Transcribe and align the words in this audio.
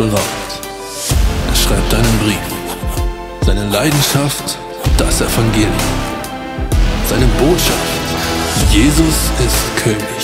beraubt. 0.00 0.50
Er 1.50 1.56
schreibt 1.56 1.92
einen 1.92 2.18
Brief, 2.20 2.46
seine 3.44 3.68
Leidenschaft, 3.68 4.58
das 4.96 5.20
Evangelium, 5.20 5.74
seine 7.06 7.26
Botschaft, 7.38 8.00
Jesus 8.72 9.18
ist 9.46 9.76
König. 9.82 10.22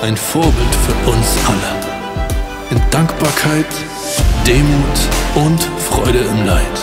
Ein 0.00 0.16
Vorbild 0.16 0.74
für 0.86 1.10
uns 1.10 1.26
alle. 1.46 1.72
In 2.70 2.80
Dankbarkeit, 2.90 3.72
Demut 4.46 4.98
und 5.34 5.62
Freude 5.90 6.20
im 6.20 6.46
Leid. 6.46 6.78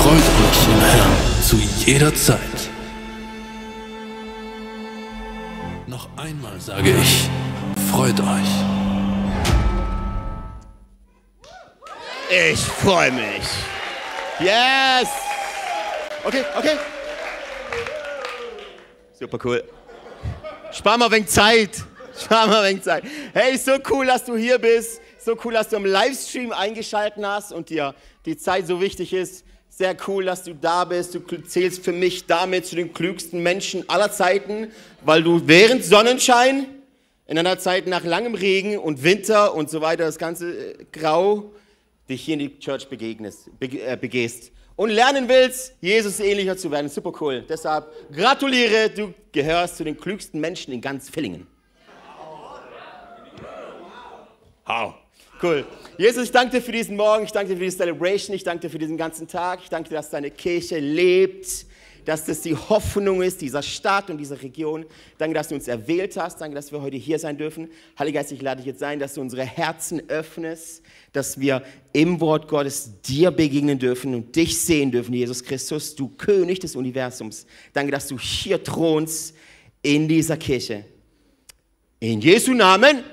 Freut 0.00 0.26
euch 0.44 0.60
im 0.74 0.80
Herrn 0.80 1.16
zu 1.46 1.56
jeder 1.84 2.14
Zeit. 2.14 2.72
Noch 5.86 6.08
einmal 6.16 6.58
sage 6.58 6.94
ich, 7.02 7.28
freut 8.02 8.20
euch. 8.20 8.48
Ich 12.50 12.58
freue 12.58 13.12
mich. 13.12 13.44
Yes! 14.40 15.08
Okay, 16.24 16.42
okay. 16.58 16.76
Super 19.16 19.38
cool. 19.44 19.62
Spar 20.72 20.98
mal 20.98 21.12
wenig 21.12 21.28
Zeit. 21.28 21.84
Spar 22.20 22.48
mal 22.48 22.68
wenig 22.68 22.82
Zeit. 22.82 23.04
Hey, 23.32 23.56
so 23.56 23.78
cool, 23.88 24.06
dass 24.06 24.24
du 24.24 24.36
hier 24.36 24.58
bist. 24.58 25.00
So 25.24 25.38
cool, 25.44 25.52
dass 25.52 25.68
du 25.68 25.76
im 25.76 25.86
Livestream 25.86 26.50
eingeschaltet 26.50 27.24
hast 27.24 27.52
und 27.52 27.70
dir 27.70 27.94
die 28.26 28.36
Zeit 28.36 28.66
so 28.66 28.80
wichtig 28.80 29.12
ist. 29.12 29.44
Sehr 29.68 29.96
cool, 30.08 30.24
dass 30.24 30.42
du 30.42 30.56
da 30.56 30.84
bist. 30.84 31.14
Du 31.14 31.20
zählst 31.20 31.84
für 31.84 31.92
mich 31.92 32.26
damit 32.26 32.66
zu 32.66 32.74
den 32.74 32.92
klügsten 32.92 33.44
Menschen 33.44 33.88
aller 33.88 34.10
Zeiten, 34.10 34.72
weil 35.02 35.22
du 35.22 35.46
während 35.46 35.84
Sonnenschein, 35.84 36.81
in 37.26 37.38
einer 37.38 37.58
Zeit 37.58 37.86
nach 37.86 38.04
langem 38.04 38.34
Regen 38.34 38.78
und 38.78 39.02
Winter 39.02 39.54
und 39.54 39.70
so 39.70 39.80
weiter, 39.80 40.04
das 40.04 40.18
ganze 40.18 40.74
äh, 40.74 40.84
Grau, 40.92 41.52
dich 42.08 42.22
hier 42.22 42.34
in 42.34 42.40
die 42.40 42.58
Church 42.58 42.88
begegnest, 42.88 43.48
äh, 43.60 43.96
begehst 43.96 44.52
und 44.76 44.90
lernen 44.90 45.28
willst, 45.28 45.74
Jesus 45.80 46.20
ähnlicher 46.20 46.56
zu 46.56 46.70
werden. 46.70 46.88
Super 46.88 47.12
cool. 47.20 47.44
Deshalb 47.48 47.86
gratuliere, 48.12 48.90
du 48.90 49.14
gehörst 49.30 49.76
zu 49.76 49.84
den 49.84 49.96
klügsten 49.96 50.40
Menschen 50.40 50.72
in 50.72 50.80
ganz 50.80 51.08
Villingen. 51.08 51.46
Wow. 54.66 54.94
Cool. 55.42 55.66
Jesus, 55.98 56.24
ich 56.24 56.30
danke 56.30 56.56
dir 56.56 56.62
für 56.62 56.70
diesen 56.70 56.96
Morgen, 56.96 57.24
ich 57.24 57.32
danke 57.32 57.52
dir 57.52 57.58
für 57.58 57.64
die 57.64 57.76
Celebration, 57.76 58.34
ich 58.36 58.44
danke 58.44 58.60
dir 58.60 58.70
für 58.70 58.78
diesen 58.78 58.96
ganzen 58.96 59.26
Tag, 59.26 59.58
ich 59.62 59.68
danke 59.68 59.88
dir, 59.88 59.96
dass 59.96 60.08
deine 60.08 60.30
Kirche 60.30 60.78
lebt, 60.78 61.66
dass 62.04 62.24
das 62.24 62.40
die 62.40 62.54
Hoffnung 62.54 63.22
ist 63.22 63.40
dieser 63.40 63.62
Stadt 63.62 64.10
und 64.10 64.18
dieser 64.18 64.40
Region. 64.42 64.84
Danke, 65.18 65.34
dass 65.34 65.48
du 65.48 65.54
uns 65.54 65.68
erwählt 65.68 66.16
hast, 66.16 66.40
danke, 66.40 66.54
dass 66.54 66.72
wir 66.72 66.82
heute 66.82 66.96
hier 66.96 67.18
sein 67.18 67.38
dürfen. 67.38 67.68
Heiliger 67.98 68.20
Geist, 68.20 68.32
ich 68.32 68.42
lade 68.42 68.58
dich 68.58 68.66
jetzt 68.66 68.82
ein, 68.82 68.98
dass 68.98 69.14
du 69.14 69.20
unsere 69.20 69.44
Herzen 69.44 70.08
öffnest, 70.08 70.82
dass 71.12 71.38
wir 71.38 71.62
im 71.92 72.20
Wort 72.20 72.48
Gottes 72.48 73.00
dir 73.02 73.30
begegnen 73.30 73.78
dürfen 73.78 74.14
und 74.14 74.34
dich 74.34 74.58
sehen 74.58 74.90
dürfen, 74.90 75.14
Jesus 75.14 75.42
Christus, 75.42 75.94
du 75.94 76.08
König 76.08 76.60
des 76.60 76.76
Universums. 76.76 77.46
Danke, 77.72 77.92
dass 77.92 78.08
du 78.08 78.18
hier 78.18 78.62
thronst 78.62 79.34
in 79.82 80.08
dieser 80.08 80.36
Kirche. 80.36 80.84
In 82.00 82.20
Jesu 82.20 82.52
Namen. 82.52 83.04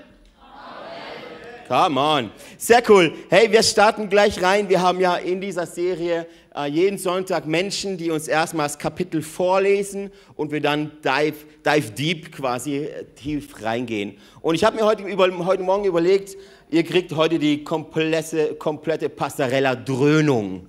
Come 1.69 1.99
on. 1.99 2.31
Sehr 2.57 2.81
cool. 2.89 3.13
Hey, 3.30 3.52
wir 3.52 3.61
starten 3.61 4.09
gleich 4.09 4.41
rein. 4.41 4.67
Wir 4.67 4.81
haben 4.81 4.99
ja 4.99 5.17
in 5.17 5.39
dieser 5.39 5.67
Serie 5.67 6.25
äh, 6.55 6.65
jeden 6.65 6.97
Sonntag 6.97 7.45
Menschen, 7.45 7.95
die 7.95 8.09
uns 8.09 8.27
erstmal 8.27 8.65
das 8.65 8.80
Kapitel 8.80 9.21
vorlesen 9.21 10.09
und 10.35 10.52
wir 10.52 10.61
dann 10.61 10.91
dive, 11.05 11.35
dive 11.63 11.91
deep 11.91 12.31
quasi 12.31 12.77
äh, 12.77 13.03
tief 13.15 13.63
reingehen. 13.63 14.17
Und 14.41 14.55
ich 14.55 14.63
habe 14.63 14.77
mir 14.77 14.83
heute, 14.83 15.03
über, 15.03 15.29
heute 15.45 15.61
Morgen 15.61 15.85
überlegt, 15.85 16.35
ihr 16.71 16.83
kriegt 16.83 17.15
heute 17.15 17.37
die 17.37 17.63
komplette, 17.63 18.55
komplette 18.55 19.08
Pastorella-Dröhnung. 19.08 20.65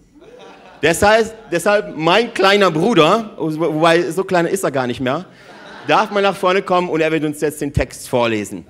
Deshalb, 0.83 1.35
deshalb 1.51 1.97
mein 1.97 2.35
kleiner 2.35 2.71
Bruder, 2.71 3.31
wobei 3.39 4.03
so 4.11 4.23
kleiner 4.23 4.51
ist 4.51 4.65
er 4.65 4.71
gar 4.71 4.87
nicht 4.87 5.01
mehr, 5.01 5.25
darf 5.89 6.11
mal 6.11 6.21
nach 6.21 6.37
vorne 6.37 6.61
kommen 6.61 6.91
und 6.91 7.01
er 7.01 7.11
wird 7.11 7.25
uns 7.25 7.41
jetzt 7.41 7.63
den 7.63 7.73
Text 7.73 8.07
vorlesen. 8.07 8.67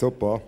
Super. 0.00 0.40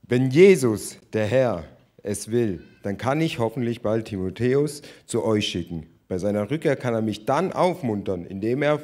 Wenn 0.00 0.30
Jesus, 0.30 0.96
der 1.12 1.26
Herr, 1.26 1.64
es 2.02 2.30
will, 2.30 2.62
dann 2.82 2.96
kann 2.96 3.20
ich 3.20 3.38
hoffentlich 3.38 3.82
bald 3.82 4.06
Timotheus 4.06 4.80
zu 5.04 5.22
euch 5.22 5.46
schicken. 5.46 5.88
Bei 6.08 6.16
seiner 6.16 6.50
Rückkehr 6.50 6.74
kann 6.74 6.94
er 6.94 7.02
mich 7.02 7.26
dann 7.26 7.52
aufmuntern, 7.52 8.24
indem 8.24 8.62
er 8.62 8.80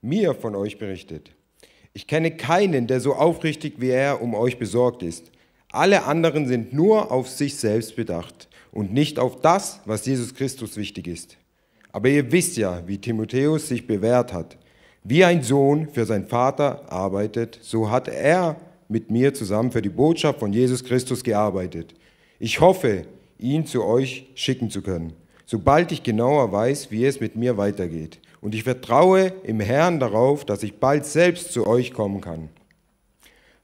mir 0.00 0.34
von 0.34 0.54
euch 0.54 0.78
berichtet. 0.78 1.32
Ich 1.92 2.06
kenne 2.06 2.30
keinen, 2.30 2.86
der 2.86 3.00
so 3.00 3.16
aufrichtig 3.16 3.80
wie 3.80 3.90
er 3.90 4.22
um 4.22 4.36
euch 4.36 4.60
besorgt 4.60 5.02
ist. 5.02 5.32
Alle 5.72 6.04
anderen 6.04 6.46
sind 6.46 6.72
nur 6.72 7.10
auf 7.10 7.28
sich 7.28 7.56
selbst 7.56 7.96
bedacht 7.96 8.48
und 8.70 8.92
nicht 8.92 9.18
auf 9.18 9.40
das, 9.40 9.80
was 9.86 10.06
Jesus 10.06 10.36
Christus 10.36 10.76
wichtig 10.76 11.08
ist. 11.08 11.36
Aber 11.90 12.08
ihr 12.08 12.30
wisst 12.30 12.56
ja, 12.58 12.86
wie 12.86 12.98
Timotheus 12.98 13.66
sich 13.66 13.88
bewährt 13.88 14.32
hat. 14.32 14.56
Wie 15.08 15.22
ein 15.22 15.44
Sohn 15.44 15.88
für 15.92 16.04
seinen 16.04 16.26
Vater 16.26 16.90
arbeitet, 16.90 17.60
so 17.62 17.92
hat 17.92 18.08
er 18.08 18.56
mit 18.88 19.08
mir 19.08 19.32
zusammen 19.34 19.70
für 19.70 19.80
die 19.80 19.88
Botschaft 19.88 20.40
von 20.40 20.52
Jesus 20.52 20.82
Christus 20.82 21.22
gearbeitet. 21.22 21.94
Ich 22.40 22.60
hoffe, 22.60 23.04
ihn 23.38 23.66
zu 23.66 23.84
euch 23.84 24.26
schicken 24.34 24.68
zu 24.68 24.82
können, 24.82 25.12
sobald 25.44 25.92
ich 25.92 26.02
genauer 26.02 26.50
weiß, 26.50 26.90
wie 26.90 27.04
es 27.04 27.20
mit 27.20 27.36
mir 27.36 27.56
weitergeht. 27.56 28.18
Und 28.40 28.56
ich 28.56 28.64
vertraue 28.64 29.32
im 29.44 29.60
Herrn 29.60 30.00
darauf, 30.00 30.44
dass 30.44 30.64
ich 30.64 30.80
bald 30.80 31.06
selbst 31.06 31.52
zu 31.52 31.68
euch 31.68 31.92
kommen 31.92 32.20
kann. 32.20 32.48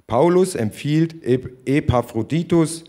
Paulus 0.07 0.55
empfiehlt 0.55 1.27
Epaphroditus. 1.67 2.85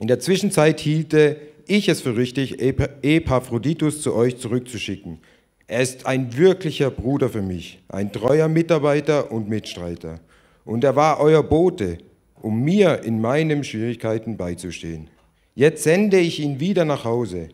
In 0.00 0.08
der 0.08 0.18
Zwischenzeit 0.18 0.80
hielte 0.80 1.36
ich 1.68 1.88
es 1.88 2.00
für 2.00 2.16
richtig, 2.16 2.60
Epaphroditus 2.60 4.02
zu 4.02 4.16
euch 4.16 4.38
zurückzuschicken. 4.38 5.20
Er 5.70 5.82
ist 5.82 6.04
ein 6.04 6.36
wirklicher 6.36 6.90
Bruder 6.90 7.28
für 7.28 7.42
mich, 7.42 7.80
ein 7.86 8.10
treuer 8.10 8.48
Mitarbeiter 8.48 9.30
und 9.30 9.48
Mitstreiter. 9.48 10.18
Und 10.64 10.82
er 10.82 10.96
war 10.96 11.20
euer 11.20 11.44
Bote, 11.44 11.98
um 12.42 12.60
mir 12.64 13.04
in 13.04 13.20
meinen 13.20 13.62
Schwierigkeiten 13.62 14.36
beizustehen. 14.36 15.10
Jetzt 15.54 15.84
sende 15.84 16.18
ich 16.18 16.40
ihn 16.40 16.58
wieder 16.58 16.84
nach 16.84 17.04
Hause, 17.04 17.50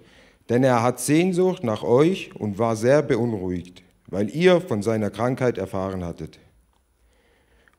denn 0.49 0.65
er 0.65 0.83
hat 0.83 0.99
Sehnsucht 0.99 1.63
nach 1.63 1.83
euch 1.83 2.31
und 2.35 2.59
war 2.59 2.75
sehr 2.75 3.03
beunruhigt, 3.03 3.83
weil 4.07 4.35
ihr 4.35 4.63
von 4.63 4.81
seiner 4.81 5.11
Krankheit 5.11 5.59
erfahren 5.59 6.03
hattet. 6.03 6.39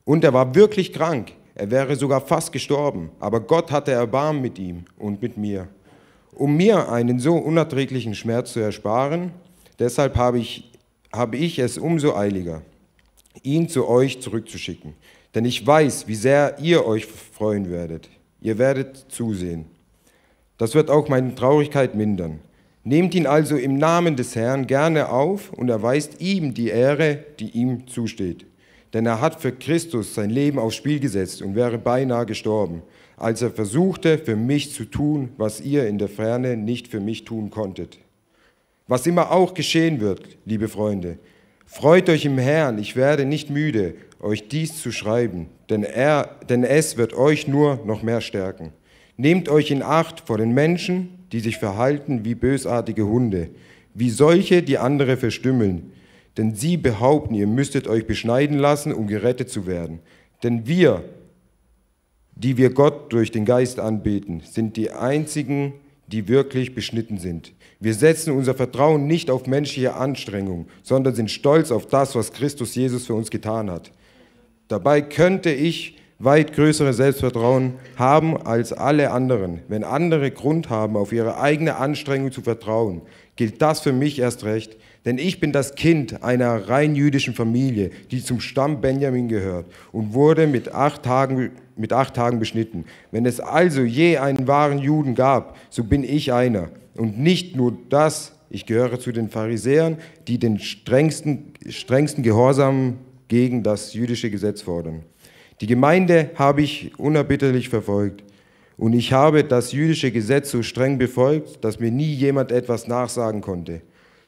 Und 0.04 0.22
er 0.22 0.34
war 0.34 0.54
wirklich 0.54 0.92
krank, 0.92 1.32
er 1.56 1.72
wäre 1.72 1.96
sogar 1.96 2.20
fast 2.20 2.52
gestorben, 2.52 3.10
aber 3.18 3.40
Gott 3.40 3.72
hatte 3.72 3.90
Erbarmen 3.90 4.40
mit 4.40 4.60
ihm 4.60 4.84
und 4.98 5.20
mit 5.20 5.36
mir. 5.36 5.66
Um 6.32 6.56
mir 6.56 6.92
einen 6.92 7.18
so 7.18 7.34
unerträglichen 7.34 8.14
Schmerz 8.14 8.52
zu 8.52 8.60
ersparen, 8.60 9.32
Deshalb 9.78 10.16
habe 10.16 10.38
ich, 10.38 10.70
habe 11.12 11.36
ich 11.36 11.58
es 11.58 11.78
umso 11.78 12.14
eiliger, 12.14 12.62
ihn 13.42 13.68
zu 13.68 13.88
euch 13.88 14.20
zurückzuschicken. 14.20 14.94
Denn 15.34 15.44
ich 15.44 15.64
weiß, 15.64 16.08
wie 16.08 16.14
sehr 16.14 16.56
ihr 16.60 16.86
euch 16.86 17.06
freuen 17.06 17.70
werdet. 17.70 18.08
Ihr 18.40 18.58
werdet 18.58 19.06
zusehen. 19.08 19.66
Das 20.56 20.74
wird 20.74 20.90
auch 20.90 21.08
meine 21.08 21.34
Traurigkeit 21.34 21.94
mindern. 21.94 22.40
Nehmt 22.82 23.14
ihn 23.14 23.26
also 23.26 23.56
im 23.56 23.76
Namen 23.76 24.16
des 24.16 24.34
Herrn 24.34 24.66
gerne 24.66 25.10
auf 25.10 25.52
und 25.52 25.68
erweist 25.68 26.20
ihm 26.20 26.54
die 26.54 26.68
Ehre, 26.68 27.24
die 27.38 27.50
ihm 27.50 27.86
zusteht. 27.86 28.46
Denn 28.94 29.06
er 29.06 29.20
hat 29.20 29.40
für 29.40 29.52
Christus 29.52 30.14
sein 30.14 30.30
Leben 30.30 30.58
aufs 30.58 30.76
Spiel 30.76 30.98
gesetzt 30.98 31.42
und 31.42 31.54
wäre 31.54 31.78
beinahe 31.78 32.24
gestorben, 32.24 32.82
als 33.16 33.42
er 33.42 33.50
versuchte, 33.50 34.18
für 34.18 34.36
mich 34.36 34.72
zu 34.72 34.86
tun, 34.86 35.30
was 35.36 35.60
ihr 35.60 35.86
in 35.86 35.98
der 35.98 36.08
Ferne 36.08 36.56
nicht 36.56 36.88
für 36.88 37.00
mich 37.00 37.24
tun 37.24 37.50
konntet. 37.50 37.98
Was 38.88 39.06
immer 39.06 39.30
auch 39.30 39.52
geschehen 39.52 40.00
wird, 40.00 40.38
liebe 40.46 40.66
Freunde, 40.66 41.18
freut 41.66 42.08
euch 42.08 42.24
im 42.24 42.38
Herrn, 42.38 42.78
ich 42.78 42.96
werde 42.96 43.26
nicht 43.26 43.50
müde, 43.50 43.94
euch 44.18 44.48
dies 44.48 44.80
zu 44.80 44.90
schreiben, 44.90 45.46
denn, 45.68 45.84
er, 45.84 46.36
denn 46.48 46.64
es 46.64 46.96
wird 46.96 47.12
euch 47.12 47.46
nur 47.46 47.80
noch 47.84 48.02
mehr 48.02 48.22
stärken. 48.22 48.72
Nehmt 49.18 49.50
euch 49.50 49.70
in 49.70 49.82
Acht 49.82 50.20
vor 50.26 50.38
den 50.38 50.54
Menschen, 50.54 51.10
die 51.32 51.40
sich 51.40 51.58
verhalten 51.58 52.24
wie 52.24 52.34
bösartige 52.34 53.06
Hunde, 53.06 53.50
wie 53.92 54.08
solche, 54.08 54.62
die 54.62 54.78
andere 54.78 55.18
verstümmeln. 55.18 55.92
Denn 56.38 56.54
sie 56.54 56.76
behaupten, 56.76 57.34
ihr 57.34 57.46
müsstet 57.46 57.88
euch 57.88 58.06
beschneiden 58.06 58.58
lassen, 58.58 58.94
um 58.94 59.06
gerettet 59.06 59.50
zu 59.50 59.66
werden. 59.66 59.98
Denn 60.42 60.66
wir, 60.66 61.04
die 62.36 62.56
wir 62.56 62.70
Gott 62.70 63.12
durch 63.12 63.32
den 63.32 63.44
Geist 63.44 63.80
anbeten, 63.80 64.40
sind 64.44 64.76
die 64.76 64.92
einzigen, 64.92 65.74
die 66.06 66.28
wirklich 66.28 66.74
beschnitten 66.74 67.18
sind. 67.18 67.52
Wir 67.80 67.94
setzen 67.94 68.32
unser 68.32 68.54
Vertrauen 68.54 69.06
nicht 69.06 69.30
auf 69.30 69.46
menschliche 69.46 69.94
Anstrengung, 69.94 70.66
sondern 70.82 71.14
sind 71.14 71.30
stolz 71.30 71.70
auf 71.70 71.86
das, 71.86 72.16
was 72.16 72.32
Christus 72.32 72.74
Jesus 72.74 73.06
für 73.06 73.14
uns 73.14 73.30
getan 73.30 73.70
hat. 73.70 73.92
Dabei 74.66 75.00
könnte 75.00 75.50
ich 75.50 75.96
weit 76.18 76.52
größeres 76.52 76.96
Selbstvertrauen 76.96 77.74
haben 77.96 78.36
als 78.36 78.72
alle 78.72 79.12
anderen. 79.12 79.60
Wenn 79.68 79.84
andere 79.84 80.32
Grund 80.32 80.68
haben, 80.68 80.96
auf 80.96 81.12
ihre 81.12 81.40
eigene 81.40 81.76
Anstrengung 81.76 82.32
zu 82.32 82.42
vertrauen, 82.42 83.02
gilt 83.36 83.62
das 83.62 83.80
für 83.80 83.92
mich 83.92 84.18
erst 84.18 84.44
recht. 84.44 84.76
Denn 85.04 85.16
ich 85.18 85.38
bin 85.38 85.52
das 85.52 85.76
Kind 85.76 86.24
einer 86.24 86.68
rein 86.68 86.96
jüdischen 86.96 87.34
Familie, 87.34 87.90
die 88.10 88.22
zum 88.22 88.40
Stamm 88.40 88.80
Benjamin 88.80 89.28
gehört 89.28 89.66
und 89.92 90.12
wurde 90.12 90.48
mit 90.48 90.74
acht 90.74 91.04
Tagen, 91.04 91.52
mit 91.76 91.92
acht 91.92 92.14
Tagen 92.14 92.40
beschnitten. 92.40 92.84
Wenn 93.12 93.24
es 93.24 93.38
also 93.38 93.82
je 93.82 94.18
einen 94.18 94.48
wahren 94.48 94.78
Juden 94.80 95.14
gab, 95.14 95.56
so 95.70 95.84
bin 95.84 96.02
ich 96.02 96.32
einer. 96.32 96.70
Und 96.98 97.18
nicht 97.18 97.54
nur 97.54 97.78
das, 97.88 98.32
ich 98.50 98.66
gehöre 98.66 98.98
zu 98.98 99.12
den 99.12 99.28
Pharisäern, 99.28 99.98
die 100.26 100.38
den 100.38 100.58
strengsten, 100.58 101.52
strengsten 101.68 102.24
Gehorsam 102.24 102.98
gegen 103.28 103.62
das 103.62 103.94
jüdische 103.94 104.30
Gesetz 104.30 104.62
fordern. 104.62 105.02
Die 105.60 105.66
Gemeinde 105.66 106.30
habe 106.34 106.62
ich 106.62 106.98
unerbitterlich 106.98 107.68
verfolgt. 107.68 108.24
Und 108.76 108.92
ich 108.92 109.12
habe 109.12 109.44
das 109.44 109.72
jüdische 109.72 110.10
Gesetz 110.10 110.50
so 110.50 110.62
streng 110.62 110.98
befolgt, 110.98 111.64
dass 111.64 111.80
mir 111.80 111.90
nie 111.90 112.12
jemand 112.12 112.52
etwas 112.52 112.86
nachsagen 112.88 113.40
konnte. 113.40 113.80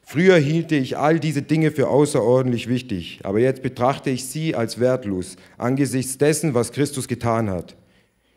Früher 0.03 0.37
hielte 0.37 0.75
ich 0.75 0.97
all 0.97 1.19
diese 1.19 1.41
Dinge 1.41 1.71
für 1.71 1.87
außerordentlich 1.87 2.67
wichtig, 2.67 3.19
aber 3.23 3.39
jetzt 3.39 3.61
betrachte 3.61 4.09
ich 4.09 4.25
sie 4.25 4.55
als 4.55 4.79
wertlos 4.79 5.37
angesichts 5.57 6.17
dessen, 6.17 6.53
was 6.53 6.71
Christus 6.71 7.07
getan 7.07 7.49
hat. 7.49 7.75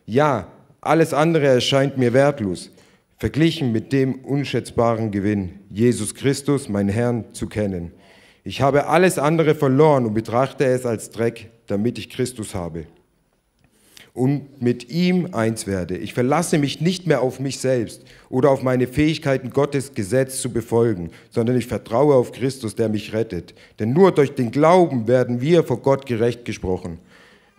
Ja, 0.06 0.48
alles 0.80 1.14
andere 1.14 1.46
erscheint 1.46 1.98
mir 1.98 2.12
wertlos, 2.12 2.70
verglichen 3.24 3.72
mit 3.72 3.90
dem 3.94 4.16
unschätzbaren 4.16 5.10
Gewinn, 5.10 5.60
Jesus 5.70 6.14
Christus, 6.14 6.68
mein 6.68 6.90
Herrn, 6.90 7.24
zu 7.32 7.46
kennen. 7.46 7.90
Ich 8.42 8.60
habe 8.60 8.86
alles 8.88 9.18
andere 9.18 9.54
verloren 9.54 10.04
und 10.04 10.12
betrachte 10.12 10.66
es 10.66 10.84
als 10.84 11.08
Dreck, 11.08 11.48
damit 11.66 11.96
ich 11.96 12.10
Christus 12.10 12.54
habe 12.54 12.84
und 14.12 14.60
mit 14.60 14.90
ihm 14.90 15.30
eins 15.32 15.66
werde. 15.66 15.96
Ich 15.96 16.12
verlasse 16.12 16.58
mich 16.58 16.82
nicht 16.82 17.06
mehr 17.06 17.22
auf 17.22 17.40
mich 17.40 17.60
selbst 17.60 18.02
oder 18.28 18.50
auf 18.50 18.62
meine 18.62 18.86
Fähigkeiten, 18.86 19.48
Gottes 19.48 19.94
Gesetz 19.94 20.42
zu 20.42 20.52
befolgen, 20.52 21.08
sondern 21.30 21.56
ich 21.56 21.66
vertraue 21.66 22.16
auf 22.16 22.30
Christus, 22.30 22.74
der 22.74 22.90
mich 22.90 23.14
rettet. 23.14 23.54
Denn 23.78 23.94
nur 23.94 24.12
durch 24.12 24.34
den 24.34 24.50
Glauben 24.50 25.08
werden 25.08 25.40
wir 25.40 25.64
vor 25.64 25.80
Gott 25.80 26.04
gerecht 26.04 26.44
gesprochen. 26.44 26.98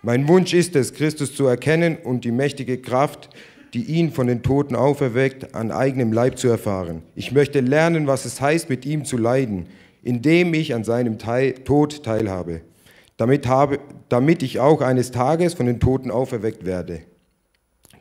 Mein 0.03 0.27
Wunsch 0.27 0.53
ist 0.53 0.75
es, 0.75 0.93
Christus 0.93 1.33
zu 1.33 1.47
erkennen 1.47 1.97
und 2.03 2.23
die 2.23 2.31
mächtige 2.31 2.77
Kraft, 2.77 3.31
die 3.75 3.83
ihn 3.83 4.11
von 4.11 4.27
den 4.27 4.41
Toten 4.41 4.75
auferweckt, 4.75 5.53
an 5.53 5.71
eigenem 5.71 6.11
Leib 6.11 6.39
zu 6.39 6.47
erfahren. 6.47 7.03
Ich 7.15 7.31
möchte 7.31 7.59
lernen, 7.59 8.07
was 8.07 8.25
es 8.25 8.41
heißt, 8.41 8.69
mit 8.69 8.85
ihm 8.85 9.05
zu 9.05 9.17
leiden, 9.17 9.67
indem 10.01 10.53
ich 10.53 10.73
an 10.73 10.83
seinem 10.83 11.19
Teil, 11.19 11.53
Tod 11.53 12.03
teilhabe 12.03 12.61
damit, 13.17 13.47
habe, 13.47 13.79
damit 14.09 14.43
ich 14.43 14.59
auch 14.59 14.81
eines 14.81 15.11
Tages 15.11 15.53
von 15.53 15.65
den 15.65 15.79
Toten 15.79 16.11
auferweckt 16.11 16.65
werde. 16.65 17.01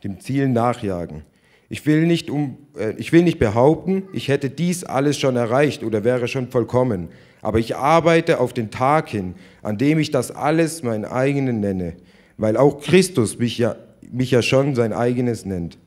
Dem 0.02 0.20
Ziel 0.20 0.48
nachjagen. 0.48 1.22
Ich 1.68 1.86
will, 1.86 2.06
nicht 2.06 2.30
um, 2.30 2.58
äh, 2.78 2.94
ich 2.98 3.12
will 3.12 3.22
nicht 3.22 3.38
behaupten, 3.38 4.04
ich 4.12 4.28
hätte 4.28 4.50
dies 4.50 4.84
alles 4.84 5.18
schon 5.18 5.36
erreicht 5.36 5.82
oder 5.82 6.04
wäre 6.04 6.28
schon 6.28 6.48
vollkommen, 6.48 7.08
aber 7.42 7.58
ich 7.58 7.76
arbeite 7.76 8.38
auf 8.38 8.52
den 8.52 8.70
Tag 8.70 9.08
hin, 9.08 9.34
an 9.62 9.78
dem 9.78 9.98
ich 9.98 10.10
das 10.10 10.30
alles 10.30 10.82
mein 10.82 11.04
eigenen 11.04 11.60
nenne, 11.60 11.94
weil 12.36 12.56
auch 12.56 12.80
Christus 12.80 13.38
mich 13.38 13.58
ja, 13.58 13.76
mich 14.14 14.30
ja 14.30 14.42
schon 14.42 14.74
sein 14.74 14.92
eigenes 14.92 15.44
nennt. 15.44 15.78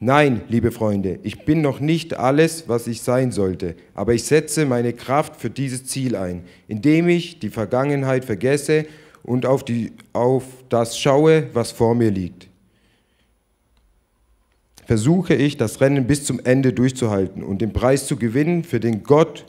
Nein, 0.00 0.42
liebe 0.48 0.70
Freunde, 0.70 1.18
ich 1.22 1.44
bin 1.44 1.62
noch 1.62 1.80
nicht 1.80 2.14
alles, 2.14 2.68
was 2.68 2.86
ich 2.86 3.00
sein 3.00 3.32
sollte, 3.32 3.74
aber 3.94 4.12
ich 4.12 4.24
setze 4.24 4.66
meine 4.66 4.92
Kraft 4.92 5.36
für 5.36 5.50
dieses 5.50 5.86
Ziel 5.86 6.16
ein, 6.16 6.44
indem 6.68 7.08
ich 7.08 7.38
die 7.38 7.48
Vergangenheit 7.48 8.24
vergesse 8.24 8.86
und 9.22 9.46
auf, 9.46 9.64
die, 9.64 9.92
auf 10.12 10.44
das 10.68 10.98
schaue, 10.98 11.48
was 11.54 11.72
vor 11.72 11.94
mir 11.94 12.10
liegt. 12.10 12.48
Versuche 14.84 15.34
ich, 15.34 15.56
das 15.56 15.80
Rennen 15.80 16.06
bis 16.06 16.24
zum 16.24 16.40
Ende 16.44 16.72
durchzuhalten 16.72 17.42
und 17.42 17.62
den 17.62 17.72
Preis 17.72 18.06
zu 18.06 18.16
gewinnen, 18.16 18.64
für 18.64 18.80
den 18.80 19.02
Gott 19.02 19.46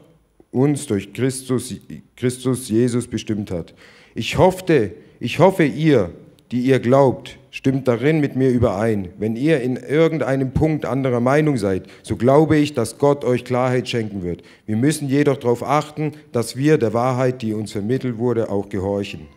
uns 0.51 0.85
durch 0.87 1.11
Christus, 1.11 1.75
Christus 2.15 2.69
Jesus 2.69 3.07
bestimmt 3.07 3.51
hat. 3.51 3.73
Ich 4.13 4.37
hoffe, 4.37 4.91
ich 5.19 5.39
hoffe, 5.39 5.65
ihr, 5.65 6.11
die 6.51 6.61
ihr 6.61 6.79
glaubt, 6.79 7.37
stimmt 7.55 7.87
darin 7.87 8.19
mit 8.19 8.35
mir 8.35 8.49
überein. 8.49 9.13
Wenn 9.17 9.37
ihr 9.37 9.61
in 9.61 9.77
irgendeinem 9.77 10.51
Punkt 10.51 10.83
anderer 10.83 11.21
Meinung 11.21 11.55
seid, 11.55 11.83
so 12.03 12.17
glaube 12.17 12.57
ich, 12.57 12.73
dass 12.73 12.97
Gott 12.97 13.23
euch 13.23 13.45
Klarheit 13.45 13.87
schenken 13.87 14.23
wird. 14.23 14.43
Wir 14.65 14.75
müssen 14.75 15.07
jedoch 15.07 15.37
darauf 15.37 15.63
achten, 15.63 16.11
dass 16.33 16.57
wir 16.57 16.77
der 16.77 16.93
Wahrheit, 16.93 17.41
die 17.41 17.53
uns 17.53 17.71
vermittelt 17.71 18.17
wurde, 18.17 18.49
auch 18.49 18.67
gehorchen. 18.67 19.27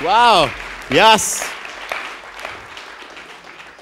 Wow, 0.00 0.48
yes. 0.88 1.42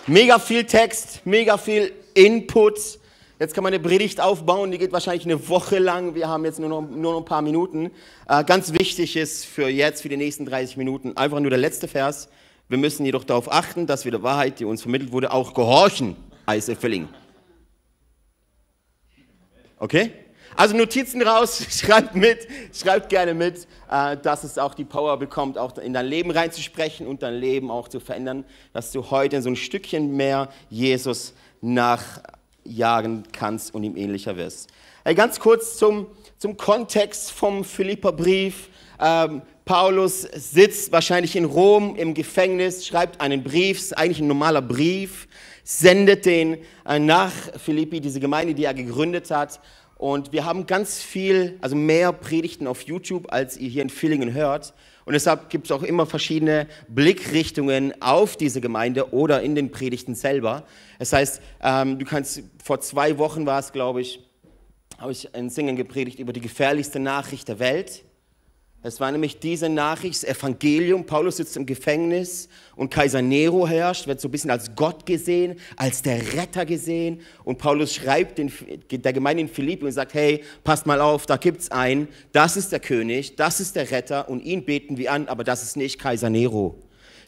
Mega 0.07 0.39
viel 0.39 0.65
Text, 0.65 1.21
mega 1.27 1.59
viel 1.59 1.93
Input. 2.15 2.98
Jetzt 3.41 3.55
kann 3.55 3.63
man 3.63 3.73
eine 3.73 3.81
Predigt 3.81 4.21
aufbauen, 4.21 4.73
die 4.73 4.79
geht 4.79 4.91
wahrscheinlich 4.91 5.25
eine 5.25 5.49
Woche 5.49 5.79
lang. 5.79 6.17
Wir 6.17 6.27
haben 6.27 6.45
jetzt 6.45 6.59
nur 6.59 6.69
noch, 6.69 6.81
nur 6.83 7.13
noch 7.13 7.21
ein 7.21 7.25
paar 7.25 7.41
Minuten. 7.41 7.93
Äh, 8.29 8.43
ganz 8.43 8.73
wichtig 8.73 9.17
ist 9.17 9.45
für 9.45 9.69
jetzt, 9.69 10.03
für 10.03 10.09
die 10.09 10.17
nächsten 10.17 10.45
30 10.45 10.77
Minuten, 10.77 11.17
einfach 11.17 11.39
nur 11.39 11.51
der 11.51 11.59
letzte 11.61 11.87
Vers. 11.87 12.29
Wir 12.69 12.79
müssen 12.79 13.07
jedoch 13.07 13.23
darauf 13.23 13.51
achten, 13.51 13.87
dass 13.87 14.05
wir 14.05 14.11
der 14.11 14.25
Wahrheit, 14.25 14.59
die 14.59 14.65
uns 14.65 14.83
vermittelt 14.83 15.13
wurde, 15.13 15.31
auch 15.31 15.55
gehorchen, 15.55 16.17
als 16.47 16.69
Erfülling. 16.69 17.09
Okay? 19.79 20.11
Also 20.57 20.77
Notizen 20.77 21.23
raus, 21.23 21.65
schreibt 21.71 22.17
mit, 22.17 22.49
schreibt 22.75 23.09
gerne 23.09 23.35
mit, 23.35 23.69
äh, 23.89 24.17
dass 24.17 24.43
es 24.43 24.59
auch 24.59 24.75
die 24.75 24.85
Power 24.85 25.17
bekommt, 25.17 25.59
auch 25.59 25.79
in 25.79 25.93
dein 25.93 26.07
Leben 26.07 26.33
reinzusprechen 26.33 27.07
und 27.07 27.23
dein 27.23 27.35
Leben 27.35 27.71
auch 27.71 27.87
zu 27.87 28.01
verändern, 28.01 28.45
dass 28.73 28.91
du 28.91 29.13
heute 29.13 29.41
so 29.43 29.51
ein 29.51 29.55
Stückchen 29.55 30.17
mehr 30.17 30.49
Jesus 30.71 31.35
nach 31.61 32.21
jagen 32.69 33.25
kannst 33.33 33.75
und 33.75 33.83
ihm 33.83 33.97
ähnlicher 33.97 34.37
wirst. 34.37 34.69
Hey, 35.05 35.15
ganz 35.15 35.41
kurz 35.41 35.77
zum, 35.79 36.07
zum 36.39 36.57
Kontext 36.57 37.31
vom 37.33 37.65
Philipperbrief. 37.65 38.69
Ähm, 39.01 39.43
Paulus 39.65 40.23
sitzt 40.23 40.93
wahrscheinlich 40.93 41.37
in 41.37 41.45
Rom 41.45 41.95
im 41.97 42.15
Gefängnis, 42.15 42.87
schreibt 42.87 43.21
einen 43.21 43.43
Brief, 43.43 43.79
ist 43.79 43.99
eigentlich 43.99 44.21
ein 44.21 44.27
normaler 44.27 44.63
Brief, 44.63 45.29
sendet 45.63 46.25
den 46.25 46.59
äh, 46.87 46.99
nach 46.99 47.33
Philippi, 47.59 48.01
diese 48.01 48.21
Gemeinde, 48.21 48.55
die 48.55 48.65
er 48.65 48.75
gegründet 48.75 49.31
hat. 49.31 49.61
Und 49.97 50.33
wir 50.33 50.45
haben 50.45 50.67
ganz 50.67 51.03
viel, 51.03 51.59
also 51.61 51.77
mehr 51.77 52.13
Predigten 52.13 52.67
auf 52.67 52.83
YouTube, 52.83 53.33
als 53.33 53.57
ihr 53.57 53.69
hier 53.69 53.83
in 53.83 53.91
Villingen 53.91 54.33
hört. 54.33 54.73
Und 55.09 55.15
deshalb 55.15 55.49
gibt 55.49 55.65
es 55.65 55.73
auch 55.73 55.83
immer 55.83 56.05
verschiedene 56.05 56.67
Blickrichtungen 56.87 57.95
auf 58.03 58.37
diese 58.37 58.61
Gemeinde 58.61 59.15
oder 59.15 59.41
in 59.41 59.55
den 59.55 59.71
Predigten 59.71 60.15
selber. 60.15 60.65
Das 60.99 61.15
heißt, 61.15 61.41
ähm, 61.63 61.99
du 61.99 62.05
kannst, 62.05 62.43
vor 62.63 62.83
zwei 62.83 63.17
Wochen 63.17 63.47
war 63.47 63.59
es, 63.59 63.73
glaube 63.73 64.03
ich, 64.03 64.21
habe 64.99 65.13
ich 65.13 65.35
ein 65.35 65.49
Singen 65.49 65.77
gepredigt 65.77 66.19
über 66.19 66.35
die 66.35 66.43
gefährlichste 66.43 67.01
Nachricht 67.01 67.49
der 67.49 67.59
Welt. 67.59 68.05
Es 68.81 69.01
war 69.01 69.11
nämlich 69.11 69.41
diese 69.41 69.69
Nachricht, 69.69 70.23
das 70.23 70.37
Evangelium. 70.37 71.05
Paulus 71.05 71.39
sitzt 71.39 71.57
im 71.57 71.67
Gefängnis 71.67 72.49
und 72.77 72.91
Kaiser 72.91 73.21
Nero 73.21 73.67
herrscht, 73.67 74.07
wird 74.07 74.21
so 74.21 74.29
ein 74.29 74.31
bisschen 74.31 74.53
als 74.53 74.77
Gott 74.77 75.05
gesehen, 75.05 75.59
als 75.77 76.03
der 76.03 76.35
Retter 76.35 76.65
gesehen. 76.65 77.21
Und 77.43 77.59
Paulus 77.59 77.93
schreibt 77.93 78.39
den, 78.39 78.53
der 78.89 79.13
Gemeinde 79.13 79.41
in 79.41 79.49
Philippi 79.49 79.85
und 79.85 79.91
sagt, 79.91 80.15
hey, 80.15 80.45
passt 80.63 80.87
mal 80.87 81.01
auf, 81.01 81.27
da 81.27 81.37
gibt 81.39 81.63
es 81.63 81.73
einen, 81.73 82.07
das 82.31 82.57
ist 82.57 82.71
der 82.71 82.79
König, 82.79 83.35
das 83.35 83.59
ist 83.59 83.75
der 83.75 83.91
Retter 83.91 84.29
und 84.29 84.45
ihn 84.45 84.65
beten 84.65 84.97
wir 84.97 85.11
an, 85.11 85.27
aber 85.27 85.43
das 85.43 85.65
ist 85.65 85.77
nicht 85.77 85.99
Kaiser 85.99 86.31
Nero. 86.31 86.77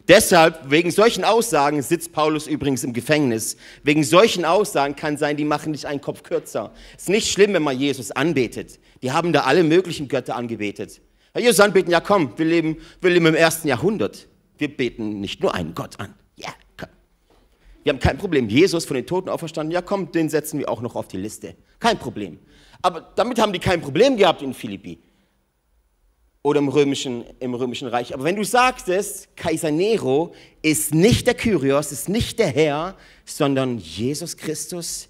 Deshalb, 0.07 0.71
wegen 0.71 0.92
solchen 0.92 1.25
Aussagen 1.25 1.83
sitzt 1.83 2.12
Paulus 2.12 2.47
übrigens 2.47 2.85
im 2.85 2.92
Gefängnis. 2.92 3.57
Wegen 3.83 4.04
solchen 4.04 4.45
Aussagen 4.45 4.95
kann 4.95 5.16
sein, 5.16 5.37
die 5.37 5.45
machen 5.45 5.73
dich 5.73 5.87
einen 5.87 6.00
Kopf 6.00 6.23
kürzer. 6.23 6.73
Es 6.97 7.02
ist 7.02 7.09
nicht 7.09 7.28
schlimm, 7.30 7.52
wenn 7.54 7.62
man 7.62 7.78
Jesus 7.78 8.12
anbetet. 8.12 8.78
Die 9.02 9.11
haben 9.12 9.33
da 9.33 9.42
alle 9.42 9.62
möglichen 9.62 10.09
Götter 10.09 10.37
angebetet. 10.37 11.00
Herr 11.32 11.42
Jesus 11.42 11.60
anbeten, 11.60 11.90
ja 11.90 12.00
komm, 12.00 12.37
wir 12.37 12.46
leben, 12.46 12.76
wir 13.00 13.10
leben 13.10 13.26
im 13.26 13.34
ersten 13.34 13.68
Jahrhundert. 13.68 14.26
Wir 14.58 14.75
beten 14.76 15.20
nicht 15.20 15.42
nur 15.42 15.54
einen 15.54 15.75
Gott 15.75 15.99
an. 16.00 16.14
Ja, 16.37 16.52
komm. 16.76 16.88
Wir 17.82 17.92
haben 17.92 18.00
kein 18.00 18.18
Problem. 18.18 18.49
Jesus 18.49 18.84
von 18.84 18.96
den 18.96 19.06
Toten 19.06 19.28
auferstanden, 19.28 19.72
ja 19.72 19.80
komm, 19.80 20.12
den 20.12 20.28
setzen 20.28 20.58
wir 20.58 20.68
auch 20.68 20.80
noch 20.80 20.96
auf 20.96 21.08
die 21.08 21.16
Liste. 21.16 21.54
Kein 21.78 21.99
Problem. 21.99 22.38
Aber 22.82 23.12
damit 23.14 23.38
haben 23.38 23.52
die 23.52 23.58
kein 23.58 23.80
Problem 23.80 24.16
gehabt 24.16 24.42
in 24.42 24.54
Philippi 24.54 24.99
oder 26.42 26.58
im 26.58 26.68
römischen, 26.68 27.25
im 27.38 27.54
römischen 27.54 27.88
Reich. 27.88 28.14
Aber 28.14 28.25
wenn 28.25 28.37
du 28.37 28.44
sagtest, 28.44 29.37
Kaiser 29.37 29.70
Nero 29.70 30.34
ist 30.62 30.94
nicht 30.94 31.26
der 31.26 31.34
Kyrios, 31.34 31.92
ist 31.92 32.08
nicht 32.08 32.38
der 32.38 32.49
Herr, 32.49 32.96
sondern 33.25 33.78
Jesus 33.78 34.37
Christus, 34.37 35.08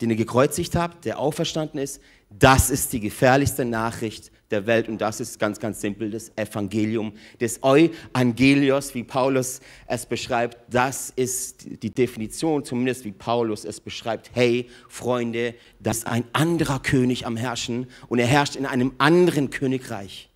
den 0.00 0.10
ihr 0.10 0.16
gekreuzigt 0.16 0.74
habt, 0.76 1.04
der 1.04 1.18
auferstanden 1.18 1.80
ist, 1.80 2.00
Das 2.30 2.70
ist 2.70 2.92
die 2.92 3.00
gefährlichste 3.00 3.64
Nachricht 3.64 4.30
der 4.50 4.66
Welt 4.66 4.88
und 4.88 4.98
das 4.98 5.20
ist 5.20 5.38
ganz, 5.38 5.60
ganz 5.60 5.80
simpel 5.80 6.10
das 6.10 6.32
Evangelium 6.36 7.12
des 7.40 7.60
Euangelios, 7.62 8.94
wie 8.94 9.04
Paulus 9.04 9.60
es 9.86 10.06
beschreibt. 10.06 10.56
Das 10.70 11.12
ist 11.14 11.82
die 11.82 11.90
Definition, 11.90 12.64
zumindest 12.64 13.04
wie 13.04 13.12
Paulus 13.12 13.64
es 13.64 13.80
beschreibt. 13.80 14.30
Hey, 14.32 14.68
Freunde, 14.88 15.54
das 15.80 15.98
ist 15.98 16.06
ein 16.06 16.24
anderer 16.32 16.80
König 16.80 17.26
am 17.26 17.36
Herrschen 17.36 17.86
und 18.08 18.18
er 18.18 18.26
herrscht 18.26 18.56
in 18.56 18.64
einem 18.64 18.92
anderen 18.98 19.50
Königreich. 19.50 20.30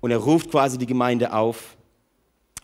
Und 0.00 0.12
er 0.12 0.18
ruft 0.18 0.50
quasi 0.52 0.78
die 0.78 0.86
Gemeinde 0.86 1.32
auf, 1.32 1.76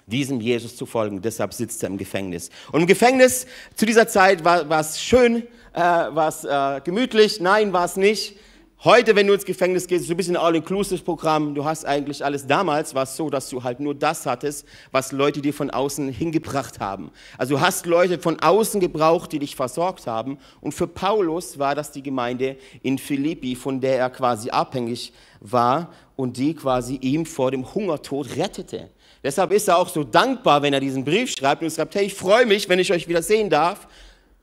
diesem 0.07 0.41
Jesus 0.41 0.77
zu 0.77 0.87
folgen. 0.87 1.23
Deshalb 1.23 1.55
sitzt 1.55 1.83
er 1.83 1.89
im 1.89 1.99
Gefängnis. 1.99 2.51
Und 2.71 2.83
im 2.83 2.87
Gefängnis 2.87 3.47
zu 3.75 3.87
dieser 3.87 4.07
Zeit 4.07 4.45
war, 4.45 4.69
war 4.69 4.81
es 4.81 5.01
schön, 5.01 5.47
äh, 5.73 5.81
war 5.81 6.29
es 6.29 6.45
äh, 6.45 6.81
gemütlich. 6.85 7.41
Nein, 7.41 7.73
war 7.73 7.87
es 7.87 7.97
nicht. 7.97 8.37
Heute, 8.85 9.17
wenn 9.17 9.27
du 9.27 9.33
ins 9.33 9.47
Gefängnis 9.47 9.87
gehst, 9.87 10.05
so 10.05 10.13
ein 10.13 10.19
bisschen 10.19 10.37
All-Inclusive-Programm. 10.37 11.55
Du 11.55 11.65
hast 11.65 11.87
eigentlich 11.87 12.23
alles. 12.23 12.47
Damals 12.47 12.95
war 12.95 13.05
es 13.05 13.17
so, 13.17 13.31
dass 13.31 13.49
du 13.49 13.63
halt 13.63 13.81
nur 13.81 13.95
das 13.95 14.27
hattest, 14.27 14.67
was 14.93 15.11
Leute 15.11 15.41
dir 15.41 15.55
von 15.55 15.71
außen 15.71 16.11
hingebracht 16.11 16.81
haben. 16.81 17.11
Also 17.39 17.55
du 17.55 17.63
hast 17.63 17.87
Leute 17.87 18.19
von 18.19 18.39
außen 18.41 18.83
gebraucht, 18.83 19.33
die 19.33 19.39
dich 19.39 19.57
versorgt 19.57 20.07
haben. 20.07 20.37
Und 20.61 20.75
für 20.75 20.87
Paulus 20.87 21.59
war 21.59 21.75
das 21.75 21.93
die 21.93 22.03
Gemeinde 22.03 22.59
in 22.83 22.99
Philippi, 22.99 23.57
von 23.57 23.81
der 23.81 23.97
er 23.97 24.11
quasi 24.11 24.51
abhängig 24.51 25.15
war 25.41 25.89
und 26.15 26.37
die 26.37 26.53
quasi 26.53 26.97
ihm 26.97 27.25
vor 27.25 27.53
dem 27.53 27.75
Hungertod 27.75 28.37
rettete. 28.37 28.91
Deshalb 29.23 29.53
ist 29.53 29.67
er 29.67 29.79
auch 29.79 29.89
so 29.89 30.05
dankbar, 30.05 30.61
wenn 30.61 30.75
er 30.75 30.81
diesen 30.81 31.07
Brief 31.07 31.31
schreibt 31.31 31.63
und 31.63 31.73
schreibt, 31.73 31.95
hey, 31.95 32.05
ich 32.05 32.15
freue 32.15 32.45
mich, 32.45 32.69
wenn 32.69 32.79
ich 32.79 32.93
euch 32.93 33.09
wieder 33.09 33.23
sehen 33.23 33.49
darf 33.49 33.89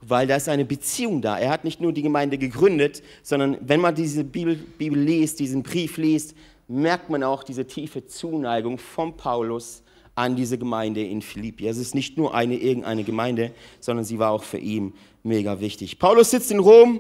weil 0.02 0.28
da 0.28 0.36
ist 0.36 0.50
eine 0.50 0.66
Beziehung 0.66 1.22
da. 1.22 1.38
Er 1.38 1.50
hat 1.50 1.64
nicht 1.64 1.80
nur 1.80 1.94
die 1.94 2.02
Gemeinde 2.02 2.38
gegründet, 2.38 3.04
sondern 3.24 3.58
wenn 3.62 3.80
man 3.80 3.96
diese 3.96 4.24
Bibel, 4.24 4.56
Bibel 4.56 5.00
liest, 5.00 5.40
diesen 5.40 5.64
Brief 5.64 5.98
liest, 5.98 6.36
merkt 6.68 7.10
man 7.10 7.24
auch 7.24 7.44
diese 7.44 7.66
tiefe 7.66 8.06
Zuneigung 8.08 8.78
von 8.78 9.16
Paulus 9.16 9.84
an 10.16 10.36
diese 10.36 10.58
Gemeinde 10.58 11.04
in 11.04 11.22
Philippi. 11.22 11.68
Es 11.68 11.78
ist 11.78 11.96
nicht 11.96 12.18
nur 12.18 12.34
eine 12.34 12.56
irgendeine 12.56 13.04
Gemeinde, 13.04 13.52
sondern 13.80 14.06
sie 14.06 14.20
war 14.20 14.32
auch 14.32 14.44
für 14.44 14.58
ihn 14.58 14.94
mega 15.24 15.60
wichtig. 15.60 16.00
Paulus 16.00 16.32
sitzt 16.32 16.52
in 16.52 16.60
Rom, 16.60 17.00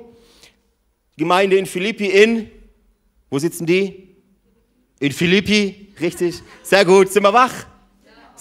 Gemeinde 1.17 1.57
in 1.57 1.65
Philippi 1.65 2.05
in, 2.05 2.49
wo 3.29 3.39
sitzen 3.39 3.65
die? 3.65 4.09
In 4.99 5.11
Philippi, 5.11 5.87
richtig, 5.99 6.41
sehr 6.63 6.85
gut, 6.85 7.09
sind 7.09 7.23
wir 7.23 7.33
wach? 7.33 7.70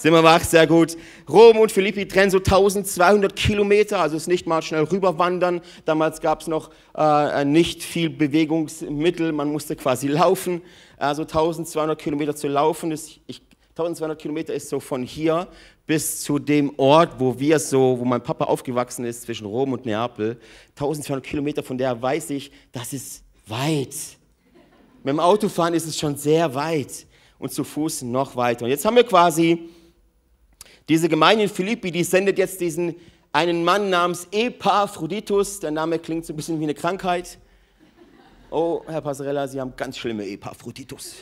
Sind 0.01 0.13
wir 0.13 0.23
wach? 0.23 0.43
Sehr 0.43 0.65
gut. 0.65 0.97
Rom 1.29 1.59
und 1.59 1.71
Philippi 1.71 2.07
trennen 2.07 2.31
so 2.31 2.39
1200 2.39 3.35
Kilometer, 3.35 3.99
also 3.99 4.17
ist 4.17 4.27
nicht 4.27 4.47
mal 4.47 4.63
schnell 4.63 4.85
rüberwandern. 4.85 5.61
Damals 5.85 6.21
gab 6.21 6.41
es 6.41 6.47
noch 6.47 6.71
äh, 6.97 7.45
nicht 7.45 7.83
viel 7.83 8.09
Bewegungsmittel, 8.09 9.31
man 9.31 9.51
musste 9.51 9.75
quasi 9.75 10.07
laufen. 10.07 10.63
Also 10.97 11.21
1200 11.21 12.01
Kilometer 12.01 12.35
zu 12.35 12.47
laufen, 12.47 12.91
ist, 12.91 13.19
ich, 13.27 13.43
1200 13.77 14.19
Kilometer 14.19 14.55
ist 14.55 14.69
so 14.69 14.79
von 14.79 15.03
hier 15.03 15.47
bis 15.85 16.21
zu 16.21 16.39
dem 16.39 16.73
Ort, 16.77 17.19
wo 17.19 17.39
wir 17.39 17.59
so, 17.59 17.99
wo 17.99 18.03
mein 18.03 18.23
Papa 18.23 18.45
aufgewachsen 18.45 19.05
ist, 19.05 19.21
zwischen 19.21 19.45
Rom 19.45 19.71
und 19.71 19.85
Neapel. 19.85 20.39
1200 20.69 21.23
Kilometer, 21.23 21.61
von 21.61 21.77
der 21.77 22.01
weiß 22.01 22.31
ich, 22.31 22.51
das 22.71 22.91
ist 22.91 23.23
weit. 23.45 23.93
Mit 25.03 25.13
dem 25.13 25.19
Autofahren 25.19 25.75
ist 25.75 25.85
es 25.85 25.99
schon 25.99 26.15
sehr 26.15 26.55
weit 26.55 27.05
und 27.37 27.51
zu 27.53 27.63
Fuß 27.63 28.01
noch 28.01 28.35
weiter. 28.35 28.65
Und 28.65 28.71
jetzt 28.71 28.83
haben 28.83 28.95
wir 28.95 29.03
quasi 29.03 29.69
diese 30.91 31.07
Gemeinde 31.07 31.43
in 31.43 31.49
Philippi, 31.49 31.89
die 31.89 32.03
sendet 32.03 32.37
jetzt 32.37 32.59
diesen 32.59 32.95
einen 33.31 33.63
Mann 33.63 33.89
namens 33.89 34.27
Epaphroditus. 34.29 35.61
Der 35.61 35.71
Name 35.71 35.99
klingt 35.99 36.25
so 36.25 36.33
ein 36.33 36.35
bisschen 36.35 36.59
wie 36.59 36.65
eine 36.65 36.73
Krankheit. 36.73 37.37
Oh, 38.49 38.81
Herr 38.85 38.99
Passarella, 38.99 39.47
Sie 39.47 39.61
haben 39.61 39.73
ganz 39.77 39.97
schlimme 39.97 40.27
Epaphroditus. 40.27 41.15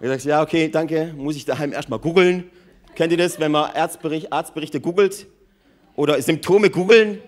Er 0.00 0.08
sagt, 0.08 0.24
ja, 0.24 0.42
okay, 0.42 0.68
danke, 0.68 1.14
muss 1.16 1.36
ich 1.36 1.44
daheim 1.44 1.72
erstmal 1.72 2.00
googeln. 2.00 2.50
Kennt 2.96 3.12
ihr 3.12 3.18
das, 3.18 3.38
wenn 3.38 3.52
man 3.52 3.70
Arztbericht, 3.70 4.32
Arztberichte 4.32 4.80
googelt? 4.80 5.28
Oder 5.94 6.20
Symptome 6.20 6.70
googeln? 6.70 7.20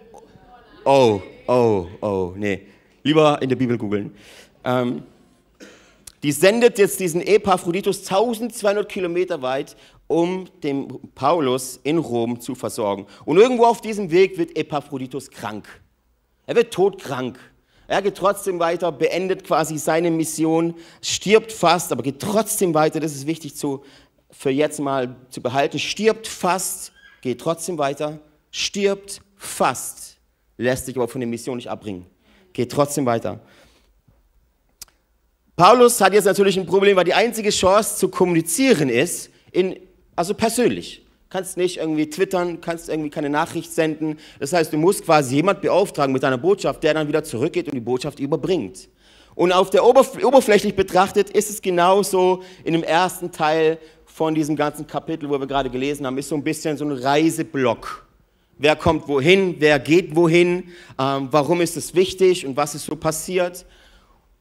Oh, 0.84 1.22
oh, 1.46 1.86
oh, 2.00 2.32
nee. 2.34 2.66
Lieber 3.04 3.40
in 3.40 3.48
der 3.48 3.54
Bibel 3.54 3.78
googeln. 3.78 4.12
Ähm, 4.64 5.04
die 6.24 6.32
sendet 6.32 6.78
jetzt 6.78 6.98
diesen 7.00 7.20
Epaphroditus 7.20 7.98
1200 7.98 8.88
Kilometer 8.88 9.42
weit 9.42 9.76
um 10.06 10.46
den 10.62 10.88
Paulus 11.14 11.80
in 11.82 11.98
Rom 11.98 12.40
zu 12.40 12.54
versorgen. 12.54 13.06
Und 13.24 13.38
irgendwo 13.38 13.64
auf 13.64 13.80
diesem 13.80 14.10
Weg 14.10 14.38
wird 14.38 14.56
Epaphroditus 14.56 15.30
krank. 15.30 15.66
Er 16.46 16.56
wird 16.56 16.72
todkrank. 16.72 17.38
Er 17.86 18.02
geht 18.02 18.16
trotzdem 18.16 18.58
weiter, 18.58 18.92
beendet 18.92 19.44
quasi 19.44 19.78
seine 19.78 20.10
Mission, 20.10 20.74
stirbt 21.02 21.52
fast, 21.52 21.92
aber 21.92 22.02
geht 22.02 22.20
trotzdem 22.20 22.74
weiter. 22.74 23.00
Das 23.00 23.14
ist 23.14 23.26
wichtig 23.26 23.56
zu, 23.56 23.84
für 24.30 24.50
jetzt 24.50 24.80
mal 24.80 25.16
zu 25.28 25.42
behalten. 25.42 25.78
Stirbt 25.78 26.26
fast, 26.26 26.92
geht 27.20 27.40
trotzdem 27.40 27.76
weiter, 27.78 28.20
stirbt 28.50 29.20
fast, 29.36 30.16
lässt 30.56 30.86
sich 30.86 30.96
aber 30.96 31.08
von 31.08 31.20
der 31.20 31.28
Mission 31.28 31.56
nicht 31.56 31.68
abbringen. 31.68 32.06
Geht 32.52 32.72
trotzdem 32.72 33.04
weiter. 33.04 33.40
Paulus 35.56 36.00
hat 36.00 36.12
jetzt 36.14 36.24
natürlich 36.24 36.58
ein 36.58 36.66
Problem, 36.66 36.96
weil 36.96 37.04
die 37.04 37.14
einzige 37.14 37.50
Chance 37.50 37.96
zu 37.96 38.08
kommunizieren 38.08 38.88
ist, 38.88 39.30
in 39.52 39.78
also 40.16 40.34
persönlich. 40.34 41.02
Kannst 41.30 41.56
nicht 41.56 41.78
irgendwie 41.78 42.08
twittern, 42.08 42.60
kannst 42.60 42.88
irgendwie 42.88 43.10
keine 43.10 43.28
Nachricht 43.28 43.72
senden. 43.72 44.18
Das 44.38 44.52
heißt, 44.52 44.72
du 44.72 44.76
musst 44.76 45.04
quasi 45.04 45.36
jemand 45.36 45.62
beauftragen 45.62 46.12
mit 46.12 46.22
deiner 46.22 46.38
Botschaft, 46.38 46.82
der 46.84 46.94
dann 46.94 47.08
wieder 47.08 47.24
zurückgeht 47.24 47.66
und 47.66 47.74
die 47.74 47.80
Botschaft 47.80 48.20
überbringt. 48.20 48.88
Und 49.34 49.50
auf 49.50 49.70
der 49.70 49.84
Oberf 49.84 50.16
oberflächlich 50.22 50.76
betrachtet 50.76 51.30
ist 51.30 51.50
es 51.50 51.60
genauso 51.60 52.42
in 52.62 52.72
dem 52.72 52.84
ersten 52.84 53.32
Teil 53.32 53.78
von 54.06 54.32
diesem 54.34 54.54
ganzen 54.54 54.86
Kapitel, 54.86 55.28
wo 55.28 55.40
wir 55.40 55.46
gerade 55.46 55.70
gelesen 55.70 56.06
haben, 56.06 56.16
ist 56.18 56.28
so 56.28 56.36
ein 56.36 56.44
bisschen 56.44 56.76
so 56.76 56.84
ein 56.84 56.92
Reiseblock. 56.92 58.06
Wer 58.58 58.76
kommt 58.76 59.08
wohin, 59.08 59.56
wer 59.58 59.80
geht 59.80 60.14
wohin, 60.14 60.68
ähm, 61.00 61.28
warum 61.32 61.60
ist 61.60 61.76
es 61.76 61.96
wichtig 61.96 62.46
und 62.46 62.56
was 62.56 62.76
ist 62.76 62.84
so 62.84 62.94
passiert. 62.94 63.66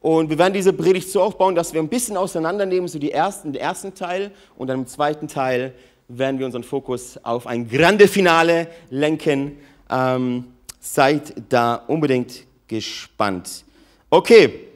Und 0.04 0.28
wir 0.28 0.36
werden 0.36 0.52
diese 0.52 0.74
Predigt 0.74 1.08
so 1.08 1.22
aufbauen, 1.22 1.54
dass 1.54 1.72
wir 1.72 1.80
ein 1.80 1.88
bisschen 1.88 2.18
auseinandernehmen, 2.18 2.88
so 2.88 2.98
die 2.98 3.10
ersten, 3.10 3.54
den 3.54 3.62
ersten 3.62 3.94
Teil 3.94 4.32
und 4.58 4.66
dann 4.66 4.80
im 4.80 4.86
zweiten 4.86 5.28
Teil 5.28 5.72
werden 6.08 6.38
wir 6.38 6.44
unseren 6.44 6.62
Fokus 6.62 7.18
auf 7.22 7.46
ein 7.46 7.66
grande 7.66 8.06
Finale 8.06 8.68
lenken. 8.90 9.56
Ähm, 9.88 10.44
seid 10.78 11.32
da 11.48 11.76
unbedingt 11.86 12.44
gespannt. 12.68 13.64
Okay, 14.10 14.66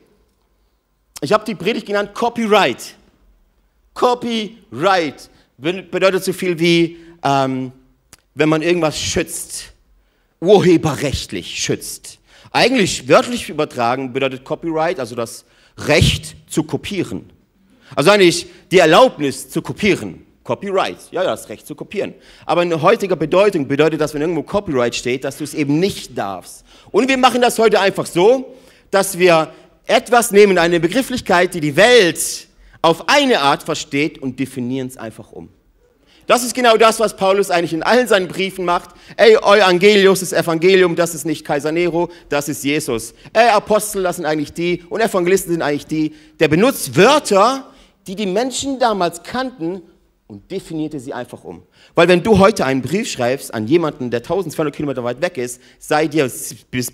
ich 1.21 1.31
habe 1.31 1.45
die 1.45 1.55
Predigt 1.55 1.85
genannt 1.85 2.15
Copyright. 2.15 2.95
Copyright 3.93 5.29
bedeutet 5.59 6.25
so 6.25 6.33
viel 6.33 6.59
wie, 6.59 6.97
ähm, 7.23 7.71
wenn 8.35 8.49
man 8.49 8.63
irgendwas 8.63 8.99
schützt, 8.99 9.75
urheberrechtlich 10.41 11.63
schützt. 11.63 12.18
Eigentlich 12.51 13.09
wörtlich 13.09 13.49
übertragen 13.49 14.13
bedeutet 14.13 14.45
Copyright, 14.45 15.01
also 15.01 15.15
das 15.15 15.45
Recht 15.77 16.37
zu 16.49 16.63
kopieren. 16.63 17.31
Also 17.95 18.11
eigentlich 18.11 18.47
die 18.71 18.79
Erlaubnis 18.79 19.49
zu 19.49 19.63
kopieren. 19.63 20.27
Copyright, 20.45 20.97
ja, 21.11 21.25
das 21.25 21.49
Recht 21.51 21.67
zu 21.67 21.75
kopieren. 21.75 22.15
Aber 22.47 22.63
in 22.63 22.81
heutiger 22.81 23.17
Bedeutung 23.17 23.69
bedeutet 23.69 24.01
das, 24.01 24.15
wenn 24.15 24.23
irgendwo 24.23 24.43
Copyright 24.43 24.95
steht, 24.95 25.25
dass 25.25 25.37
du 25.37 25.45
es 25.45 25.53
eben 25.53 25.79
nicht 25.79 26.17
darfst. 26.17 26.65
Und 26.91 27.09
wir 27.09 27.19
machen 27.19 27.43
das 27.43 27.59
heute 27.59 27.81
einfach 27.81 28.07
so, 28.07 28.57
dass 28.91 29.19
wir 29.19 29.53
etwas 29.87 30.31
nehmen, 30.31 30.57
eine 30.57 30.81
Begrifflichkeit, 30.81 31.53
die 31.53 31.61
die 31.61 31.77
Welt 31.77 32.49
auf 32.81 33.09
eine 33.09 33.41
Art 33.41 33.63
versteht 33.63 34.19
und 34.19 34.41
definieren 34.41 34.89
es 34.89 34.97
einfach 34.97 35.33
um. 35.33 35.51
Das 36.29 36.45
ist 36.45 36.55
genau 36.55 36.77
das, 36.77 37.01
was 37.01 37.17
Paulus 37.17 37.51
eigentlich 37.51 37.73
in 37.73 37.83
allen 37.83 38.07
seinen 38.07 38.29
Briefen 38.29 38.67
macht. 38.67 38.91
Ey, 39.17 39.37
Evangelius, 39.37 40.21
das 40.21 40.35
Evangelium, 40.35 40.95
das 40.95 41.15
ist 41.15 41.25
nicht 41.25 41.43
Kaiser 41.43 41.73
Nero, 41.73 42.11
das 42.29 42.51
ist 42.51 42.63
Jesus. 42.63 43.15
Ey, 43.33 43.49
Apostel, 43.49 44.03
das 44.03 44.17
sind 44.17 44.27
eigentlich 44.27 44.53
die 44.53 44.85
und 44.91 45.01
Evangelisten 45.01 45.53
sind 45.53 45.63
eigentlich 45.63 45.87
die. 45.87 46.15
Der 46.39 46.49
benutzt 46.49 46.95
Wörter, 46.97 47.73
die 48.07 48.15
die 48.15 48.27
Menschen 48.27 48.79
damals 48.79 49.23
kannten 49.23 49.81
und 50.27 50.51
definierte 50.51 51.01
sie 51.01 51.15
einfach 51.15 51.45
um. 51.45 51.63
Weil 51.95 52.09
wenn 52.09 52.23
du 52.23 52.39
heute 52.39 52.67
einen 52.67 52.83
Brief 52.83 53.11
schreibst 53.11 53.55
an 53.55 53.67
jemanden, 53.67 54.11
der 54.11 54.21
1200 54.21 54.77
Kilometer 54.77 55.03
weit 55.03 55.23
weg 55.23 55.39
ist, 55.39 55.63
sei 55.79 56.09
dir 56.09 56.31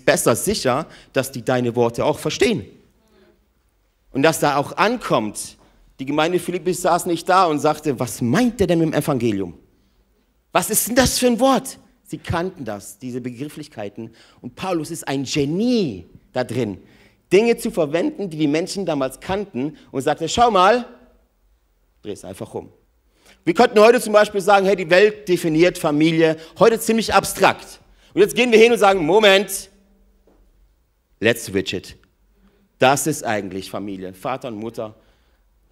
besser 0.05 0.37
sicher, 0.37 0.85
dass 1.11 1.33
die 1.33 1.43
deine 1.43 1.75
Worte 1.75 2.05
auch 2.05 2.19
verstehen. 2.19 2.65
Und 4.13 4.23
dass 4.23 4.39
da 4.39 4.55
auch 4.55 4.77
ankommt, 4.77 5.57
die 5.99 6.05
Gemeinde 6.05 6.39
Philippi 6.39 6.73
saß 6.73 7.05
nicht 7.05 7.27
da 7.29 7.45
und 7.45 7.59
sagte, 7.59 7.97
was 7.99 8.21
meint 8.21 8.59
er 8.59 8.67
denn 8.67 8.79
mit 8.79 8.89
dem 8.89 8.93
Evangelium? 8.93 9.53
Was 10.51 10.69
ist 10.69 10.87
denn 10.87 10.95
das 10.95 11.17
für 11.17 11.27
ein 11.27 11.39
Wort? 11.39 11.79
Sie 12.03 12.17
kannten 12.17 12.65
das, 12.65 12.99
diese 12.99 13.21
Begrifflichkeiten. 13.21 14.11
Und 14.41 14.55
Paulus 14.55 14.91
ist 14.91 15.07
ein 15.07 15.23
Genie 15.23 16.05
da 16.33 16.43
drin, 16.43 16.77
Dinge 17.31 17.57
zu 17.57 17.71
verwenden, 17.71 18.29
die 18.29 18.37
die 18.37 18.47
Menschen 18.47 18.85
damals 18.85 19.19
kannten 19.19 19.77
und 19.91 20.01
sagte, 20.01 20.29
schau 20.29 20.51
mal, 20.51 20.85
dreh 22.03 22.11
es 22.11 22.23
einfach 22.23 22.53
um. 22.53 22.69
Wir 23.43 23.53
könnten 23.53 23.79
heute 23.79 23.99
zum 24.01 24.13
Beispiel 24.13 24.41
sagen, 24.41 24.65
hey, 24.65 24.75
die 24.75 24.89
Welt 24.89 25.27
definiert 25.27 25.77
Familie 25.77 26.37
heute 26.59 26.79
ziemlich 26.79 27.13
abstrakt. 27.13 27.79
Und 28.13 28.21
jetzt 28.21 28.35
gehen 28.35 28.51
wir 28.51 28.59
hin 28.59 28.71
und 28.71 28.77
sagen, 28.77 29.05
Moment, 29.05 29.69
let's 31.19 31.45
switch 31.45 31.73
it. 31.73 31.97
Das 32.79 33.07
ist 33.07 33.23
eigentlich 33.23 33.69
Familie. 33.69 34.13
Vater 34.13 34.49
und 34.49 34.55
Mutter 34.55 34.95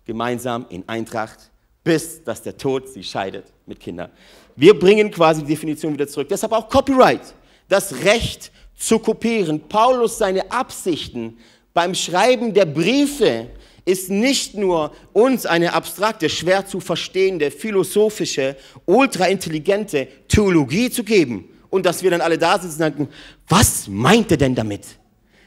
gemeinsam 0.05 0.65
in 0.69 0.88
Eintracht, 0.88 1.51
bis 1.83 2.24
dass 2.24 2.41
der 2.41 2.57
Tod 2.57 2.89
sie 2.89 3.03
scheidet 3.03 3.45
mit 3.65 3.79
Kindern. 3.79 4.10
Wir 4.55 4.77
bringen 4.77 5.12
quasi 5.12 5.41
die 5.41 5.48
Definition 5.48 5.93
wieder 5.93 6.07
zurück. 6.07 6.27
Deshalb 6.29 6.53
auch 6.53 6.69
Copyright, 6.69 7.33
das 7.67 8.03
Recht 8.03 8.51
zu 8.75 9.00
kopieren. 9.00 9.62
Paulus 9.67 10.17
seine 10.17 10.51
Absichten 10.51 11.38
beim 11.74 11.95
Schreiben 11.95 12.53
der 12.53 12.65
Briefe 12.65 13.48
ist 13.86 14.10
nicht 14.10 14.55
nur 14.55 14.93
uns 15.12 15.45
eine 15.45 15.74
abstrakte, 15.74 16.29
schwer 16.29 16.65
zu 16.65 16.79
verstehende, 16.79 17.51
philosophische, 17.51 18.55
ultraintelligente 18.86 20.07
Theologie 20.27 20.89
zu 20.89 21.03
geben 21.03 21.50
und 21.69 21.86
dass 21.86 22.03
wir 22.03 22.12
dann 22.12 22.22
alle 22.22 22.38
da 22.38 22.53
sitzen 22.53 22.74
und 22.74 22.77
sagen, 22.77 23.10
was 23.48 23.88
meint 23.88 24.31
er 24.31 24.38
denn 24.38 24.55
damit? 24.55 24.81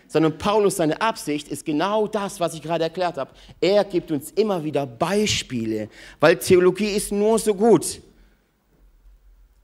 Sondern 0.09 0.39
Paulus, 0.39 0.77
seine 0.77 1.01
Absicht 1.01 1.49
ist 1.49 1.65
genau 1.65 2.07
das, 2.07 2.39
was 2.39 2.55
ich 2.55 2.63
gerade 2.63 2.85
erklärt 2.85 3.17
habe. 3.17 3.31
Er 3.61 3.85
gibt 3.85 4.11
uns 4.11 4.31
immer 4.31 4.63
wieder 4.63 4.87
Beispiele, 4.87 5.89
weil 6.21 6.39
Theologie 6.39 6.91
ist 6.91 7.13
nur 7.13 7.39
so 7.39 7.55
gut, 7.55 8.01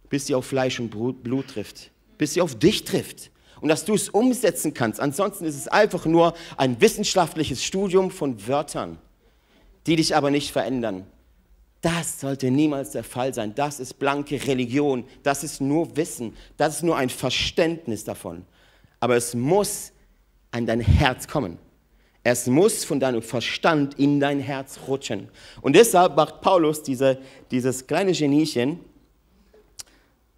bis 0.08 0.26
sie 0.26 0.34
auf 0.34 0.46
Fleisch 0.46 0.80
und 0.80 0.90
Blut 0.90 1.48
trifft, 1.48 1.90
bis 2.18 2.34
sie 2.34 2.40
auf 2.40 2.58
dich 2.58 2.84
trifft 2.84 3.30
und 3.62 3.68
dass 3.68 3.84
du 3.84 3.94
es 3.94 4.08
umsetzen 4.08 4.74
kannst. 4.74 5.00
Ansonsten 5.00 5.44
ist 5.44 5.56
es 5.56 5.68
einfach 5.68 6.04
nur 6.04 6.34
ein 6.56 6.80
wissenschaftliches 6.80 7.64
Studium 7.64 8.10
von 8.10 8.46
Wörtern, 8.46 8.98
die 9.86 9.96
dich 9.96 10.14
aber 10.16 10.30
nicht 10.30 10.50
verändern. 10.50 11.06
Das 11.80 12.20
sollte 12.20 12.50
niemals 12.50 12.90
der 12.90 13.04
Fall 13.04 13.32
sein. 13.34 13.54
Das 13.54 13.80
ist 13.80 13.98
blanke 13.98 14.46
Religion. 14.46 15.04
Das 15.22 15.42
ist 15.44 15.60
nur 15.60 15.96
Wissen. 15.96 16.36
Das 16.56 16.76
ist 16.76 16.82
nur 16.82 16.96
ein 16.96 17.10
Verständnis 17.10 18.04
davon. 18.04 18.44
Aber 19.00 19.16
es 19.16 19.34
muss 19.34 19.91
an 20.52 20.66
dein 20.66 20.80
Herz 20.80 21.26
kommen. 21.26 21.58
Es 22.22 22.46
muss 22.46 22.84
von 22.84 23.00
deinem 23.00 23.22
Verstand 23.22 23.98
in 23.98 24.20
dein 24.20 24.38
Herz 24.38 24.78
rutschen. 24.86 25.28
Und 25.60 25.74
deshalb 25.74 26.16
macht 26.16 26.40
Paulus 26.40 26.82
diese, 26.84 27.18
dieses 27.50 27.86
kleine 27.86 28.12
Geniechen 28.12 28.78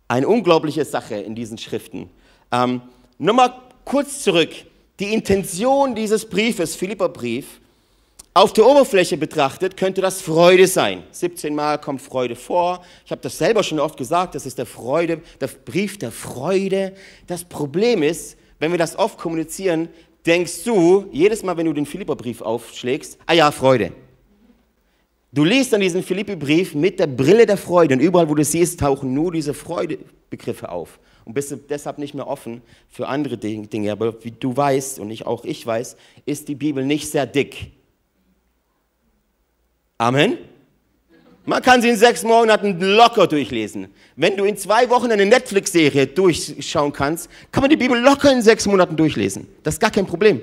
eine 0.09 0.27
unglaubliche 0.27 0.85
Sache 0.85 1.17
in 1.17 1.35
diesen 1.35 1.59
Schriften. 1.59 2.09
Ähm, 2.51 2.81
Nochmal 3.19 3.55
kurz 3.85 4.23
zurück. 4.23 4.51
Die 4.99 5.13
Intention 5.13 5.95
dieses 5.95 6.29
Briefes, 6.29 6.75
Philipperbrief, 6.75 7.61
auf 8.33 8.53
der 8.53 8.67
Oberfläche 8.67 9.17
betrachtet, 9.17 9.77
könnte 9.77 10.01
das 10.01 10.21
Freude 10.21 10.67
sein. 10.67 11.05
17 11.13 11.55
Mal 11.55 11.79
kommt 11.79 12.03
Freude 12.03 12.35
vor. 12.35 12.85
Ich 13.05 13.13
habe 13.13 13.21
das 13.21 13.39
selber 13.39 13.63
schon 13.63 13.79
oft 13.79 13.97
gesagt, 13.97 14.35
das 14.35 14.47
ist 14.47 14.59
der 14.59 14.67
Freude, 14.67 15.23
der 15.41 15.47
Brief 15.47 15.99
der 15.99 16.11
Freude. 16.11 16.95
Das 17.29 17.45
Problem 17.45 18.03
ist, 18.03 18.37
wenn 18.65 18.71
wir 18.71 18.79
das 18.79 18.99
oft 18.99 19.19
kommunizieren, 19.19 19.91
denkst 20.25 20.65
du, 20.65 21.07
jedes 21.13 21.43
Mal, 21.43 21.55
wenn 21.59 21.67
du 21.67 21.75
den 21.75 21.85
Philipperbrief 21.85 22.41
aufschlägst, 22.41 23.19
ah 23.27 23.35
ja, 23.35 23.51
Freude. 23.51 23.93
Du 25.33 25.45
liest 25.45 25.75
dann 25.75 25.83
diesen 25.83 26.03
Philippi-Brief 26.03 26.75
mit 26.75 26.99
der 26.99 27.09
Brille 27.09 27.45
der 27.45 27.59
Freude 27.59 27.95
und 27.95 28.01
überall, 28.01 28.31
wo 28.31 28.35
du 28.35 28.43
siehst, 28.43 28.81
tauchen 28.81 29.13
nur 29.13 29.33
diese 29.33 29.53
Freudebegriffe 29.53 30.71
auf 30.71 30.99
und 31.27 31.35
bist 31.35 31.55
deshalb 31.69 31.99
nicht 31.99 32.15
mehr 32.15 32.27
offen 32.27 32.63
für 32.89 33.07
andere 33.07 33.37
Dinge. 33.37 33.93
Aber 33.93 34.25
wie 34.25 34.31
du 34.31 34.57
weißt 34.57 34.99
und 34.99 35.11
ich 35.11 35.27
auch 35.27 35.45
ich 35.45 35.67
weiß, 35.67 35.97
ist 36.25 36.49
die 36.49 36.55
Bibel 36.55 36.87
nicht 36.87 37.11
sehr 37.11 37.27
dick. 37.27 37.73
Amen. 39.99 40.39
Man 41.47 41.61
kann 41.63 41.83
sie 41.83 41.91
in 41.91 41.97
sechs 41.97 42.23
Monaten 42.23 42.81
locker 42.81 43.27
durchlesen. 43.27 43.89
Wenn 44.17 44.37
du 44.37 44.45
in 44.45 44.57
zwei 44.57 44.89
Wochen 44.89 45.13
eine 45.13 45.27
Netflix-Serie 45.27 46.07
durchschauen 46.07 46.93
kannst, 46.93 47.29
kann 47.53 47.61
man 47.61 47.71
die 47.71 47.77
Bibel 47.77 48.01
locker 48.01 48.33
in 48.33 48.41
sechs 48.41 48.67
Monaten 48.67 48.97
durchlesen. 48.97 49.47
Das 49.63 49.75
ist 49.75 49.81
gar 49.81 49.91
kein 49.91 50.07
Problem. 50.07 50.41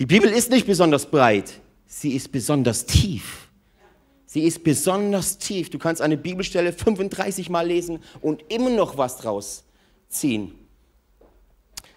Die 0.00 0.06
Bibel 0.06 0.30
ist 0.30 0.50
nicht 0.50 0.66
besonders 0.66 1.06
breit, 1.06 1.52
sie 1.86 2.16
ist 2.16 2.32
besonders 2.32 2.86
tief. 2.86 3.48
Sie 4.26 4.44
ist 4.44 4.62
besonders 4.62 5.38
tief. 5.38 5.70
Du 5.70 5.78
kannst 5.78 6.00
eine 6.00 6.16
Bibelstelle 6.16 6.72
35 6.72 7.50
Mal 7.50 7.66
lesen 7.66 7.98
und 8.20 8.44
immer 8.48 8.70
noch 8.70 8.96
was 8.96 9.18
draus 9.18 9.64
ziehen. 10.08 10.54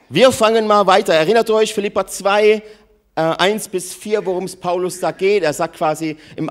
Wir 0.10 0.32
fangen 0.32 0.68
mal 0.68 0.86
weiter. 0.86 1.14
Erinnert 1.14 1.50
euch, 1.50 1.74
Philippa 1.74 2.06
2, 2.06 2.62
äh, 3.16 3.22
1 3.22 3.68
bis 3.70 3.94
4, 3.94 4.26
worum 4.26 4.46
es 4.46 4.56
Paulus 4.56 5.00
da 5.00 5.12
geht. 5.12 5.44
Er 5.44 5.54
sagt 5.54 5.78
quasi, 5.78 6.18
im 6.36 6.50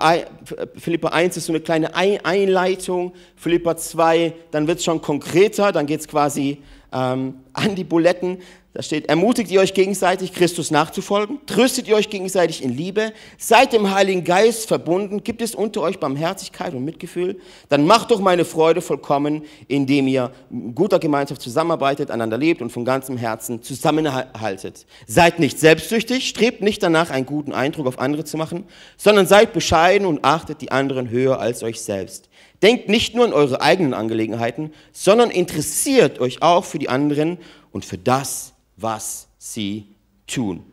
Philippa 0.77 1.09
1 1.09 1.37
ist 1.37 1.47
so 1.47 1.53
eine 1.53 1.61
kleine 1.61 1.95
Einleitung, 1.95 3.13
Philippa 3.37 3.77
2, 3.77 4.35
dann 4.51 4.67
wird 4.67 4.79
es 4.79 4.85
schon 4.85 5.01
konkreter, 5.01 5.73
dann 5.73 5.87
geht 5.87 6.01
es 6.01 6.09
quasi 6.09 6.63
ähm, 6.93 7.35
an 7.53 7.75
die 7.75 7.85
Buletten. 7.85 8.39
Da 8.75 8.81
steht, 8.81 9.11
ermutigt 9.11 9.51
ihr 9.51 9.61
euch 9.61 9.75
gegenseitig, 9.75 10.33
Christus 10.33 10.71
nachzufolgen, 10.71 11.41
tröstet 11.45 11.89
ihr 11.89 11.95
euch 11.95 12.09
gegenseitig 12.09 12.65
in 12.65 12.75
Liebe, 12.75 13.13
seid 13.37 13.75
dem 13.75 13.95
Heiligen 13.95 14.25
Geist 14.25 14.67
verbunden, 14.67 15.23
gibt 15.23 15.43
es 15.43 15.55
unter 15.55 15.83
euch 15.83 16.01
Barmherzigkeit 16.01 16.73
und 16.73 16.83
Mitgefühl, 16.83 17.39
dann 17.69 17.85
macht 17.85 18.11
doch 18.11 18.21
meine 18.21 18.47
Freude 18.47 18.81
vollkommen, 18.81 19.43
indem 19.69 20.09
ihr 20.09 20.31
in 20.51 20.75
guter 20.75 20.99
Gemeinschaft 20.99 21.43
zusammenarbeitet, 21.43 22.11
einander 22.11 22.39
lebt 22.39 22.63
und 22.63 22.71
von 22.71 22.87
ganzem 22.87 23.19
Herzen 23.19 23.63
zusammenhaltet. 23.63 24.87
Seid 25.07 25.39
nicht 25.39 25.61
selbstsüchtig, 25.61 26.27
strebt 26.27 26.63
nicht 26.63 26.83
danach, 26.83 27.11
einen 27.11 27.27
guten 27.27 27.53
Eindruck 27.53 27.87
auf 27.87 27.99
andere 27.99 28.25
zu 28.25 28.39
machen, 28.39 28.65
sondern 28.97 29.27
seid 29.27 29.53
bescheiden 29.53 30.07
und 30.07 30.25
achtet 30.25 30.63
die 30.63 30.73
anderen 30.73 31.11
höher 31.11 31.39
als 31.39 31.63
euch 31.63 31.83
selbst. 31.83 32.31
Denkt 32.63 32.89
nicht 32.89 33.15
nur 33.15 33.25
an 33.25 33.33
eure 33.33 33.61
eigenen 33.61 33.93
Angelegenheiten, 33.93 34.73
sondern 34.93 35.31
interessiert 35.31 36.21
euch 36.21 36.43
auch 36.43 36.65
für 36.65 36.79
die 36.79 36.89
anderen 36.89 37.39
und 37.73 37.85
für 37.85 37.99
das, 37.99 38.53
was 38.77 39.29
sie 39.39 39.87
tun. 40.27 40.65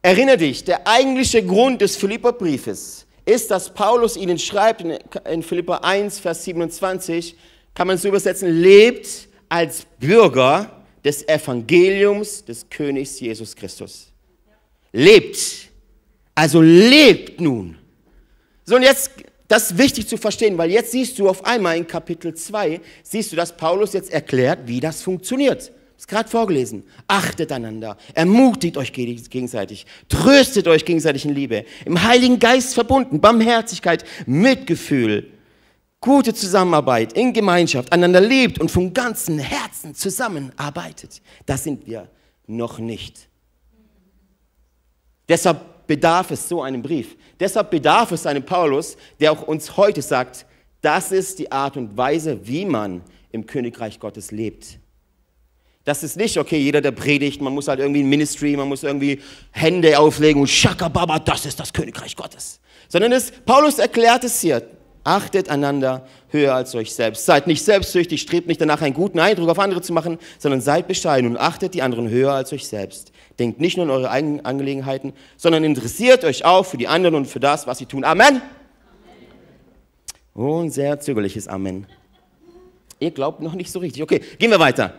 Erinnere 0.00 0.36
dich, 0.36 0.64
der 0.64 0.86
eigentliche 0.86 1.44
Grund 1.44 1.80
des 1.80 1.96
Philipperbriefes 1.96 3.06
ist, 3.24 3.50
dass 3.50 3.74
Paulus 3.74 4.16
ihnen 4.16 4.38
schreibt 4.38 4.82
in 5.26 5.42
Philippa 5.42 5.78
1, 5.78 6.20
Vers 6.20 6.44
27, 6.44 7.36
kann 7.74 7.88
man 7.88 7.98
so 7.98 8.08
übersetzen, 8.08 8.62
lebt 8.62 9.28
als 9.48 9.84
Bürger 9.98 10.84
des 11.04 11.26
Evangeliums 11.28 12.44
des 12.44 12.68
Königs 12.70 13.20
Jesus 13.20 13.54
Christus. 13.54 14.12
Lebt. 14.92 15.38
Also 16.34 16.60
lebt 16.60 17.40
nun. 17.40 17.76
So, 18.64 18.76
und 18.76 18.82
jetzt, 18.82 19.10
das 19.48 19.70
ist 19.70 19.78
wichtig 19.78 20.06
zu 20.06 20.16
verstehen, 20.16 20.56
weil 20.58 20.70
jetzt 20.70 20.92
siehst 20.92 21.18
du 21.18 21.28
auf 21.28 21.44
einmal 21.44 21.76
in 21.76 21.86
Kapitel 21.86 22.34
2, 22.34 22.80
siehst 23.02 23.32
du, 23.32 23.36
dass 23.36 23.56
Paulus 23.56 23.94
jetzt 23.94 24.12
erklärt, 24.12 24.60
wie 24.66 24.80
das 24.80 25.02
funktioniert 25.02 25.72
ist 25.98 26.06
gerade 26.06 26.28
vorgelesen. 26.28 26.84
Achtet 27.08 27.50
einander, 27.50 27.96
ermutigt 28.14 28.76
euch 28.76 28.92
gegenseitig, 28.92 29.84
tröstet 30.08 30.68
euch 30.68 30.84
gegenseitig 30.84 31.24
in 31.24 31.34
Liebe, 31.34 31.64
im 31.84 32.00
Heiligen 32.02 32.38
Geist 32.38 32.74
verbunden, 32.74 33.20
Barmherzigkeit, 33.20 34.04
Mitgefühl, 34.24 35.32
gute 36.00 36.32
Zusammenarbeit, 36.32 37.14
in 37.14 37.32
Gemeinschaft, 37.32 37.92
einander 37.92 38.20
liebt 38.20 38.60
und 38.60 38.70
von 38.70 38.94
ganzem 38.94 39.40
Herzen 39.40 39.94
zusammenarbeitet. 39.94 41.20
Das 41.46 41.64
sind 41.64 41.84
wir 41.86 42.08
noch 42.46 42.78
nicht. 42.78 43.28
Deshalb 45.28 45.60
bedarf 45.88 46.30
es 46.30 46.48
so 46.48 46.62
einem 46.62 46.82
Brief. 46.82 47.16
Deshalb 47.40 47.72
bedarf 47.72 48.12
es 48.12 48.26
einem 48.26 48.44
Paulus, 48.44 48.96
der 49.18 49.32
auch 49.32 49.42
uns 49.42 49.76
heute 49.76 50.02
sagt, 50.02 50.46
das 50.80 51.10
ist 51.10 51.40
die 51.40 51.50
Art 51.50 51.76
und 51.76 51.96
Weise, 51.96 52.46
wie 52.46 52.64
man 52.64 53.02
im 53.32 53.46
Königreich 53.46 53.98
Gottes 53.98 54.30
lebt. 54.30 54.78
Das 55.84 56.02
ist 56.02 56.16
nicht, 56.16 56.36
okay, 56.36 56.58
jeder, 56.58 56.80
der 56.80 56.90
predigt, 56.92 57.40
man 57.40 57.54
muss 57.54 57.66
halt 57.66 57.80
irgendwie 57.80 58.02
ein 58.02 58.08
Ministry, 58.08 58.56
man 58.56 58.68
muss 58.68 58.82
irgendwie 58.82 59.20
Hände 59.50 59.98
auflegen 59.98 60.42
und 60.42 60.46
Shakababa, 60.46 61.18
das 61.18 61.46
ist 61.46 61.58
das 61.58 61.72
Königreich 61.72 62.14
Gottes. 62.14 62.60
Sondern 62.88 63.12
es, 63.12 63.30
Paulus 63.30 63.78
erklärt 63.78 64.22
es 64.24 64.40
hier. 64.40 64.62
Achtet 65.04 65.48
einander 65.48 66.06
höher 66.28 66.54
als 66.54 66.74
euch 66.74 66.92
selbst. 66.92 67.24
Seid 67.24 67.46
nicht 67.46 67.64
selbstsüchtig, 67.64 68.20
strebt 68.20 68.46
nicht 68.46 68.60
danach, 68.60 68.82
einen 68.82 68.92
guten 68.92 69.18
Eindruck 69.18 69.48
auf 69.48 69.58
andere 69.58 69.80
zu 69.80 69.94
machen, 69.94 70.18
sondern 70.38 70.60
seid 70.60 70.86
bescheiden 70.86 71.30
und 71.30 71.36
achtet 71.38 71.72
die 71.72 71.80
anderen 71.80 72.10
höher 72.10 72.32
als 72.32 72.52
euch 72.52 72.66
selbst. 72.66 73.12
Denkt 73.38 73.60
nicht 73.60 73.76
nur 73.76 73.86
an 73.86 73.90
eure 73.90 74.10
eigenen 74.10 74.44
Angelegenheiten, 74.44 75.12
sondern 75.36 75.62
interessiert 75.64 76.24
euch 76.24 76.44
auch 76.44 76.64
für 76.64 76.76
die 76.76 76.88
anderen 76.88 77.14
und 77.14 77.26
für 77.26 77.40
das, 77.40 77.66
was 77.66 77.78
sie 77.78 77.86
tun. 77.86 78.04
Amen. 78.04 78.42
Oh, 80.34 80.60
ein 80.60 80.70
sehr 80.70 80.98
zögerliches 81.00 81.48
Amen. 81.48 81.86
Ihr 83.00 83.10
glaubt 83.12 83.40
noch 83.40 83.54
nicht 83.54 83.70
so 83.70 83.78
richtig. 83.78 84.02
Okay, 84.02 84.20
gehen 84.38 84.50
wir 84.50 84.58
weiter. 84.58 84.94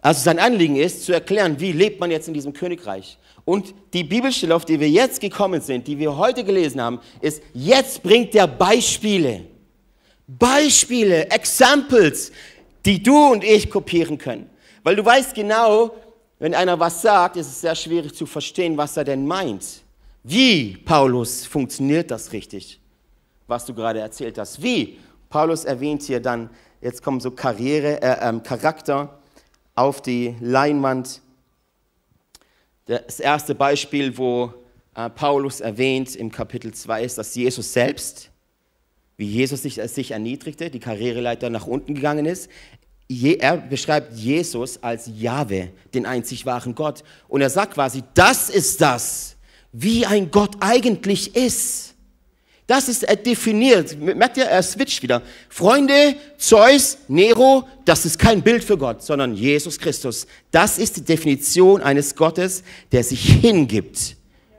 Also 0.00 0.22
sein 0.22 0.38
Anliegen 0.38 0.76
ist, 0.76 1.04
zu 1.04 1.12
erklären, 1.12 1.58
wie 1.58 1.72
lebt 1.72 1.98
man 1.98 2.10
jetzt 2.10 2.28
in 2.28 2.34
diesem 2.34 2.52
Königreich. 2.52 3.18
Und 3.44 3.74
die 3.92 4.04
Bibelstelle, 4.04 4.54
auf 4.54 4.64
die 4.64 4.78
wir 4.78 4.88
jetzt 4.88 5.20
gekommen 5.20 5.60
sind, 5.60 5.86
die 5.86 5.98
wir 5.98 6.16
heute 6.16 6.44
gelesen 6.44 6.80
haben, 6.80 7.00
ist, 7.20 7.42
jetzt 7.54 8.02
bringt 8.02 8.34
er 8.34 8.46
Beispiele. 8.46 9.44
Beispiele, 10.26 11.30
Examples, 11.30 12.32
die 12.84 13.02
du 13.02 13.32
und 13.32 13.42
ich 13.42 13.70
kopieren 13.70 14.18
können. 14.18 14.50
Weil 14.82 14.96
du 14.96 15.04
weißt 15.04 15.34
genau, 15.34 15.94
wenn 16.38 16.54
einer 16.54 16.78
was 16.78 17.02
sagt, 17.02 17.36
ist 17.36 17.48
es 17.48 17.60
sehr 17.60 17.74
schwierig 17.74 18.14
zu 18.14 18.26
verstehen, 18.26 18.76
was 18.76 18.96
er 18.96 19.04
denn 19.04 19.26
meint. 19.26 19.82
Wie, 20.22 20.76
Paulus, 20.76 21.46
funktioniert 21.46 22.10
das 22.10 22.32
richtig, 22.32 22.80
was 23.46 23.64
du 23.64 23.74
gerade 23.74 24.00
erzählt 24.00 24.38
hast? 24.38 24.62
Wie? 24.62 24.98
Paulus 25.28 25.64
erwähnt 25.64 26.02
hier 26.02 26.20
dann, 26.20 26.50
jetzt 26.80 27.02
kommen 27.02 27.20
so 27.20 27.30
Karriere, 27.30 28.00
äh, 28.02 28.28
äh, 28.28 28.40
Charakter, 28.40 29.18
auf 29.74 30.00
die 30.02 30.34
Leinwand. 30.40 31.22
Das 32.86 33.20
erste 33.20 33.54
Beispiel, 33.54 34.16
wo 34.16 34.52
äh, 34.94 35.10
Paulus 35.10 35.60
erwähnt 35.60 36.16
im 36.16 36.32
Kapitel 36.32 36.72
2 36.72 37.04
ist, 37.04 37.18
dass 37.18 37.34
Jesus 37.34 37.72
selbst, 37.72 38.30
wie 39.16 39.26
Jesus 39.26 39.62
sich, 39.62 39.74
sich 39.76 40.12
erniedrigte, 40.12 40.70
die 40.70 40.80
Karriereleiter 40.80 41.50
nach 41.50 41.66
unten 41.66 41.94
gegangen 41.94 42.26
ist. 42.26 42.50
Er 43.08 43.56
beschreibt 43.56 44.14
Jesus 44.14 44.82
als 44.82 45.10
Jahwe, 45.18 45.70
den 45.94 46.04
einzig 46.04 46.44
wahren 46.44 46.74
Gott. 46.74 47.02
Und 47.26 47.40
er 47.40 47.48
sagt 47.48 47.74
quasi, 47.74 48.02
das 48.14 48.50
ist 48.50 48.80
das, 48.80 49.36
wie 49.72 50.04
ein 50.04 50.30
Gott 50.30 50.56
eigentlich 50.60 51.34
ist. 51.34 51.94
Das 52.66 52.86
ist 52.86 53.02
er 53.04 53.16
definiert. 53.16 53.98
Merkt 53.98 54.36
ihr, 54.36 54.44
er 54.44 54.62
switcht 54.62 55.02
wieder. 55.02 55.22
Freunde, 55.48 56.16
Zeus, 56.36 56.98
Nero, 57.08 57.66
das 57.86 58.04
ist 58.04 58.18
kein 58.18 58.42
Bild 58.42 58.62
für 58.62 58.76
Gott, 58.76 59.02
sondern 59.02 59.34
Jesus 59.34 59.78
Christus. 59.78 60.26
Das 60.50 60.76
ist 60.76 60.98
die 60.98 61.04
Definition 61.04 61.80
eines 61.80 62.14
Gottes, 62.14 62.62
der 62.92 63.02
sich 63.02 63.22
hingibt 63.40 64.16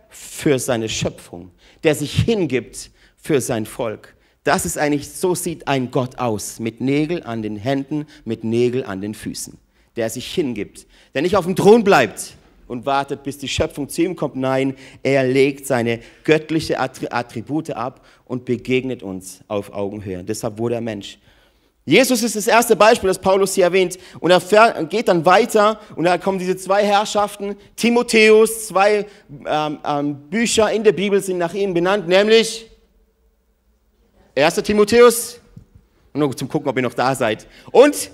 für 0.10 0.58
seine 0.58 0.90
Schöpfung, 0.90 1.52
der 1.84 1.94
sich 1.94 2.12
hingibt 2.12 2.90
für 3.16 3.42
sein 3.42 3.68
Volk. 3.68 4.16
Das 4.44 4.66
ist 4.66 4.78
eigentlich, 4.78 5.10
so 5.10 5.36
sieht 5.36 5.68
ein 5.68 5.92
Gott 5.92 6.18
aus, 6.18 6.60
mit 6.60 6.82
Nägel 6.82 7.24
an 7.24 7.42
den 7.42 7.58
Händen, 7.58 8.06
mit 8.26 8.44
Nägel 8.44 8.84
an 8.86 9.02
den 9.02 9.14
Füßen, 9.14 9.58
der 9.96 10.10
sich 10.10 10.34
hingibt, 10.34 10.88
der 11.14 11.22
nicht 11.22 11.36
auf 11.36 11.46
dem 11.46 11.56
Thron 11.56 11.84
bleibt, 11.84 12.36
und 12.70 12.86
wartet, 12.86 13.24
bis 13.24 13.38
die 13.38 13.48
Schöpfung 13.48 13.90
zu 13.90 14.04
ihm 14.04 14.16
kommt. 14.16 14.36
Nein, 14.36 14.76
er 15.02 15.24
legt 15.24 15.66
seine 15.66 16.00
göttliche 16.24 16.80
Attribute 16.80 17.72
ab 17.72 18.06
und 18.26 18.46
begegnet 18.46 19.04
uns 19.04 19.40
auf 19.48 19.74
Augenhöhe. 19.74 20.24
Deshalb 20.24 20.60
wurde 20.60 20.76
er 20.76 20.82
Mensch. 20.82 21.18
Jesus 21.84 22.22
ist 22.22 22.36
das 22.36 22.46
erste 22.46 22.76
Beispiel, 22.76 23.08
das 23.08 23.18
Paulus 23.18 23.56
hier 23.56 23.64
erwähnt. 23.64 23.98
Und 24.20 24.30
er 24.30 24.84
geht 24.86 25.08
dann 25.08 25.26
weiter 25.26 25.80
und 25.96 26.04
da 26.04 26.20
kommen 26.20 26.38
diese 26.38 26.56
zwei 26.56 26.86
Herrschaften. 26.86 27.56
Timotheus, 27.76 28.68
zwei 28.68 29.08
ähm, 29.48 29.80
ähm, 29.84 30.16
Bücher 30.30 30.72
in 30.72 30.84
der 30.84 30.92
Bibel 30.92 31.20
sind 31.24 31.40
nach 31.40 31.56
ihm 31.56 31.74
benannt, 31.74 32.08
nämlich 32.08 32.69
1. 34.44 34.56
Timotheus. 34.56 35.40
Nur 36.14 36.36
zum 36.36 36.48
Gucken, 36.50 36.70
ob 36.70 36.76
ihr 36.76 36.82
noch 36.82 36.94
da 36.94 37.14
seid. 37.14 37.48
Und 37.72 38.10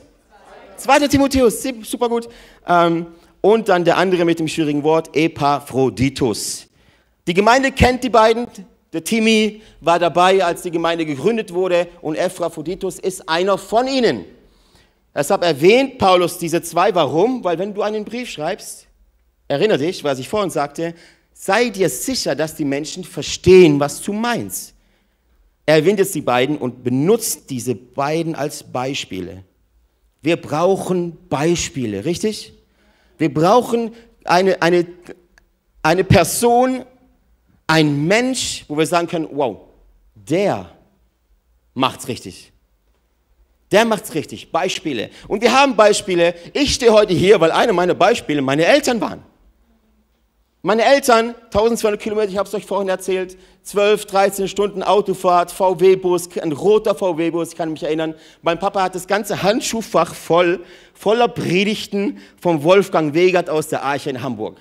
2. 0.77 1.07
Timotheus, 1.07 1.63
super 1.83 2.09
gut. 2.09 2.27
Ähm, 2.67 3.07
und 3.41 3.69
dann 3.69 3.85
der 3.85 3.97
andere 3.97 4.25
mit 4.25 4.39
dem 4.39 4.47
schwierigen 4.47 4.83
Wort, 4.83 5.15
Epaphroditus. 5.15 6.67
Die 7.27 7.33
Gemeinde 7.33 7.71
kennt 7.71 8.03
die 8.03 8.09
beiden. 8.09 8.47
Der 8.91 9.03
Timi 9.03 9.61
war 9.81 9.99
dabei, 9.99 10.43
als 10.43 10.61
die 10.61 10.71
Gemeinde 10.71 11.05
gegründet 11.05 11.53
wurde 11.53 11.87
und 12.01 12.15
Epaphroditus 12.15 12.99
ist 12.99 13.27
einer 13.27 13.57
von 13.57 13.87
ihnen. 13.87 14.25
Deshalb 15.13 15.43
erwähnt 15.43 15.97
Paulus 15.97 16.37
diese 16.37 16.61
zwei. 16.61 16.93
Warum? 16.93 17.43
Weil 17.43 17.57
wenn 17.57 17.73
du 17.73 17.81
einen 17.81 18.05
Brief 18.05 18.29
schreibst, 18.29 18.87
erinnere 19.47 19.79
dich, 19.79 20.03
was 20.03 20.19
ich 20.19 20.29
vorhin 20.29 20.49
sagte, 20.49 20.93
sei 21.33 21.69
dir 21.69 21.89
sicher, 21.89 22.35
dass 22.35 22.55
die 22.55 22.65
Menschen 22.65 23.03
verstehen, 23.03 23.79
was 23.79 24.01
du 24.01 24.13
meinst. 24.13 24.74
Er 25.65 25.75
erwähnt 25.75 25.99
jetzt 25.99 26.13
die 26.13 26.21
beiden 26.21 26.57
und 26.57 26.83
benutzt 26.83 27.49
diese 27.49 27.75
beiden 27.75 28.35
als 28.35 28.63
Beispiele. 28.63 29.43
Wir 30.21 30.37
brauchen 30.37 31.17
Beispiele, 31.27 32.05
richtig? 32.05 32.53
Wir 33.17 33.33
brauchen 33.33 33.93
eine, 34.23 34.61
eine, 34.61 34.85
eine 35.81 36.03
Person, 36.03 36.83
ein 37.67 38.05
Mensch, 38.07 38.65
wo 38.67 38.77
wir 38.77 38.85
sagen 38.85 39.07
können, 39.07 39.27
wow, 39.31 39.57
der 40.13 40.71
macht's 41.73 42.07
richtig. 42.07 42.51
Der 43.71 43.85
macht's 43.85 44.13
richtig. 44.13 44.51
Beispiele. 44.51 45.09
Und 45.27 45.41
wir 45.41 45.51
haben 45.51 45.75
Beispiele. 45.75 46.35
Ich 46.53 46.75
stehe 46.75 46.91
heute 46.91 47.13
hier, 47.13 47.39
weil 47.41 47.51
eine 47.51 47.73
meiner 47.73 47.95
Beispiele 47.95 48.41
meine 48.41 48.65
Eltern 48.65 49.01
waren. 49.01 49.23
Meine 50.65 50.83
Eltern, 50.83 51.35
1200 51.53 52.01
Kilometer, 52.01 52.31
ich 52.31 52.37
habe 52.37 52.49
es 52.49 52.55
euch 52.55 52.65
vorhin 52.65 52.89
erzählt, 52.89 53.37
12, 53.61 54.07
13 54.07 54.47
Stunden 54.47 54.81
Autofahrt, 54.81 55.51
VW-Bus, 55.51 56.29
ein 56.41 56.53
roter 56.53 56.95
VW-Bus, 56.95 57.49
ich 57.49 57.55
kann 57.55 57.71
mich 57.71 57.83
erinnern. 57.83 58.15
Mein 58.41 58.57
Papa 58.57 58.81
hat 58.81 58.95
das 58.95 59.05
ganze 59.05 59.43
Handschuhfach 59.43 60.15
voll, 60.15 60.61
voller 60.95 61.27
Predigten 61.27 62.17
vom 62.41 62.63
Wolfgang 62.63 63.13
Wegert 63.13 63.47
aus 63.47 63.67
der 63.67 63.83
Arche 63.83 64.09
in 64.09 64.23
Hamburg. 64.23 64.57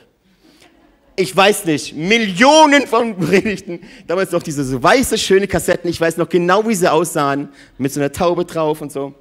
Ich 1.16 1.34
weiß 1.34 1.64
nicht, 1.64 1.96
Millionen 1.96 2.86
von 2.86 3.16
Predigten. 3.16 3.80
Damals 4.06 4.30
noch 4.30 4.42
diese 4.42 4.62
so 4.62 4.82
weiße, 4.82 5.16
schöne 5.16 5.46
Kassetten, 5.48 5.88
ich 5.88 5.98
weiß 5.98 6.18
noch 6.18 6.28
genau, 6.28 6.68
wie 6.68 6.74
sie 6.74 6.92
aussahen, 6.92 7.48
mit 7.78 7.94
so 7.94 8.00
einer 8.00 8.12
Taube 8.12 8.44
drauf 8.44 8.82
und 8.82 8.92
so. 8.92 9.14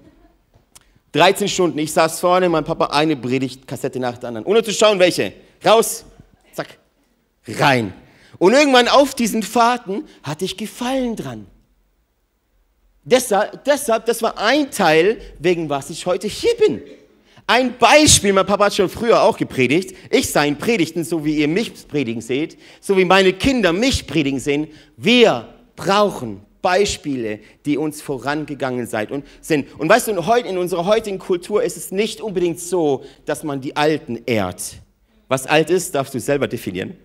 13 1.14 1.48
Stunden, 1.48 1.80
ich 1.80 1.94
saß 1.94 2.20
vorne, 2.20 2.50
mein 2.50 2.66
Papa 2.66 2.88
eine 2.88 3.16
Predigtkassette 3.16 4.02
nach 4.02 4.18
der 4.18 4.28
anderen, 4.28 4.46
ohne 4.46 4.62
zu 4.64 4.74
schauen, 4.74 5.00
welche. 5.00 5.32
Raus, 5.66 6.04
rein. 7.48 7.94
Und 8.40 8.54
irgendwann 8.54 8.88
auf 8.88 9.16
diesen 9.16 9.44
Fahrten 9.44 10.06
hatte 10.24 10.46
ich 10.46 10.58
Gefallen 10.58 11.16
dran. 11.16 11.48
Deshalb, 13.06 13.64
deshalb, 13.66 14.06
das 14.06 14.22
war 14.22 14.38
ein 14.38 14.72
Teil, 14.72 15.20
wegen 15.40 15.70
was 15.70 15.90
ich 15.90 16.06
heute 16.06 16.28
hier 16.28 16.56
bin. 16.56 16.82
Ein 17.46 17.78
Beispiel, 17.78 18.32
mein 18.32 18.46
Papa 18.46 18.66
hat 18.66 18.76
schon 18.76 18.88
früher 18.88 19.22
auch 19.22 19.38
gepredigt. 19.38 19.94
Ich 20.10 20.32
sah 20.32 20.46
ihn 20.46 20.58
Predigten, 20.58 21.04
so 21.04 21.26
wie 21.26 21.36
ihr 21.36 21.50
mich 21.50 21.88
predigen 21.88 22.22
seht, 22.22 22.58
so 22.80 22.98
wie 22.98 23.04
meine 23.04 23.34
Kinder 23.34 23.74
mich 23.74 24.08
predigen 24.08 24.40
sehen. 24.40 24.70
Wir 24.96 25.54
brauchen 25.76 26.46
Beispiele, 26.62 27.40
die 27.66 27.78
uns 27.78 28.02
vorangegangen 28.02 28.88
seid 28.88 29.12
und 29.12 29.26
sind. 29.42 29.68
Und 29.78 29.90
weißt 29.90 30.08
du, 30.08 30.12
in 30.12 30.58
unserer 30.58 30.86
heutigen 30.86 31.20
Kultur 31.20 31.62
ist 31.62 31.76
es 31.76 31.92
nicht 31.92 32.22
unbedingt 32.22 32.62
so, 32.62 33.04
dass 33.26 33.44
man 33.44 33.60
die 33.60 33.76
Alten 33.76 34.22
ehrt. 34.26 34.76
Was 35.28 35.46
alt 35.46 35.70
ist, 35.70 35.94
darfst 35.94 36.14
du 36.14 36.22
selber 36.22 36.48
definieren. 36.48 36.96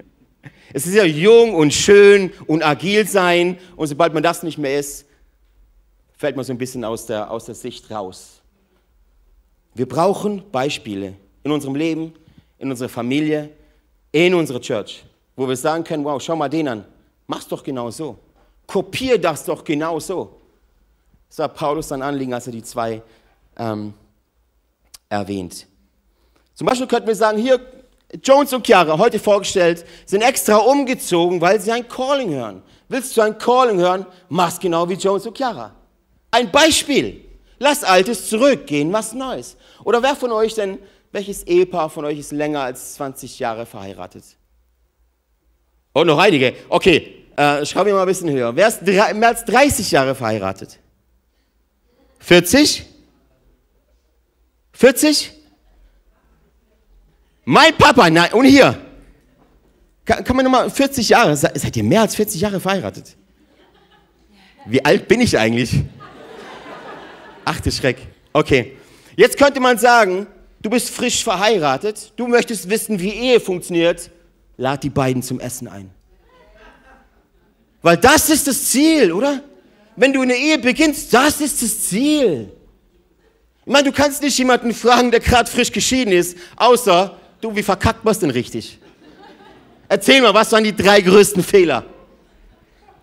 Es 0.72 0.86
ist 0.86 0.94
ja 0.94 1.04
jung 1.04 1.54
und 1.54 1.72
schön 1.72 2.30
und 2.46 2.62
agil 2.62 3.06
sein 3.06 3.58
und 3.76 3.86
sobald 3.86 4.12
man 4.12 4.22
das 4.22 4.42
nicht 4.42 4.58
mehr 4.58 4.78
ist, 4.78 5.06
fällt 6.16 6.36
man 6.36 6.44
so 6.44 6.52
ein 6.52 6.58
bisschen 6.58 6.84
aus 6.84 7.06
der, 7.06 7.30
aus 7.30 7.46
der 7.46 7.54
Sicht 7.54 7.90
raus. 7.90 8.42
Wir 9.74 9.88
brauchen 9.88 10.42
Beispiele 10.50 11.14
in 11.44 11.52
unserem 11.52 11.74
Leben, 11.74 12.12
in 12.58 12.70
unserer 12.70 12.88
Familie, 12.88 13.50
in 14.12 14.34
unserer 14.34 14.60
Church, 14.60 15.04
wo 15.36 15.48
wir 15.48 15.56
sagen 15.56 15.84
können, 15.84 16.04
wow, 16.04 16.20
schau 16.20 16.36
mal 16.36 16.48
den 16.48 16.68
an, 16.68 16.84
mach's 17.26 17.46
doch 17.46 17.62
genau 17.62 17.90
so. 17.90 18.18
Kopier 18.66 19.18
das 19.18 19.44
doch 19.44 19.64
genau 19.64 19.98
so. 20.00 20.38
Das 21.28 21.38
war 21.38 21.48
Paulus 21.48 21.88
sein 21.88 22.02
Anliegen, 22.02 22.34
als 22.34 22.46
er 22.46 22.52
die 22.52 22.62
zwei 22.62 23.02
ähm, 23.56 23.94
erwähnt. 25.08 25.66
Zum 26.54 26.66
Beispiel 26.66 26.86
könnten 26.86 27.06
wir 27.06 27.14
sagen, 27.14 27.38
hier, 27.38 27.60
Jones 28.22 28.52
und 28.54 28.66
Chiara, 28.66 28.96
heute 28.96 29.18
vorgestellt, 29.18 29.84
sind 30.06 30.22
extra 30.22 30.56
umgezogen, 30.56 31.40
weil 31.40 31.60
sie 31.60 31.70
ein 31.70 31.86
Calling 31.86 32.30
hören. 32.30 32.62
Willst 32.88 33.16
du 33.16 33.20
ein 33.20 33.36
Calling 33.36 33.78
hören? 33.78 34.06
Mach's 34.30 34.58
genau 34.58 34.88
wie 34.88 34.94
Jones 34.94 35.26
und 35.26 35.36
Chiara. 35.36 35.74
Ein 36.30 36.50
Beispiel. 36.50 37.24
Lass 37.58 37.84
Altes 37.84 38.28
zurückgehen, 38.28 38.92
was 38.92 39.12
Neues. 39.12 39.56
Oder 39.84 40.02
wer 40.02 40.16
von 40.16 40.32
euch 40.32 40.54
denn, 40.54 40.78
welches 41.12 41.42
Ehepaar 41.42 41.90
von 41.90 42.04
euch 42.04 42.18
ist 42.18 42.32
länger 42.32 42.60
als 42.60 42.94
20 42.94 43.38
Jahre 43.38 43.66
verheiratet? 43.66 44.24
Oh, 45.94 46.04
noch 46.04 46.18
einige. 46.18 46.54
Okay, 46.68 47.26
äh, 47.36 47.66
schreiben 47.66 47.88
wir 47.88 47.94
mal 47.94 48.02
ein 48.02 48.06
bisschen 48.06 48.30
höher. 48.30 48.54
Wer 48.54 48.68
ist 48.68 48.82
mehr 48.82 49.28
als 49.28 49.44
30 49.44 49.90
Jahre 49.90 50.14
verheiratet? 50.14 50.78
40? 52.20 52.84
40? 54.72 55.37
Mein 57.50 57.74
Papa, 57.78 58.10
nein, 58.10 58.30
und 58.34 58.44
hier. 58.44 58.78
Kann, 60.04 60.22
kann 60.22 60.36
man 60.36 60.44
nochmal 60.44 60.68
40 60.68 61.08
Jahre, 61.08 61.34
seid 61.34 61.74
ihr 61.78 61.82
mehr 61.82 62.02
als 62.02 62.14
40 62.14 62.42
Jahre 62.42 62.60
verheiratet? 62.60 63.16
Wie 64.66 64.84
alt 64.84 65.08
bin 65.08 65.22
ich 65.22 65.38
eigentlich? 65.38 65.70
Achte 67.46 67.72
Schreck. 67.72 68.06
Okay. 68.34 68.76
Jetzt 69.16 69.38
könnte 69.38 69.60
man 69.60 69.78
sagen, 69.78 70.26
du 70.60 70.68
bist 70.68 70.90
frisch 70.90 71.24
verheiratet, 71.24 72.12
du 72.16 72.26
möchtest 72.28 72.68
wissen, 72.68 73.00
wie 73.00 73.14
Ehe 73.14 73.40
funktioniert, 73.40 74.10
lad 74.58 74.84
die 74.84 74.90
beiden 74.90 75.22
zum 75.22 75.40
Essen 75.40 75.68
ein. 75.68 75.88
Weil 77.80 77.96
das 77.96 78.28
ist 78.28 78.46
das 78.46 78.62
Ziel, 78.66 79.10
oder? 79.10 79.42
Wenn 79.96 80.12
du 80.12 80.20
eine 80.20 80.36
Ehe 80.36 80.58
beginnst, 80.58 81.14
das 81.14 81.40
ist 81.40 81.62
das 81.62 81.88
Ziel. 81.88 82.52
Ich 83.64 83.72
meine, 83.72 83.84
du 83.84 83.92
kannst 83.92 84.20
nicht 84.20 84.36
jemanden 84.36 84.74
fragen, 84.74 85.10
der 85.10 85.20
gerade 85.20 85.50
frisch 85.50 85.72
geschieden 85.72 86.12
ist, 86.12 86.36
außer 86.54 87.16
Du, 87.40 87.54
wie 87.54 87.62
verkackt 87.62 88.04
man 88.04 88.12
es 88.12 88.18
denn 88.18 88.30
richtig? 88.30 88.78
Erzähl 89.88 90.20
mal, 90.20 90.34
was 90.34 90.52
waren 90.52 90.64
die 90.64 90.74
drei 90.74 91.00
größten 91.00 91.42
Fehler? 91.42 91.84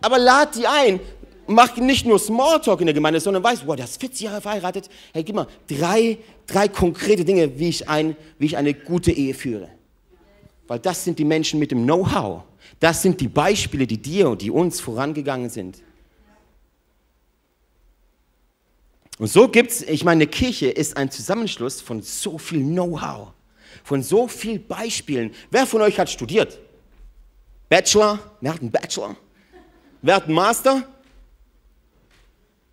Aber 0.02 0.20
lad 0.20 0.56
die 0.56 0.68
ein. 0.68 1.00
Mach 1.48 1.76
nicht 1.78 2.06
nur 2.06 2.18
Smalltalk 2.18 2.80
in 2.82 2.88
der 2.88 2.94
Gemeinde, 2.94 3.20
sondern 3.20 3.44
weißt, 3.44 3.68
wow, 3.68 3.76
der 3.76 3.86
ist 3.86 4.00
40 4.00 4.22
Jahre 4.22 4.42
verheiratet. 4.42 4.90
Hey, 5.14 5.24
gib 5.24 5.36
mal 5.36 5.48
drei, 5.68 6.18
drei 6.48 6.68
konkrete 6.68 7.24
Dinge, 7.24 7.60
wie 7.60 7.70
ich, 7.70 7.88
ein, 7.88 8.16
wie 8.40 8.48
ich 8.48 8.58
eine 8.58 8.74
gute 8.74 9.12
Ehe 9.12 9.34
führe. 9.34 9.70
Weil 10.68 10.80
das 10.80 11.04
sind 11.04 11.20
die 11.20 11.26
Menschen 11.26 11.60
mit 11.60 11.72
dem 11.72 11.84
Know-how. 11.84 12.44
Das 12.80 13.04
sind 13.04 13.22
die 13.22 13.28
Beispiele, 13.28 13.86
die 13.86 13.98
dir 13.98 14.30
und 14.30 14.42
die 14.42 14.50
uns 14.50 14.80
vorangegangen 14.80 15.50
sind. 15.50 15.78
Und 19.18 19.28
so 19.28 19.48
gibt 19.48 19.72
es, 19.72 19.82
ich 19.84 20.04
meine, 20.04 20.24
eine 20.24 20.28
Kirche 20.28 20.68
ist 20.68 20.98
ein 20.98 21.10
Zusammenschluss 21.10 21.80
von 21.80 22.02
so 22.02 22.38
viel 22.38 22.60
Know-how, 22.60 23.32
von 23.86 24.02
so 24.02 24.28
vielen 24.28 24.66
Beispielen. 24.68 25.32
Wer 25.52 25.68
von 25.68 25.80
euch 25.84 26.00
hat 26.00 26.10
studiert? 26.10 26.58
Bachelor? 27.70 28.20
Wer 28.42 28.54
hat 28.56 28.62
einen 28.62 28.72
Bachelor? 28.72 29.16
Wer 30.02 30.16
hat 30.16 30.24
einen 30.24 30.34
Master? 30.34 30.84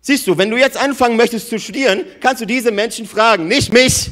Siehst 0.01 0.25
du, 0.25 0.35
wenn 0.35 0.49
du 0.49 0.57
jetzt 0.57 0.75
anfangen 0.75 1.15
möchtest 1.15 1.49
zu 1.49 1.59
studieren, 1.59 2.03
kannst 2.19 2.41
du 2.41 2.47
diese 2.47 2.71
Menschen 2.71 3.05
fragen, 3.05 3.47
nicht 3.47 3.71
mich. 3.71 4.09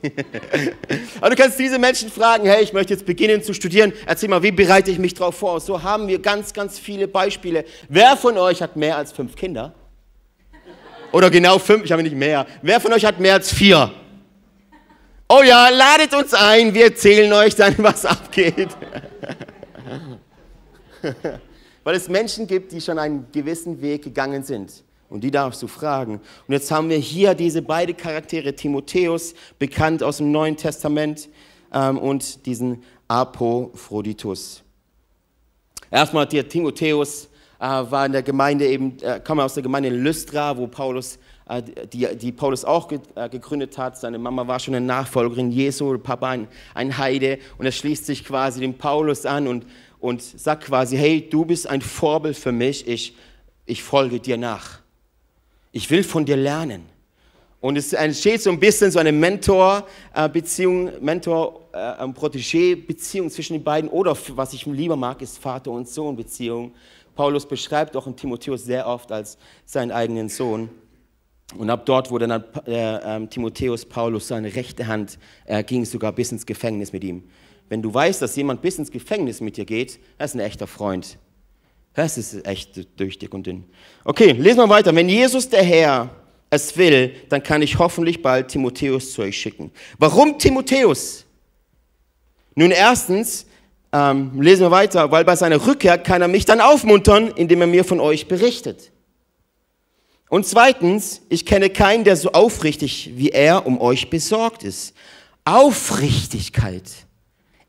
Aber 1.20 1.30
du 1.30 1.36
kannst 1.36 1.58
diese 1.58 1.76
Menschen 1.76 2.08
fragen, 2.08 2.46
hey, 2.46 2.62
ich 2.62 2.72
möchte 2.72 2.94
jetzt 2.94 3.04
beginnen 3.04 3.42
zu 3.42 3.52
studieren. 3.52 3.92
Erzähl 4.06 4.28
mal, 4.28 4.44
wie 4.44 4.52
bereite 4.52 4.92
ich 4.92 4.98
mich 5.00 5.14
darauf 5.14 5.36
vor? 5.36 5.60
So 5.60 5.82
haben 5.82 6.06
wir 6.06 6.20
ganz, 6.20 6.52
ganz 6.52 6.78
viele 6.78 7.08
Beispiele. 7.08 7.64
Wer 7.88 8.16
von 8.16 8.38
euch 8.38 8.62
hat 8.62 8.76
mehr 8.76 8.96
als 8.96 9.10
fünf 9.10 9.34
Kinder? 9.34 9.74
Oder 11.10 11.30
genau 11.30 11.58
fünf, 11.58 11.84
ich 11.84 11.90
habe 11.90 12.04
nicht 12.04 12.14
mehr. 12.14 12.46
Wer 12.62 12.80
von 12.80 12.92
euch 12.92 13.04
hat 13.04 13.18
mehr 13.18 13.34
als 13.34 13.52
vier? 13.52 13.92
Oh 15.36 15.42
ja, 15.42 15.68
ladet 15.68 16.14
uns 16.14 16.32
ein, 16.32 16.72
wir 16.74 16.84
erzählen 16.84 17.32
euch 17.32 17.56
dann, 17.56 17.74
was 17.78 18.06
abgeht. 18.06 18.68
Weil 21.82 21.96
es 21.96 22.08
Menschen 22.08 22.46
gibt, 22.46 22.70
die 22.70 22.80
schon 22.80 23.00
einen 23.00 23.26
gewissen 23.32 23.82
Weg 23.82 24.04
gegangen 24.04 24.44
sind. 24.44 24.84
Und 25.08 25.24
die 25.24 25.32
darfst 25.32 25.60
du 25.60 25.66
fragen. 25.66 26.20
Und 26.46 26.52
jetzt 26.52 26.70
haben 26.70 26.88
wir 26.88 26.98
hier 26.98 27.34
diese 27.34 27.62
beiden 27.62 27.96
Charaktere, 27.96 28.54
Timotheus, 28.54 29.34
bekannt 29.58 30.04
aus 30.04 30.18
dem 30.18 30.30
Neuen 30.30 30.56
Testament, 30.56 31.28
ähm, 31.72 31.98
und 31.98 32.46
diesen 32.46 32.84
Apophroditus. 33.08 34.62
Erstmal 35.90 36.26
der 36.26 36.48
Timotheus 36.48 37.28
äh, 37.58 37.64
war 37.64 38.06
in 38.06 38.12
der 38.12 38.22
Gemeinde 38.22 38.68
eben, 38.68 39.00
äh, 39.00 39.18
kam 39.18 39.40
aus 39.40 39.54
der 39.54 39.64
Gemeinde 39.64 39.88
in 39.88 40.04
Lystra, 40.04 40.56
wo 40.56 40.68
Paulus, 40.68 41.18
die, 41.92 42.08
die, 42.16 42.32
Paulus 42.32 42.64
auch 42.64 42.90
äh, 42.90 43.28
gegründet 43.28 43.76
hat. 43.76 43.98
Seine 43.98 44.18
Mama 44.18 44.46
war 44.46 44.58
schon 44.58 44.74
eine 44.74 44.86
Nachfolgerin 44.86 45.50
Jesu, 45.50 45.98
Papa 45.98 46.30
ein, 46.30 46.48
ein 46.72 46.96
Heide. 46.96 47.38
Und 47.58 47.66
er 47.66 47.72
schließt 47.72 48.06
sich 48.06 48.24
quasi 48.24 48.60
dem 48.60 48.78
Paulus 48.78 49.26
an 49.26 49.46
und, 49.46 49.66
und 50.00 50.22
sagt 50.22 50.64
quasi, 50.64 50.96
hey, 50.96 51.28
du 51.28 51.44
bist 51.44 51.68
ein 51.68 51.82
Vorbild 51.82 52.36
für 52.36 52.52
mich, 52.52 52.88
ich, 52.88 53.14
ich 53.66 53.82
folge 53.82 54.20
dir 54.20 54.38
nach. 54.38 54.78
Ich 55.72 55.90
will 55.90 56.02
von 56.02 56.24
dir 56.24 56.36
lernen. 56.36 56.86
Und 57.60 57.76
es 57.76 57.92
entsteht 57.92 58.40
so 58.42 58.50
ein 58.50 58.60
bisschen 58.60 58.90
so 58.90 58.98
eine 58.98 59.12
Mentor-Beziehung, 59.12 60.90
Mentor-Protégé-Beziehung 61.00 63.30
zwischen 63.30 63.52
den 63.54 63.64
beiden. 63.64 63.88
Oder 63.90 64.16
was 64.34 64.52
ich 64.52 64.66
lieber 64.66 64.96
mag, 64.96 65.22
ist 65.22 65.38
Vater- 65.38 65.70
und 65.70 65.88
Sohn-Beziehung. 65.88 66.72
Paulus 67.14 67.46
beschreibt 67.46 67.96
auch 67.96 68.06
in 68.06 68.14
Timotheus 68.16 68.64
sehr 68.64 68.86
oft 68.86 69.10
als 69.12 69.38
seinen 69.64 69.92
eigenen 69.92 70.28
Sohn. 70.28 70.68
Und 71.56 71.70
ab 71.70 71.84
dort 71.86 72.10
wurde 72.10 72.26
dann 72.26 72.44
äh, 72.66 73.22
äh, 73.22 73.26
Timotheus 73.26 73.84
Paulus 73.84 74.28
seine 74.28 74.54
rechte 74.54 74.86
Hand, 74.86 75.18
er 75.44 75.62
ging 75.62 75.84
sogar 75.84 76.12
bis 76.12 76.32
ins 76.32 76.46
Gefängnis 76.46 76.92
mit 76.92 77.04
ihm. 77.04 77.24
Wenn 77.68 77.82
du 77.82 77.92
weißt, 77.92 78.20
dass 78.22 78.36
jemand 78.36 78.62
bis 78.62 78.78
ins 78.78 78.90
Gefängnis 78.90 79.40
mit 79.40 79.56
dir 79.56 79.64
geht, 79.64 79.98
er 80.18 80.26
ist 80.26 80.34
ein 80.34 80.40
echter 80.40 80.66
Freund. 80.66 81.18
Das 81.94 82.18
ist 82.18 82.46
echt 82.46 82.86
durch 82.98 83.18
dick 83.18 83.32
und 83.34 83.46
dünn. 83.46 83.64
Okay, 84.04 84.32
lesen 84.32 84.58
wir 84.58 84.68
weiter. 84.68 84.94
Wenn 84.94 85.08
Jesus 85.08 85.48
der 85.48 85.62
Herr 85.62 86.10
es 86.50 86.76
will, 86.76 87.14
dann 87.28 87.42
kann 87.42 87.62
ich 87.62 87.78
hoffentlich 87.78 88.20
bald 88.22 88.48
Timotheus 88.48 89.12
zu 89.12 89.22
euch 89.22 89.38
schicken. 89.38 89.70
Warum 89.98 90.38
Timotheus? 90.38 91.24
Nun 92.54 92.70
erstens, 92.70 93.46
ähm, 93.92 94.40
lesen 94.40 94.62
wir 94.62 94.70
weiter, 94.70 95.10
weil 95.10 95.24
bei 95.24 95.36
seiner 95.36 95.64
Rückkehr 95.64 95.98
kann 95.98 96.20
er 96.20 96.28
mich 96.28 96.44
dann 96.44 96.60
aufmuntern, 96.60 97.28
indem 97.28 97.60
er 97.60 97.66
mir 97.66 97.84
von 97.84 98.00
euch 98.00 98.26
berichtet. 98.26 98.90
Und 100.28 100.46
zweitens, 100.46 101.22
ich 101.28 101.46
kenne 101.46 101.70
keinen, 101.70 102.04
der 102.04 102.16
so 102.16 102.32
aufrichtig 102.32 103.12
wie 103.14 103.30
er 103.30 103.66
um 103.66 103.80
euch 103.80 104.10
besorgt 104.10 104.62
ist. 104.62 104.94
Aufrichtigkeit, 105.44 106.90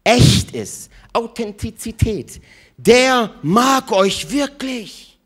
echt 0.03 0.51
ist, 0.51 0.89
Authentizität 1.13 2.41
der 2.77 3.33
mag 3.41 3.91
euch 3.91 4.31
wirklich. 4.31 5.17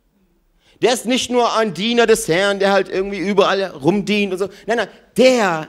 Der 0.81 0.93
ist 0.93 1.05
nicht 1.05 1.29
nur 1.29 1.57
ein 1.57 1.73
Diener 1.73 2.05
des 2.05 2.27
Herrn, 2.27 2.59
der 2.59 2.71
halt 2.71 2.89
irgendwie 2.89 3.17
überall 3.17 3.63
rumdient 3.63 4.31
und 4.33 4.39
so. 4.39 4.47
Nein, 4.65 4.77
nein, 4.77 4.87
der 5.17 5.67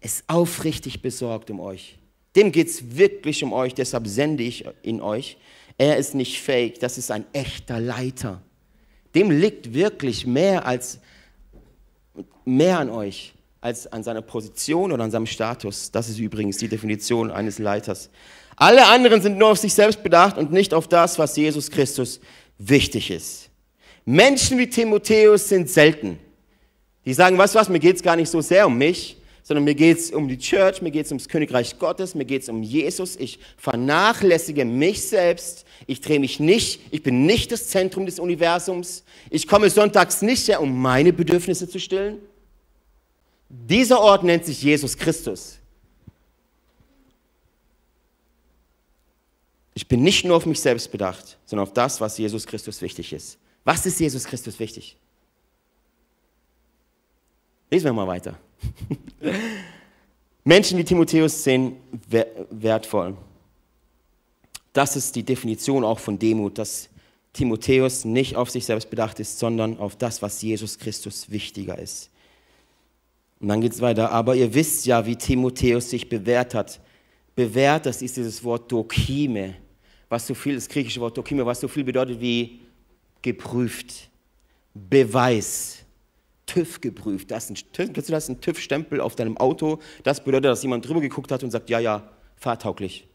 ist 0.00 0.24
aufrichtig 0.26 1.02
besorgt 1.02 1.50
um 1.50 1.60
euch. 1.60 1.98
Dem 2.34 2.52
geht 2.52 2.68
es 2.68 2.96
wirklich 2.96 3.42
um 3.42 3.52
euch, 3.52 3.74
deshalb 3.74 4.06
sende 4.06 4.42
ich 4.42 4.64
in 4.82 5.02
euch. 5.02 5.36
Er 5.76 5.96
ist 5.96 6.14
nicht 6.14 6.40
fake, 6.40 6.78
das 6.80 6.96
ist 6.96 7.10
ein 7.10 7.26
echter 7.32 7.80
Leiter. 7.80 8.40
Dem 9.14 9.30
liegt 9.30 9.74
wirklich 9.74 10.26
mehr 10.26 10.66
als 10.66 10.98
mehr 12.44 12.78
an 12.78 12.90
euch 12.90 13.34
als 13.60 13.86
an 13.92 14.02
seiner 14.02 14.22
Position 14.22 14.92
oder 14.92 15.04
an 15.04 15.10
seinem 15.10 15.26
Status. 15.26 15.90
Das 15.90 16.08
ist 16.08 16.18
übrigens 16.18 16.58
die 16.58 16.68
Definition 16.68 17.30
eines 17.30 17.58
Leiters. 17.58 18.10
Alle 18.56 18.86
anderen 18.86 19.20
sind 19.20 19.38
nur 19.38 19.50
auf 19.50 19.58
sich 19.58 19.74
selbst 19.74 20.02
bedacht 20.02 20.38
und 20.38 20.52
nicht 20.52 20.74
auf 20.74 20.88
das, 20.88 21.18
was 21.18 21.36
Jesus 21.36 21.70
Christus 21.70 22.20
wichtig 22.58 23.10
ist. 23.10 23.50
Menschen 24.04 24.58
wie 24.58 24.68
Timotheus 24.68 25.48
sind 25.48 25.68
selten. 25.68 26.18
Die 27.04 27.14
sagen, 27.14 27.38
was 27.38 27.54
was, 27.54 27.68
mir 27.68 27.78
geht 27.78 27.96
es 27.96 28.02
gar 28.02 28.16
nicht 28.16 28.30
so 28.30 28.40
sehr 28.40 28.66
um 28.66 28.78
mich, 28.78 29.17
sondern 29.48 29.64
mir 29.64 29.74
geht 29.74 29.96
es 29.96 30.10
um 30.10 30.28
die 30.28 30.36
Church, 30.36 30.82
mir 30.82 30.90
geht 30.90 31.06
es 31.06 31.10
ums 31.10 31.26
Königreich 31.26 31.78
Gottes, 31.78 32.14
mir 32.14 32.26
geht 32.26 32.42
es 32.42 32.50
um 32.50 32.62
Jesus. 32.62 33.16
Ich 33.16 33.38
vernachlässige 33.56 34.66
mich 34.66 35.00
selbst. 35.00 35.64
Ich 35.86 36.02
drehe 36.02 36.20
mich 36.20 36.38
nicht, 36.38 36.82
ich 36.90 37.02
bin 37.02 37.24
nicht 37.24 37.50
das 37.50 37.68
Zentrum 37.68 38.04
des 38.04 38.18
Universums. 38.18 39.04
Ich 39.30 39.48
komme 39.48 39.70
sonntags 39.70 40.20
nicht 40.20 40.46
her, 40.48 40.60
um 40.60 40.78
meine 40.78 41.14
Bedürfnisse 41.14 41.66
zu 41.66 41.80
stillen. 41.80 42.18
Dieser 43.48 44.00
Ort 44.00 44.22
nennt 44.22 44.44
sich 44.44 44.62
Jesus 44.62 44.98
Christus. 44.98 45.56
Ich 49.72 49.88
bin 49.88 50.02
nicht 50.02 50.26
nur 50.26 50.36
auf 50.36 50.44
mich 50.44 50.60
selbst 50.60 50.92
bedacht, 50.92 51.38
sondern 51.46 51.66
auf 51.66 51.72
das, 51.72 52.02
was 52.02 52.18
Jesus 52.18 52.46
Christus 52.46 52.82
wichtig 52.82 53.14
ist. 53.14 53.38
Was 53.64 53.86
ist 53.86 53.98
Jesus 53.98 54.24
Christus 54.24 54.58
wichtig? 54.58 54.98
Lesen 57.70 57.86
wir 57.86 57.94
mal 57.94 58.06
weiter. 58.06 58.38
Menschen 60.44 60.78
wie 60.78 60.84
Timotheus 60.84 61.44
sind 61.44 61.76
wertvoll. 62.50 63.16
Das 64.72 64.96
ist 64.96 65.16
die 65.16 65.22
Definition 65.22 65.84
auch 65.84 65.98
von 65.98 66.18
Demut, 66.18 66.58
dass 66.58 66.88
Timotheus 67.32 68.04
nicht 68.04 68.36
auf 68.36 68.50
sich 68.50 68.64
selbst 68.64 68.90
bedacht 68.90 69.20
ist, 69.20 69.38
sondern 69.38 69.78
auf 69.78 69.96
das, 69.96 70.22
was 70.22 70.40
Jesus 70.42 70.78
Christus 70.78 71.30
wichtiger 71.30 71.78
ist. 71.78 72.10
Und 73.40 73.48
dann 73.48 73.60
geht 73.60 73.72
es 73.72 73.80
weiter. 73.80 74.10
Aber 74.10 74.34
ihr 74.34 74.52
wisst 74.54 74.86
ja, 74.86 75.04
wie 75.06 75.16
Timotheus 75.16 75.90
sich 75.90 76.08
bewährt 76.08 76.54
hat. 76.54 76.80
Bewährt, 77.36 77.86
das 77.86 78.02
ist 78.02 78.16
dieses 78.16 78.42
Wort 78.42 78.70
Dokime 78.70 79.54
was 80.08 80.26
so 80.26 80.34
viel, 80.34 80.54
das 80.54 80.68
griechische 80.68 81.00
Wort 81.00 81.16
Dokime, 81.16 81.44
was 81.44 81.60
so 81.60 81.68
viel 81.68 81.84
bedeutet 81.84 82.20
wie 82.20 82.60
geprüft, 83.22 84.08
Beweis, 84.74 85.84
TÜV 86.48 86.80
geprüft. 86.80 87.30
Das 87.30 87.50
ist 87.50 87.50
ein, 87.50 87.92
kennst 87.92 88.08
du 88.08 88.12
das, 88.12 88.28
ein 88.28 88.40
TÜV-Stempel 88.40 89.00
auf 89.00 89.14
deinem 89.14 89.36
Auto? 89.36 89.78
Das 90.02 90.24
bedeutet, 90.24 90.46
dass 90.46 90.62
jemand 90.62 90.88
drüber 90.88 91.00
geguckt 91.00 91.30
hat 91.30 91.44
und 91.44 91.50
sagt, 91.50 91.70
ja, 91.70 91.78
ja, 91.78 92.10
fahrtauglich. 92.36 93.06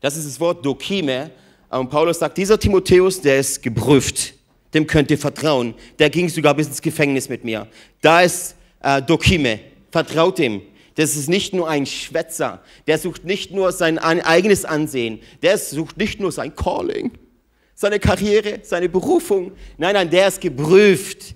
Das 0.00 0.16
ist 0.16 0.28
das 0.28 0.38
Wort 0.38 0.64
Dokime. 0.64 1.30
Und 1.70 1.88
Paulus 1.90 2.18
sagt, 2.18 2.38
dieser 2.38 2.58
Timotheus, 2.58 3.20
der 3.20 3.40
ist 3.40 3.62
geprüft. 3.62 4.34
Dem 4.72 4.86
könnt 4.86 5.10
ihr 5.10 5.18
vertrauen. 5.18 5.74
Der 5.98 6.10
ging 6.10 6.28
sogar 6.28 6.54
bis 6.54 6.66
ins 6.66 6.82
Gefängnis 6.82 7.28
mit 7.28 7.44
mir. 7.44 7.66
Da 8.00 8.20
ist 8.22 8.54
äh, 8.82 9.00
Dokime. 9.00 9.60
Vertraut 9.90 10.38
ihm. 10.38 10.62
Das 10.96 11.16
ist 11.16 11.28
nicht 11.28 11.54
nur 11.54 11.68
ein 11.68 11.86
Schwätzer. 11.86 12.62
Der 12.86 12.98
sucht 12.98 13.24
nicht 13.24 13.50
nur 13.50 13.72
sein 13.72 13.98
eigenes 13.98 14.64
Ansehen. 14.64 15.20
Der 15.42 15.58
sucht 15.58 15.96
nicht 15.96 16.20
nur 16.20 16.30
sein 16.30 16.54
Calling, 16.54 17.12
seine 17.74 17.98
Karriere, 17.98 18.60
seine 18.62 18.88
Berufung. 18.88 19.52
Nein, 19.76 19.94
nein, 19.94 20.10
der 20.10 20.28
ist 20.28 20.40
geprüft. 20.40 21.34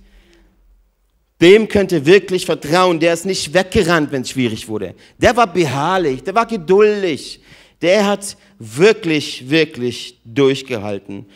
Dem 1.40 1.68
könnt 1.68 1.92
ihr 1.92 2.04
wirklich 2.04 2.46
vertrauen. 2.46 2.98
Der 2.98 3.14
ist 3.14 3.24
nicht 3.24 3.54
weggerannt, 3.54 4.10
wenn 4.10 4.22
es 4.22 4.30
schwierig 4.30 4.68
wurde. 4.68 4.94
Der 5.18 5.36
war 5.36 5.52
beharrlich, 5.52 6.22
der 6.22 6.34
war 6.34 6.46
geduldig. 6.46 7.40
Der 7.80 8.06
hat 8.06 8.36
wirklich, 8.58 9.48
wirklich 9.48 10.18
durchgehalten. 10.24 11.26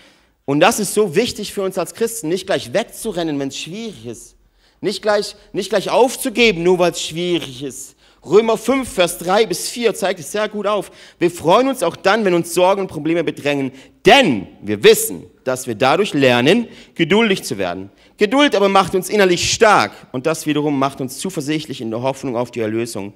Und 0.45 0.61
das 0.61 0.81
ist 0.81 0.93
so 0.93 1.15
wichtig 1.15 1.53
für 1.53 1.63
uns 1.63 1.79
als 1.79 1.95
Christen, 1.95 2.29
nicht 2.29 2.47
gleich 2.47 2.73
wegzurennen, 2.73 3.39
wenn 3.39 3.49
es 3.49 3.59
schwierig 3.59 4.07
ist. 4.07 4.37
Nicht 4.81 5.03
gleich, 5.03 5.37
nicht 5.53 5.69
gleich 5.69 5.89
aufzugeben, 5.89 6.65
nur 6.65 6.81
weil 6.81 6.91
es 6.91 7.01
schwierig 7.01 7.63
ist. 7.63 7.95
Römer 8.25 8.57
5, 8.57 8.89
Vers 8.89 9.19
3 9.19 9.47
bis 9.47 9.69
4 9.69 9.95
zeigt 9.95 10.21
es 10.21 10.31
sehr 10.31 10.49
gut 10.49 10.67
auf. 10.67 10.93
Wir 11.19 11.31
freuen 11.31 11.69
uns 11.69 11.83
auch 11.83 11.97
dann, 11.97 12.25
wenn 12.25 12.35
uns 12.35 12.55
Sorgen 12.55 12.83
und 12.83 12.87
Probleme 12.87 13.25
bedrängen, 13.25 13.73
denn 14.07 14.47
wir 14.63 14.85
wissen, 14.85 15.25
dass 15.43 15.67
wir 15.67 15.75
dadurch 15.75 16.15
lernen, 16.15 16.69
geduldig 16.95 17.43
zu 17.43 17.59
werden. 17.59 17.91
Geduld 18.19 18.55
aber 18.55 18.69
macht 18.69 18.95
uns 18.95 19.09
innerlich 19.09 19.53
stark 19.53 19.91
und 20.13 20.27
das 20.27 20.47
wiederum 20.47 20.79
macht 20.79 21.01
uns 21.01 21.19
zuversichtlich 21.19 21.81
in 21.81 21.91
der 21.91 22.03
Hoffnung 22.03 22.37
auf 22.37 22.53
die 22.53 22.61
Erlösung. 22.61 23.13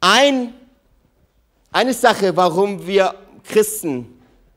Ein, 0.00 0.54
eine 1.72 1.92
Sache, 1.92 2.36
warum 2.36 2.86
wir 2.86 3.16
Christen, 3.42 4.06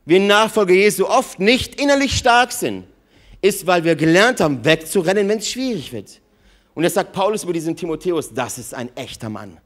wir 0.04 0.20
Nachfolger 0.20 0.74
Jesu 0.74 1.06
oft 1.06 1.40
nicht 1.40 1.80
innerlich 1.80 2.16
stark 2.16 2.52
sind, 2.52 2.84
ist, 3.40 3.66
weil 3.66 3.82
wir 3.82 3.96
gelernt 3.96 4.40
haben, 4.40 4.64
wegzurennen, 4.64 5.28
wenn 5.28 5.38
es 5.38 5.48
schwierig 5.48 5.92
wird. 5.92 6.20
Und 6.74 6.84
jetzt 6.84 6.94
sagt 6.94 7.12
Paulus 7.12 7.42
über 7.42 7.52
diesen 7.52 7.76
Timotheus, 7.76 8.32
das 8.32 8.58
ist 8.58 8.74
ein 8.74 8.94
echter 8.96 9.28
Mann. 9.28 9.58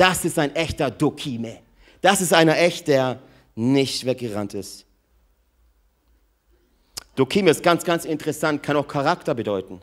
Das 0.00 0.24
ist 0.24 0.38
ein 0.38 0.56
echter 0.56 0.90
Dokime. 0.90 1.58
Das 2.00 2.22
ist 2.22 2.32
einer 2.32 2.56
echt, 2.56 2.88
der 2.88 3.18
nicht 3.54 4.06
weggerannt 4.06 4.54
ist. 4.54 4.86
Dokime 7.16 7.50
ist 7.50 7.62
ganz, 7.62 7.84
ganz 7.84 8.06
interessant, 8.06 8.62
kann 8.62 8.78
auch 8.78 8.88
Charakter 8.88 9.34
bedeuten. 9.34 9.82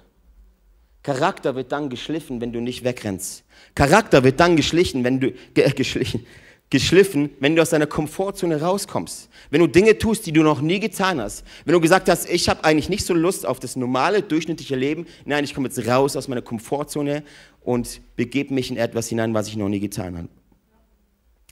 Charakter 1.04 1.54
wird 1.54 1.72
dann 1.72 1.88
geschliffen, 1.88 2.42
wenn 2.42 2.52
du 2.52 2.60
nicht 2.62 2.84
wegrennst. 2.84 3.44
Charakter 3.76 4.24
wird 4.24 4.40
dann 4.40 4.56
geschlichen, 4.56 5.04
wenn 5.04 5.20
du, 5.20 5.34
äh, 5.54 5.70
geschlichen, 5.70 6.26
geschliffen, 6.72 7.30
wenn 7.40 7.56
du 7.56 7.62
aus 7.62 7.70
deiner 7.70 7.86
Komfortzone 7.88 8.60
rauskommst. 8.60 9.30
Wenn 9.52 9.62
du 9.62 9.68
Dinge 9.68 10.00
tust, 10.00 10.26
die 10.26 10.34
du 10.34 10.42
noch 10.42 10.62
nie 10.62 10.80
getan 10.80 11.22
hast. 11.22 11.46
Wenn 11.64 11.74
du 11.74 11.80
gesagt 11.80 12.10
hast, 12.10 12.28
ich 12.28 12.50
habe 12.50 12.64
eigentlich 12.64 12.90
nicht 12.90 13.06
so 13.06 13.14
Lust 13.14 13.46
auf 13.46 13.60
das 13.60 13.76
normale, 13.76 14.24
durchschnittliche 14.24 14.76
Leben. 14.76 15.06
Nein, 15.26 15.44
ich 15.44 15.54
komme 15.54 15.68
jetzt 15.68 15.88
raus 15.88 16.18
aus 16.18 16.28
meiner 16.28 16.42
Komfortzone 16.42 17.24
und 17.68 18.00
begebe 18.16 18.54
mich 18.54 18.72
in 18.72 18.78
etwas 18.78 19.10
hinein, 19.10 19.34
was 19.34 19.50
ich 19.50 19.58
noch 19.58 19.68
nie 19.68 19.82
getan 19.82 20.18
habe. 20.18 20.30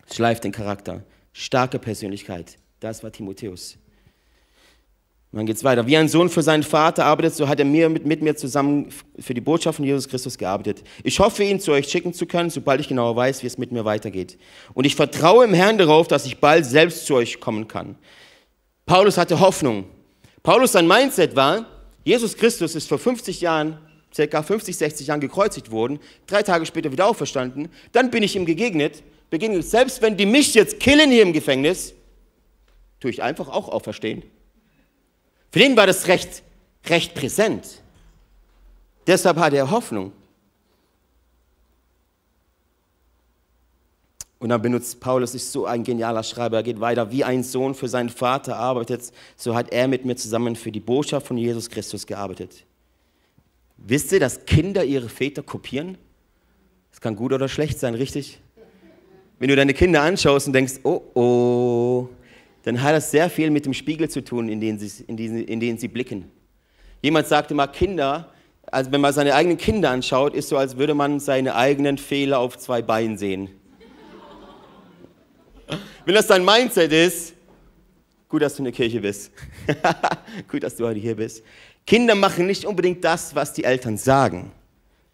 Schleift 0.10 0.46
den 0.46 0.54
Charakter. 0.54 1.04
Starke 1.34 1.78
Persönlichkeit. 1.78 2.56
Das 2.80 3.04
war 3.04 3.12
Timotheus. 3.12 3.78
Dann 5.34 5.46
geht 5.46 5.58
es 5.58 5.66
weiter. 5.66 5.86
Wie 5.86 5.98
ein 5.98 6.08
Sohn 6.08 6.30
für 6.30 6.42
seinen 6.42 6.64
Vater 6.64 7.04
arbeitet, 7.04 7.36
so 7.36 7.50
hat 7.50 7.60
er 7.60 7.66
mir, 7.66 7.90
mit, 7.90 8.06
mit 8.06 8.22
mir 8.22 8.34
zusammen 8.38 8.88
für 9.20 9.34
die 9.34 9.42
Botschaft 9.42 9.76
von 9.76 9.84
Jesus 9.84 10.08
Christus 10.08 10.38
gearbeitet. 10.38 10.86
Ich 11.04 11.20
hoffe, 11.20 11.44
ihn 11.44 11.60
zu 11.60 11.74
euch 11.74 11.90
schicken 11.90 12.14
zu 12.14 12.26
können, 12.26 12.50
sobald 12.50 12.80
ich 12.80 12.88
genauer 12.88 13.18
weiß, 13.18 13.44
wie 13.44 13.48
es 13.48 13.58
mit 13.58 13.74
mir 13.74 13.84
weitergeht. 13.84 14.38
Und 14.74 14.86
ich 14.86 14.96
vertraue 14.96 15.44
im 15.44 15.54
Herrn 15.54 15.78
darauf, 15.78 16.08
dass 16.08 16.26
ich 16.26 16.38
bald 16.40 16.66
selbst 16.66 17.08
zu 17.08 17.16
euch 17.16 17.42
kommen 17.42 17.68
kann. 17.68 17.98
Paulus 18.86 19.18
hatte 19.18 19.42
Hoffnung. 19.42 19.84
Paulus, 20.44 20.72
sein 20.72 20.88
Mindset 20.88 21.36
war, 21.36 21.66
Jesus 22.06 22.38
Christus 22.38 22.74
ist 22.74 22.88
vor 22.88 23.00
50 23.00 23.42
Jahren, 23.42 23.80
circa 24.16 24.42
50, 24.42 24.78
60 24.78 25.08
Jahren 25.08 25.20
gekreuzigt 25.20 25.72
worden, 25.72 26.00
drei 26.26 26.42
Tage 26.42 26.66
später 26.66 26.92
wieder 26.92 27.08
auferstanden. 27.08 27.70
Dann 27.92 28.12
bin 28.12 28.24
ich 28.24 28.36
ihm 28.36 28.46
gegegnet, 28.46 29.04
begegnet, 29.30 29.66
selbst 29.66 30.02
wenn 30.02 30.16
die 30.16 30.26
mich 30.26 30.54
jetzt 30.54 30.80
killen 30.80 31.12
hier 31.12 31.24
im 31.24 31.34
Gefängnis, 31.34 31.94
tue 33.00 33.12
ich 33.12 33.22
einfach 33.22 33.50
auch 33.50 33.68
auferstehen. 33.68 34.24
Für 35.52 35.60
den 35.60 35.76
war 35.76 35.86
das 35.86 36.08
recht, 36.08 36.44
recht 36.88 37.14
präsent. 37.14 37.82
Deshalb 39.06 39.38
hatte 39.38 39.58
er 39.58 39.70
Hoffnung. 39.70 40.12
Und 44.40 44.50
dann 44.50 44.62
benutzt 44.62 45.00
Paulus, 45.00 45.34
ist 45.34 45.52
so 45.52 45.66
ein 45.66 45.84
genialer 45.84 46.24
Schreiber, 46.24 46.58
er 46.58 46.64
geht 46.64 46.80
weiter, 46.80 47.12
wie 47.12 47.24
ein 47.24 47.44
Sohn 47.44 47.74
für 47.74 47.88
seinen 47.88 48.10
Vater 48.10 48.58
arbeitet, 48.58 49.12
so 49.36 49.56
hat 49.56 49.72
er 49.72 49.88
mit 49.88 50.06
mir 50.06 50.16
zusammen 50.16 50.56
für 50.56 50.72
die 50.72 50.80
Botschaft 50.80 51.28
von 51.28 51.38
Jesus 51.38 51.70
Christus 51.70 52.06
gearbeitet. 52.06 52.66
Wisst 53.78 54.12
ihr, 54.12 54.20
dass 54.20 54.46
Kinder 54.46 54.84
ihre 54.84 55.10
Väter 55.10 55.44
kopieren? 55.44 55.98
Das 56.92 57.02
kann 57.02 57.16
gut 57.16 57.34
oder 57.34 57.48
schlecht 57.48 57.80
sein, 57.80 57.94
richtig? 57.94 58.40
Wenn 59.38 59.50
du 59.50 59.56
deine 59.56 59.74
Kinder 59.74 60.02
anschaust 60.02 60.48
und 60.48 60.54
denkst, 60.54 60.76
oh 60.84 61.02
oh, 61.14 62.10
dann 62.64 62.82
hat 62.82 62.94
das 62.94 63.12
sehr 63.12 63.30
viel 63.30 63.52
mit 63.52 63.66
dem 63.66 63.74
Spiegel 63.74 64.10
zu 64.10 64.24
tun, 64.24 64.50
in 64.50 64.60
den 64.60 64.80
sie, 64.80 65.04
in 65.04 65.18
den, 65.18 65.44
in 65.44 65.60
den 65.60 65.78
sie 65.78 65.88
blicken. 65.88 66.32
Jemand 67.02 67.28
sagte 67.28 67.54
mal, 67.54 67.68
Kinder, 67.68 68.32
also 68.72 68.92
wenn 68.92 69.02
man 69.02 69.14
seine 69.14 69.36
eigenen 69.36 69.58
Kinder 69.58 69.92
anschaut, 69.92 70.34
ist 70.34 70.50
so, 70.50 70.58
als 70.58 70.78
würde 70.78 70.96
man 70.96 71.20
seine 71.20 71.56
eigenen 71.56 71.98
Fehler 71.98 72.40
auf 72.40 72.58
zwei 72.58 72.82
Beinen 72.82 73.18
sehen. 73.18 73.50
wenn 76.06 76.16
das 76.16 76.28
dein 76.28 76.44
Mindset 76.44 76.92
ist, 76.92 77.34
gut, 78.30 78.42
dass 78.42 78.56
du 78.56 78.62
in 78.62 78.66
der 78.66 78.74
Kirche 78.74 79.00
bist. 79.00 79.32
gut, 80.48 80.64
dass 80.64 80.76
du 80.76 80.88
heute 80.88 81.00
hier 81.00 81.16
bist. 81.16 81.44
Kinder 81.86 82.16
machen 82.16 82.48
nicht 82.48 82.66
unbedingt 82.66 83.04
das, 83.04 83.36
was 83.36 83.54
die 83.54 83.64
Eltern 83.64 83.98
sagen, 83.98 84.52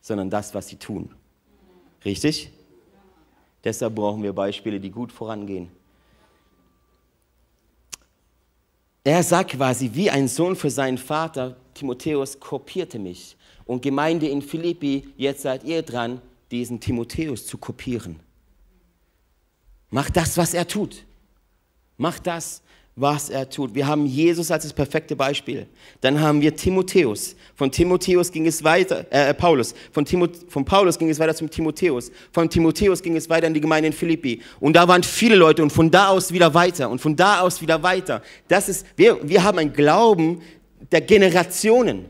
sondern 0.02 0.30
das, 0.30 0.54
was 0.56 0.68
sie 0.68 0.78
tun. 0.78 1.14
Richtig? 2.06 2.52
Deshalb 3.64 3.96
brauchen 3.96 4.24
wir 4.24 4.34
Beispiele, 4.34 4.80
die 4.80 4.90
gut 4.90 5.12
vorangehen. 5.12 5.70
Er 9.04 9.24
sagt 9.24 9.52
quasi, 9.52 9.92
wie 9.94 10.10
ein 10.10 10.28
Sohn 10.28 10.56
für 10.56 10.70
seinen 10.70 10.98
Vater, 10.98 11.56
Timotheus 11.74 12.40
kopierte 12.40 13.00
mich. 13.00 13.36
Und 13.66 13.82
Gemeinde 13.82 14.28
in 14.28 14.42
Philippi, 14.42 15.08
jetzt 15.18 15.42
seid 15.42 15.64
ihr 15.64 15.82
dran, 15.82 16.22
diesen 16.52 16.80
Timotheus 16.80 17.46
zu 17.48 17.58
kopieren. 17.58 18.20
Macht 19.90 20.18
das, 20.18 20.38
was 20.38 20.54
er 20.54 20.68
tut. 20.68 21.04
Macht 21.98 22.28
das, 22.28 22.62
was 22.96 23.30
er 23.30 23.50
tut. 23.50 23.74
Wir 23.74 23.88
haben 23.88 24.06
Jesus 24.06 24.52
als 24.52 24.64
das 24.64 24.74
perfekte 24.74 25.16
Beispiel. 25.16 25.66
Dann 26.02 26.20
haben 26.20 26.42
wir 26.42 26.56
Timotheus. 26.56 27.36
Von 27.56 27.72
Timotheus 27.72 28.32
ging 28.32 28.46
es 28.46 28.64
weiter, 28.64 29.06
äh, 29.12 29.30
äh, 29.30 29.34
Paulus. 29.34 29.74
Von, 29.92 30.06
von 30.06 30.66
Paulus 30.66 31.00
ging 31.00 31.10
es 31.10 31.18
weiter 31.18 31.34
zum 31.34 31.50
Timotheus. 31.50 32.12
Von 32.32 32.50
Timotheus 32.50 33.02
ging 33.02 33.16
es 33.16 33.30
weiter 33.30 33.48
in 33.48 33.54
die 33.54 33.62
Gemeinde 33.62 33.88
in 33.88 33.94
Philippi. 33.94 34.42
Und 34.60 34.76
da 34.76 34.88
waren 34.88 35.04
viele 35.04 35.36
Leute 35.36 35.64
und 35.64 35.72
von 35.72 35.90
da 35.90 36.10
aus 36.10 36.34
wieder 36.34 36.54
weiter 36.54 36.90
und 36.90 37.00
von 37.00 37.16
da 37.16 37.42
aus 37.42 37.62
wieder 37.62 37.82
weiter. 37.82 38.22
Das 38.48 38.68
ist, 38.68 38.86
wir, 38.98 39.18
wir 39.28 39.44
haben 39.44 39.58
einen 39.58 39.74
Glauben 39.74 40.42
der 40.92 41.02
Generationen 41.02 42.06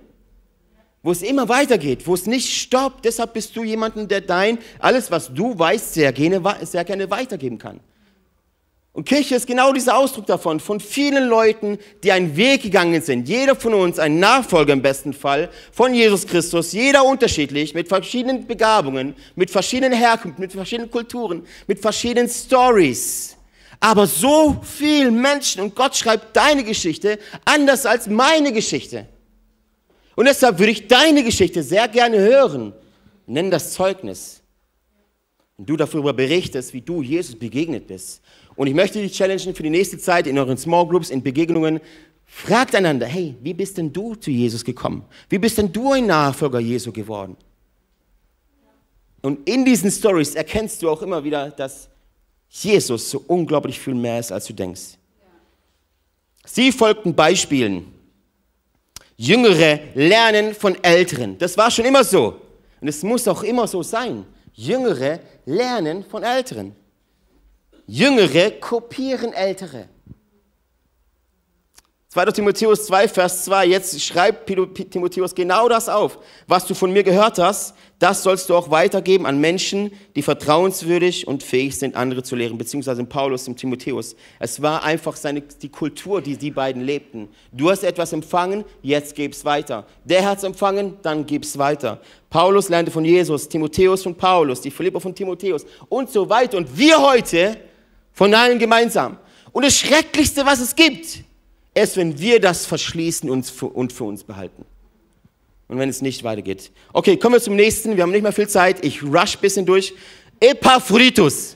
wo 1.03 1.11
es 1.11 1.23
immer 1.23 1.49
weitergeht, 1.49 2.05
wo 2.05 2.13
es 2.13 2.27
nicht 2.27 2.53
stoppt. 2.55 3.05
Deshalb 3.05 3.33
bist 3.33 3.55
du 3.55 3.63
jemanden, 3.63 4.07
der 4.07 4.21
dein, 4.21 4.59
alles 4.79 5.09
was 5.09 5.33
du 5.33 5.57
weißt, 5.57 5.95
sehr 5.95 6.13
gerne, 6.13 6.41
sehr 6.61 6.83
gerne 6.83 7.09
weitergeben 7.09 7.57
kann. 7.57 7.79
Und 8.93 9.05
Kirche 9.05 9.35
ist 9.35 9.47
genau 9.47 9.71
dieser 9.71 9.97
Ausdruck 9.97 10.25
davon, 10.25 10.59
von 10.59 10.81
vielen 10.81 11.29
Leuten, 11.29 11.77
die 12.03 12.11
einen 12.11 12.35
Weg 12.35 12.63
gegangen 12.63 13.01
sind. 13.01 13.27
Jeder 13.29 13.55
von 13.55 13.73
uns 13.73 13.99
ein 13.99 14.19
Nachfolger 14.19 14.73
im 14.73 14.81
besten 14.81 15.13
Fall 15.13 15.49
von 15.71 15.93
Jesus 15.93 16.27
Christus, 16.27 16.73
jeder 16.73 17.05
unterschiedlich, 17.05 17.73
mit 17.73 17.87
verschiedenen 17.87 18.45
Begabungen, 18.45 19.15
mit 19.35 19.49
verschiedenen 19.49 19.97
Herkünften, 19.97 20.41
mit 20.41 20.51
verschiedenen 20.51 20.91
Kulturen, 20.91 21.47
mit 21.67 21.79
verschiedenen 21.79 22.27
Stories. 22.27 23.37
Aber 23.79 24.05
so 24.05 24.61
viel 24.61 25.09
Menschen 25.09 25.61
und 25.61 25.73
Gott 25.73 25.95
schreibt 25.95 26.35
deine 26.35 26.65
Geschichte 26.65 27.17
anders 27.45 27.85
als 27.85 28.07
meine 28.07 28.51
Geschichte. 28.51 29.07
Und 30.15 30.25
deshalb 30.25 30.59
würde 30.59 30.73
ich 30.73 30.87
deine 30.87 31.23
Geschichte 31.23 31.63
sehr 31.63 31.87
gerne 31.87 32.19
hören. 32.19 32.73
Nenn 33.25 33.49
das 33.49 33.71
Zeugnis. 33.71 34.41
Und 35.57 35.69
du 35.69 35.77
darüber 35.77 36.11
berichtest, 36.11 36.73
wie 36.73 36.81
du 36.81 37.01
Jesus 37.01 37.39
begegnet 37.39 37.87
bist 37.87 38.21
und 38.61 38.67
ich 38.67 38.75
möchte 38.75 39.01
dich 39.01 39.13
challengen 39.13 39.55
für 39.55 39.63
die 39.63 39.71
nächste 39.71 39.97
Zeit 39.97 40.27
in 40.27 40.37
euren 40.37 40.55
Small 40.55 40.85
Groups, 40.85 41.09
in 41.09 41.23
Begegnungen. 41.23 41.79
Fragt 42.27 42.75
einander, 42.75 43.07
hey, 43.07 43.35
wie 43.41 43.55
bist 43.55 43.79
denn 43.79 43.91
du 43.91 44.13
zu 44.13 44.29
Jesus 44.29 44.63
gekommen? 44.63 45.03
Wie 45.29 45.39
bist 45.39 45.57
denn 45.57 45.73
du 45.73 45.93
ein 45.93 46.05
Nachfolger 46.05 46.59
Jesu 46.59 46.91
geworden? 46.91 47.35
Und 49.23 49.49
in 49.49 49.65
diesen 49.65 49.89
Stories 49.89 50.35
erkennst 50.35 50.83
du 50.83 50.91
auch 50.91 51.01
immer 51.01 51.23
wieder, 51.23 51.49
dass 51.49 51.89
Jesus 52.51 53.09
so 53.09 53.23
unglaublich 53.25 53.79
viel 53.79 53.95
mehr 53.95 54.19
ist, 54.19 54.31
als 54.31 54.45
du 54.45 54.53
denkst. 54.53 54.99
Sie 56.45 56.71
folgten 56.71 57.15
Beispielen. 57.15 57.91
Jüngere 59.17 59.79
lernen 59.95 60.53
von 60.53 60.77
Älteren. 60.83 61.35
Das 61.39 61.57
war 61.57 61.71
schon 61.71 61.85
immer 61.85 62.03
so. 62.03 62.39
Und 62.79 62.87
es 62.87 63.01
muss 63.01 63.27
auch 63.27 63.41
immer 63.41 63.67
so 63.67 63.81
sein. 63.81 64.23
Jüngere 64.53 65.19
lernen 65.47 66.03
von 66.03 66.21
Älteren. 66.21 66.75
Jüngere 67.87 68.51
kopieren 68.51 69.33
Ältere. 69.33 69.89
2. 72.13 72.25
Timotheus 72.25 72.87
2, 72.87 73.07
Vers 73.07 73.45
2, 73.45 73.67
jetzt 73.67 74.01
schreibt 74.01 74.45
Timotheus 74.91 75.33
genau 75.33 75.69
das 75.69 75.87
auf. 75.87 76.19
Was 76.45 76.65
du 76.65 76.73
von 76.73 76.91
mir 76.91 77.03
gehört 77.03 77.39
hast, 77.39 77.73
das 77.99 78.21
sollst 78.21 78.49
du 78.49 78.55
auch 78.57 78.69
weitergeben 78.69 79.25
an 79.25 79.39
Menschen, 79.39 79.93
die 80.17 80.21
vertrauenswürdig 80.21 81.25
und 81.25 81.41
fähig 81.41 81.79
sind, 81.79 81.95
andere 81.95 82.21
zu 82.21 82.35
lehren, 82.35 82.57
beziehungsweise 82.57 83.05
Paulus 83.05 83.47
und 83.47 83.55
Timotheus. 83.55 84.17
Es 84.39 84.61
war 84.61 84.83
einfach 84.83 85.15
seine, 85.15 85.39
die 85.39 85.69
Kultur, 85.69 86.21
die 86.21 86.35
die 86.35 86.51
beiden 86.51 86.81
lebten. 86.81 87.29
Du 87.53 87.69
hast 87.69 87.81
etwas 87.85 88.11
empfangen, 88.11 88.65
jetzt 88.81 89.15
gib's 89.15 89.45
weiter. 89.45 89.85
Der 90.03 90.25
hat's 90.25 90.43
empfangen, 90.43 90.97
dann 91.03 91.25
gib's 91.25 91.57
weiter. 91.57 92.01
Paulus 92.29 92.67
lernte 92.67 92.91
von 92.91 93.05
Jesus, 93.05 93.47
Timotheus 93.47 94.03
von 94.03 94.15
Paulus, 94.15 94.59
die 94.59 94.71
Philipper 94.71 94.99
von 94.99 95.15
Timotheus 95.15 95.65
und 95.87 96.09
so 96.09 96.29
weiter. 96.29 96.57
Und 96.57 96.77
wir 96.77 97.01
heute 97.01 97.55
von 98.13 98.33
allen 98.33 98.59
gemeinsam. 98.59 99.17
Und 99.51 99.65
das 99.65 99.77
Schrecklichste, 99.77 100.45
was 100.45 100.59
es 100.59 100.75
gibt, 100.75 101.23
ist, 101.73 101.97
wenn 101.97 102.19
wir 102.19 102.39
das 102.39 102.65
verschließen 102.65 103.29
und 103.29 103.45
für 103.45 103.67
uns 103.67 104.23
behalten. 104.23 104.65
Und 105.67 105.79
wenn 105.79 105.89
es 105.89 106.01
nicht 106.01 106.23
weitergeht. 106.23 106.71
Okay, 106.91 107.15
kommen 107.15 107.35
wir 107.35 107.41
zum 107.41 107.55
nächsten. 107.55 107.95
Wir 107.95 108.03
haben 108.03 108.11
nicht 108.11 108.23
mehr 108.23 108.33
viel 108.33 108.49
Zeit. 108.49 108.83
Ich 108.83 109.01
rush 109.01 109.37
ein 109.37 109.41
bisschen 109.41 109.65
durch. 109.65 109.93
Epaphroditus. 110.39 111.55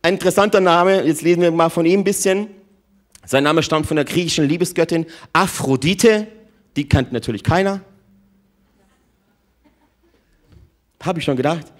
Ein 0.00 0.14
interessanter 0.14 0.60
Name. 0.60 1.02
Jetzt 1.04 1.20
lesen 1.20 1.42
wir 1.42 1.50
mal 1.50 1.68
von 1.68 1.84
ihm 1.84 2.00
ein 2.00 2.04
bisschen. 2.04 2.48
Sein 3.26 3.44
Name 3.44 3.62
stammt 3.62 3.86
von 3.86 3.96
der 3.96 4.06
griechischen 4.06 4.48
Liebesgöttin 4.48 5.04
Aphrodite. 5.34 6.26
Die 6.76 6.88
kennt 6.88 7.12
natürlich 7.12 7.42
keiner. 7.42 7.82
Habe 11.02 11.18
ich 11.18 11.24
schon 11.26 11.36
gedacht. 11.36 11.73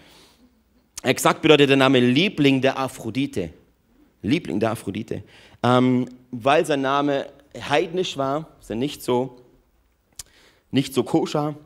Exakt 1.05 1.43
bedeutet 1.43 1.69
der 1.69 1.77
Name 1.77 2.01
Liebling 2.01 2.63
der 2.63 2.79
Aphrodite. 2.79 3.51
Liebling 4.23 4.59
der 4.59 4.71
Aphrodite. 4.71 5.23
Ähm, 5.63 6.09
weil 6.31 6.65
sein 6.65 6.81
Name 6.81 7.27
heidnisch 7.69 8.17
war, 8.17 8.49
ist 8.59 8.71
er 8.71 8.77
nicht 8.77 9.03
so, 9.03 9.37
nicht 10.71 10.95
so 10.95 11.03
koscher. 11.03 11.57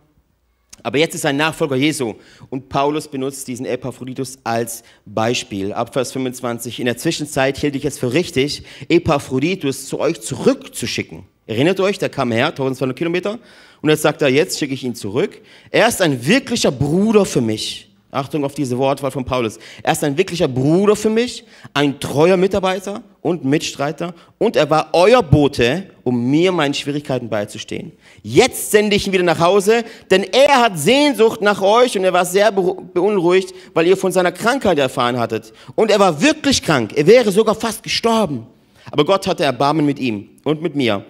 Aber 0.83 0.99
jetzt 0.99 1.15
ist 1.15 1.25
ein 1.25 1.37
Nachfolger 1.37 1.77
Jesu 1.77 2.15
und 2.51 2.69
Paulus 2.69 3.07
benutzt 3.07 3.47
diesen 3.47 3.65
Epaphroditus 3.65 4.39
als 4.43 4.83
Beispiel. 5.07 5.73
Ab 5.73 5.93
Vers 5.93 6.11
25. 6.11 6.81
In 6.81 6.87
der 6.87 6.97
Zwischenzeit 6.97 7.59
hielt 7.59 7.77
ich 7.77 7.85
es 7.85 7.97
für 7.97 8.13
richtig, 8.13 8.65
Epaphroditus 8.89 9.87
zu 9.87 10.01
euch 10.01 10.21
zurückzuschicken. 10.21 11.25
Erinnert 11.47 11.79
euch, 11.79 11.99
der 11.99 12.09
kam 12.09 12.33
her, 12.33 12.49
1200 12.49 12.97
Kilometer, 12.97 13.39
und 13.83 13.89
jetzt 13.89 14.03
sagt 14.03 14.21
er, 14.21 14.29
jetzt 14.29 14.59
schicke 14.59 14.75
ich 14.75 14.83
ihn 14.83 14.97
zurück. 14.97 15.41
Er 15.71 15.87
ist 15.87 16.03
ein 16.03 16.27
wirklicher 16.27 16.73
Bruder 16.73 17.25
für 17.25 17.41
mich. 17.41 17.88
Achtung 18.11 18.43
auf 18.45 18.55
diese 18.55 18.79
Wortwahl 18.79 19.11
von 19.11 19.25
Paulus. 19.25 19.59
Er 19.83 19.93
ist 19.93 20.03
ein 20.03 20.17
wirklicher 20.17 20.49
Bruder 20.49 20.97
für 20.97 21.11
mich, 21.11 21.45
ein 21.75 22.01
treuer 22.01 22.39
Mitarbeiter 22.39 23.03
und 23.21 23.45
Mitstreiter 23.45 24.15
und 24.39 24.57
er 24.57 24.71
war 24.71 24.89
euer 24.95 25.23
Bote, 25.23 25.91
um 26.05 26.31
mir 26.31 26.51
meinen 26.51 26.73
Schwierigkeiten 26.73 27.29
beizustehen. 27.29 27.93
Jetzt 28.23 28.71
sende 28.71 28.97
ich 28.97 29.07
ihn 29.07 29.13
wieder 29.13 29.25
nach 29.25 29.41
Hause, 29.41 29.85
denn 30.11 30.23
er 30.23 30.63
hat 30.63 30.79
Sehnsucht 30.79 31.43
nach 31.43 31.61
euch 31.61 31.99
und 31.99 32.05
er 32.05 32.15
war 32.15 32.25
sehr 32.25 32.51
beunruhigt, 32.51 33.53
weil 33.75 33.87
ihr 33.87 33.97
von 33.97 34.11
seiner 34.11 34.33
Krankheit 34.33 34.79
erfahren 34.79 35.19
hattet. 35.19 35.53
Und 35.75 35.91
er 35.91 36.01
war 36.01 36.23
wirklich 36.23 36.63
krank, 36.63 36.93
er 36.97 37.07
wäre 37.07 37.31
sogar 37.31 37.55
fast 37.55 37.83
gestorben. 37.83 38.47
Aber 38.91 39.05
Gott 39.05 39.27
hatte 39.27 39.45
Erbarmen 39.45 39.85
mit 39.85 39.99
ihm 39.99 40.31
und 40.45 40.63
mit 40.63 40.75
mir, 40.75 41.05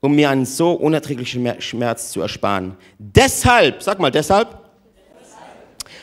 um 0.00 0.14
mir 0.14 0.30
einen 0.30 0.46
so 0.46 0.72
unerträglichen 0.72 1.60
Schmerz 1.60 2.12
zu 2.12 2.22
ersparen. 2.22 2.76
Deshalb, 2.98 3.82
sag 3.82 4.00
mal, 4.00 4.10
deshalb 4.10 4.57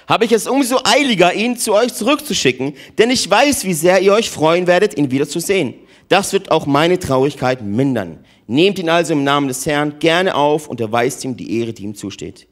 habe 0.08 0.26
ich 0.26 0.32
es 0.32 0.48
umso 0.48 0.80
eiliger, 0.84 1.34
ihn 1.34 1.58
zu 1.58 1.74
euch 1.74 1.94
zurückzuschicken, 1.94 2.74
denn 2.98 3.10
ich 3.10 3.30
weiß, 3.30 3.66
wie 3.66 3.74
sehr 3.74 4.02
ihr 4.02 4.14
euch 4.14 4.30
freuen 4.30 4.68
werdet, 4.68 4.98
ihn 4.98 5.12
wiederzusehen. 5.12 5.74
Das 6.10 6.34
wird 6.34 6.52
auch 6.52 6.66
meine 6.66 7.00
Traurigkeit 7.00 7.64
mindern. 7.64 8.20
Nehmt 8.48 8.78
ihn 8.78 8.90
also 8.90 9.14
im 9.14 9.24
Namen 9.24 9.48
des 9.48 9.66
Herrn 9.66 9.98
gerne 10.00 10.36
auf 10.36 10.68
und 10.68 10.80
erweist 10.80 11.24
ihm 11.26 11.36
die 11.36 11.60
Ehre, 11.60 11.74
die 11.74 11.84
ihm 11.84 11.96
zusteht. 11.96 12.48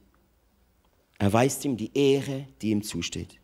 Erweist 1.20 1.64
ihm 1.66 1.78
die 1.78 1.92
Ehre, 1.94 2.48
die 2.62 2.72
ihm 2.72 2.82
zusteht. 2.82 3.38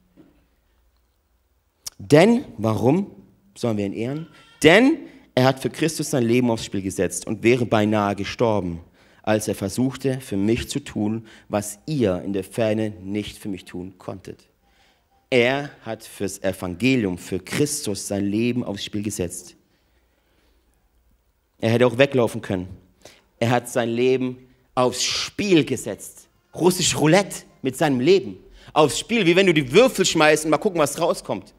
Denn, 2.00 2.46
warum 2.58 3.12
sollen 3.56 3.78
wir 3.78 3.86
ihn 3.86 3.94
ehren? 3.94 4.28
Denn 4.64 4.98
er 5.36 5.46
hat 5.46 5.60
für 5.60 5.70
Christus 5.70 6.10
sein 6.10 6.24
Leben 6.24 6.50
aufs 6.50 6.66
Spiel 6.66 6.82
gesetzt 6.82 7.28
und 7.28 7.44
wäre 7.44 7.66
beinahe 7.66 8.16
gestorben 8.16 8.82
als 9.24 9.48
er 9.48 9.56
versuchte, 9.56 10.22
für 10.22 10.38
mich 10.38 10.70
zu 10.70 10.80
tun, 10.80 11.28
was 11.48 11.80
ihr 11.86 12.22
in 12.22 12.34
der 12.34 12.44
Ferne 12.44 12.92
nicht 13.02 13.38
für 13.38 13.50
mich 13.50 13.66
tun 13.66 13.98
konntet. 13.98 14.48
Er 15.30 15.70
hat 15.82 16.04
fürs 16.04 16.42
Evangelium, 16.42 17.18
für 17.18 17.40
Christus 17.40 18.08
sein 18.08 18.26
Leben 18.26 18.64
aufs 18.64 18.84
Spiel 18.84 19.04
gesetzt. 19.04 19.56
Er 21.60 21.72
hätte 21.72 21.86
auch 21.86 21.98
weglaufen 21.98 22.42
können. 22.42 22.68
Er 23.40 23.52
hat 23.52 23.70
sein 23.70 23.90
Leben 23.90 24.38
aufs 24.74 25.04
Spiel 25.04 25.66
gesetzt. 25.66 26.28
Russisch 26.56 26.98
Roulette 26.98 27.44
mit 27.62 27.78
seinem 27.78 28.00
Leben. 28.00 28.38
Aufs 28.74 29.00
Spiel, 29.00 29.26
wie 29.26 29.36
wenn 29.36 29.46
du 29.46 29.54
die 29.54 29.72
Würfel 29.72 30.06
schmeißt 30.06 30.46
und 30.46 30.52
mal 30.52 30.58
gucken, 30.58 30.80
was 30.80 31.00
rauskommt. 31.00 31.54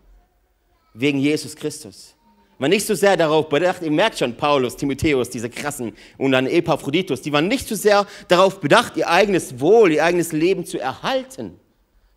Wegen 0.95 1.19
Jesus 1.19 1.55
Christus 1.55 2.17
war 2.61 2.69
nicht 2.69 2.87
so 2.87 2.95
sehr 2.95 3.17
darauf 3.17 3.49
bedacht, 3.49 3.81
ihr 3.81 3.91
merkt 3.91 4.19
schon, 4.19 4.37
Paulus, 4.37 4.77
Timotheus, 4.77 5.31
diese 5.31 5.49
krassen 5.49 5.95
und 6.19 6.33
dann 6.33 6.47
Epaphroditus, 6.47 7.23
die 7.23 7.33
waren 7.33 7.49
nicht 7.49 7.67
so 7.67 7.75
sehr 7.75 8.07
darauf 8.29 8.61
bedacht, 8.61 8.99
ihr 8.99 9.09
eigenes 9.09 9.61
Wohl, 9.61 9.93
ihr 9.93 10.05
eigenes 10.05 10.33
Leben 10.33 10.67
zu 10.67 10.79
erhalten, 10.79 11.59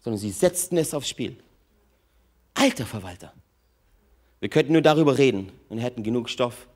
sondern 0.01 0.19
sie 0.19 0.31
setzten 0.31 0.75
es 0.77 0.93
aufs 0.93 1.07
Spiel. 1.07 1.37
Alter 2.55 2.85
Verwalter. 2.85 3.33
Wir 4.41 4.49
könnten 4.49 4.73
nur 4.73 4.81
darüber 4.81 5.17
reden 5.17 5.49
und 5.69 5.77
hätten 5.77 6.03
genug 6.03 6.29
Stoff 6.29 6.67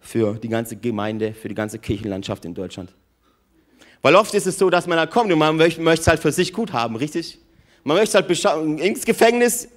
für 0.00 0.34
die 0.34 0.48
ganze 0.48 0.74
Gemeinde, 0.74 1.34
für 1.34 1.48
die 1.48 1.54
ganze 1.54 1.78
Kirchenlandschaft 1.78 2.44
in 2.44 2.52
Deutschland. 2.52 2.92
Weil 4.02 4.16
oft 4.16 4.34
ist 4.34 4.48
es 4.48 4.58
so, 4.58 4.70
dass 4.70 4.88
man 4.88 4.98
da 4.98 5.06
kommt 5.06 5.32
und 5.32 5.38
man 5.38 5.56
möchte 5.56 5.80
es 5.80 6.06
halt 6.08 6.20
für 6.20 6.32
sich 6.32 6.52
gut 6.52 6.72
haben, 6.72 6.96
richtig? 6.96 7.38
Man 7.84 7.96
möchte 7.96 8.18
halt 8.18 8.80
ins 8.80 9.04
Gefängnis, 9.04 9.68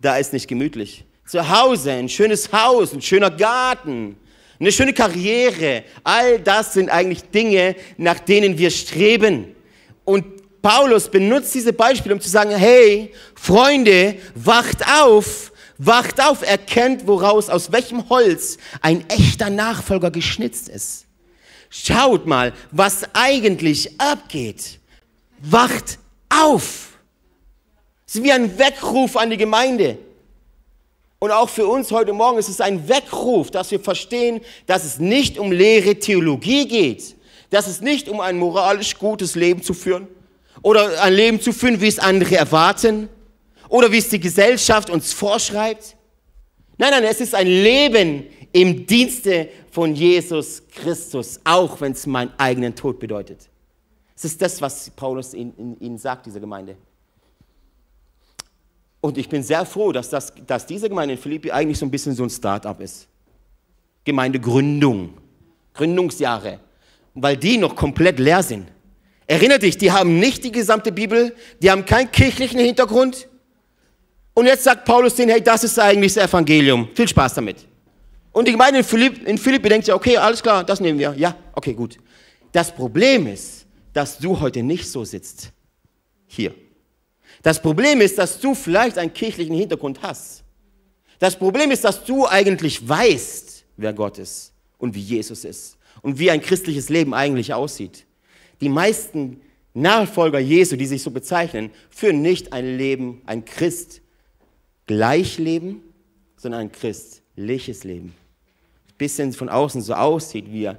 da 0.00 0.18
ist 0.18 0.34
nicht 0.34 0.48
gemütlich 0.48 1.06
zu 1.26 1.48
Hause, 1.48 1.92
ein 1.92 2.08
schönes 2.08 2.52
Haus, 2.52 2.92
ein 2.92 3.02
schöner 3.02 3.30
Garten, 3.30 4.16
eine 4.58 4.72
schöne 4.72 4.92
Karriere. 4.92 5.84
All 6.04 6.38
das 6.38 6.74
sind 6.74 6.90
eigentlich 6.90 7.22
Dinge, 7.30 7.76
nach 7.96 8.20
denen 8.20 8.58
wir 8.58 8.70
streben. 8.70 9.54
Und 10.04 10.60
Paulus 10.62 11.08
benutzt 11.08 11.54
diese 11.54 11.72
Beispiele, 11.72 12.14
um 12.14 12.20
zu 12.20 12.28
sagen, 12.28 12.52
hey, 12.52 13.12
Freunde, 13.34 14.16
wacht 14.34 14.86
auf, 14.86 15.52
wacht 15.78 16.20
auf, 16.22 16.46
erkennt, 16.46 17.06
woraus, 17.06 17.48
aus 17.48 17.72
welchem 17.72 18.08
Holz 18.08 18.58
ein 18.80 19.04
echter 19.08 19.50
Nachfolger 19.50 20.10
geschnitzt 20.10 20.68
ist. 20.68 21.06
Schaut 21.68 22.26
mal, 22.26 22.52
was 22.70 23.02
eigentlich 23.14 24.00
abgeht. 24.00 24.78
Wacht 25.40 25.98
auf. 26.28 26.98
Es 28.06 28.16
ist 28.16 28.22
wie 28.22 28.30
ein 28.30 28.58
Weckruf 28.58 29.16
an 29.16 29.30
die 29.30 29.36
Gemeinde. 29.36 29.98
Und 31.22 31.30
auch 31.30 31.48
für 31.48 31.68
uns 31.68 31.92
heute 31.92 32.12
Morgen 32.12 32.36
ist 32.38 32.48
es 32.48 32.60
ein 32.60 32.88
Weckruf, 32.88 33.52
dass 33.52 33.70
wir 33.70 33.78
verstehen, 33.78 34.40
dass 34.66 34.82
es 34.82 34.98
nicht 34.98 35.38
um 35.38 35.52
leere 35.52 35.94
Theologie 35.94 36.66
geht, 36.66 37.14
dass 37.50 37.68
es 37.68 37.80
nicht 37.80 38.08
um 38.08 38.18
ein 38.18 38.36
moralisch 38.40 38.98
gutes 38.98 39.36
Leben 39.36 39.62
zu 39.62 39.72
führen 39.72 40.08
oder 40.62 41.00
ein 41.00 41.14
Leben 41.14 41.40
zu 41.40 41.52
führen, 41.52 41.80
wie 41.80 41.86
es 41.86 42.00
andere 42.00 42.34
erwarten 42.34 43.08
oder 43.68 43.92
wie 43.92 43.98
es 43.98 44.08
die 44.08 44.18
Gesellschaft 44.18 44.90
uns 44.90 45.12
vorschreibt. 45.12 45.94
Nein, 46.76 46.90
nein, 46.90 47.04
es 47.04 47.20
ist 47.20 47.36
ein 47.36 47.46
Leben 47.46 48.26
im 48.50 48.84
Dienste 48.84 49.48
von 49.70 49.94
Jesus 49.94 50.64
Christus, 50.74 51.38
auch 51.44 51.80
wenn 51.80 51.92
es 51.92 52.04
meinen 52.04 52.32
eigenen 52.36 52.74
Tod 52.74 52.98
bedeutet. 52.98 53.48
Es 54.16 54.24
ist 54.24 54.42
das, 54.42 54.60
was 54.60 54.90
Paulus 54.90 55.34
ihnen, 55.34 55.76
ihnen 55.78 55.98
sagt, 55.98 56.26
dieser 56.26 56.40
Gemeinde. 56.40 56.76
Und 59.02 59.18
ich 59.18 59.28
bin 59.28 59.42
sehr 59.42 59.66
froh, 59.66 59.90
dass, 59.90 60.08
das, 60.08 60.32
dass 60.46 60.64
diese 60.64 60.88
Gemeinde 60.88 61.14
in 61.14 61.20
Philippi 61.20 61.50
eigentlich 61.50 61.76
so 61.76 61.84
ein 61.84 61.90
bisschen 61.90 62.14
so 62.14 62.22
ein 62.22 62.30
Start-up 62.30 62.80
ist. 62.80 63.08
Gemeindegründung, 64.04 65.14
Gründungsjahre, 65.74 66.60
weil 67.12 67.36
die 67.36 67.58
noch 67.58 67.74
komplett 67.74 68.20
leer 68.20 68.44
sind. 68.44 68.68
Erinner 69.26 69.58
dich, 69.58 69.76
die 69.76 69.90
haben 69.90 70.20
nicht 70.20 70.44
die 70.44 70.52
gesamte 70.52 70.92
Bibel, 70.92 71.34
die 71.60 71.68
haben 71.68 71.84
keinen 71.84 72.12
kirchlichen 72.12 72.60
Hintergrund. 72.60 73.28
Und 74.34 74.46
jetzt 74.46 74.62
sagt 74.62 74.84
Paulus 74.84 75.16
denen, 75.16 75.32
hey, 75.32 75.42
das 75.42 75.64
ist 75.64 75.78
eigentlich 75.80 76.14
das 76.14 76.28
Evangelium. 76.28 76.88
Viel 76.94 77.08
Spaß 77.08 77.34
damit. 77.34 77.56
Und 78.30 78.46
die 78.46 78.52
Gemeinde 78.52 78.78
in 78.78 78.84
Philippi, 78.84 79.24
in 79.24 79.36
Philippi 79.36 79.68
denkt 79.68 79.88
ja, 79.88 79.96
okay, 79.96 80.16
alles 80.16 80.40
klar, 80.40 80.62
das 80.62 80.80
nehmen 80.80 81.00
wir. 81.00 81.12
Ja, 81.16 81.34
okay, 81.54 81.74
gut. 81.74 81.98
Das 82.52 82.72
Problem 82.72 83.26
ist, 83.26 83.66
dass 83.92 84.16
du 84.18 84.38
heute 84.38 84.62
nicht 84.62 84.88
so 84.88 85.04
sitzt. 85.04 85.50
Hier. 86.28 86.54
Das 87.42 87.60
Problem 87.60 88.00
ist, 88.00 88.18
dass 88.18 88.38
du 88.38 88.54
vielleicht 88.54 88.98
einen 88.98 89.12
kirchlichen 89.12 89.54
Hintergrund 89.54 90.00
hast. 90.02 90.44
Das 91.18 91.36
Problem 91.36 91.70
ist, 91.70 91.84
dass 91.84 92.04
du 92.04 92.26
eigentlich 92.26 92.88
weißt, 92.88 93.64
wer 93.76 93.92
Gott 93.92 94.18
ist 94.18 94.52
und 94.78 94.94
wie 94.94 95.00
Jesus 95.00 95.44
ist 95.44 95.76
und 96.02 96.18
wie 96.18 96.30
ein 96.30 96.40
christliches 96.40 96.88
Leben 96.88 97.14
eigentlich 97.14 97.52
aussieht. 97.52 98.06
Die 98.60 98.68
meisten 98.68 99.40
Nachfolger 99.74 100.38
Jesu, 100.38 100.76
die 100.76 100.86
sich 100.86 101.02
so 101.02 101.10
bezeichnen, 101.10 101.70
führen 101.90 102.22
nicht 102.22 102.52
ein 102.52 102.76
Leben, 102.76 103.22
ein 103.26 103.44
Christ 103.44 104.02
Gleichleben, 104.86 105.80
sondern 106.36 106.62
ein 106.62 106.72
christliches 106.72 107.84
Leben. 107.84 108.14
Ein 108.88 108.96
bisschen 108.98 109.32
von 109.32 109.48
außen 109.48 109.80
so 109.80 109.94
aussieht 109.94 110.52
wie 110.52 110.70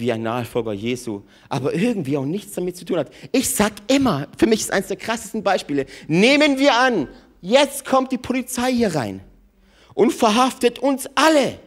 wie 0.00 0.12
ein 0.12 0.22
Nachfolger 0.22 0.72
Jesu, 0.72 1.22
aber 1.48 1.74
irgendwie 1.74 2.16
auch 2.16 2.24
nichts 2.24 2.54
damit 2.54 2.76
zu 2.76 2.84
tun 2.84 2.98
hat. 2.98 3.10
Ich 3.32 3.50
sag 3.50 3.72
immer, 3.86 4.26
für 4.36 4.46
mich 4.46 4.60
ist 4.60 4.72
eines 4.72 4.88
der 4.88 4.96
krassesten 4.96 5.42
Beispiele, 5.42 5.86
nehmen 6.08 6.58
wir 6.58 6.74
an, 6.74 7.08
jetzt 7.40 7.84
kommt 7.84 8.12
die 8.12 8.18
Polizei 8.18 8.72
hier 8.72 8.94
rein 8.94 9.20
und 9.94 10.12
verhaftet 10.12 10.78
uns 10.78 11.08
alle. 11.14 11.58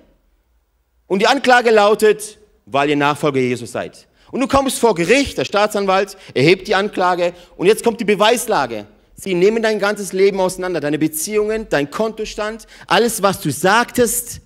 Und 1.07 1.19
die 1.19 1.27
Anklage 1.27 1.71
lautet, 1.71 2.39
weil 2.65 2.89
ihr 2.89 2.95
Nachfolger 2.95 3.39
Jesus 3.39 3.71
seid. 3.71 4.07
Und 4.31 4.39
du 4.39 4.47
kommst 4.47 4.79
vor 4.79 4.95
Gericht, 4.95 5.37
der 5.37 5.45
Staatsanwalt 5.45 6.17
erhebt 6.33 6.67
die 6.67 6.75
Anklage 6.75 7.33
und 7.55 7.67
jetzt 7.67 7.83
kommt 7.83 7.99
die 7.99 8.05
Beweislage. 8.05 8.87
Sie 9.15 9.35
nehmen 9.35 9.61
dein 9.61 9.79
ganzes 9.79 10.11
Leben 10.11 10.39
auseinander, 10.39 10.79
deine 10.79 10.97
Beziehungen, 10.97 11.67
dein 11.69 11.91
Kontostand, 11.91 12.65
alles, 12.87 13.21
was 13.21 13.41
du 13.41 13.51
sagtest 13.51 14.41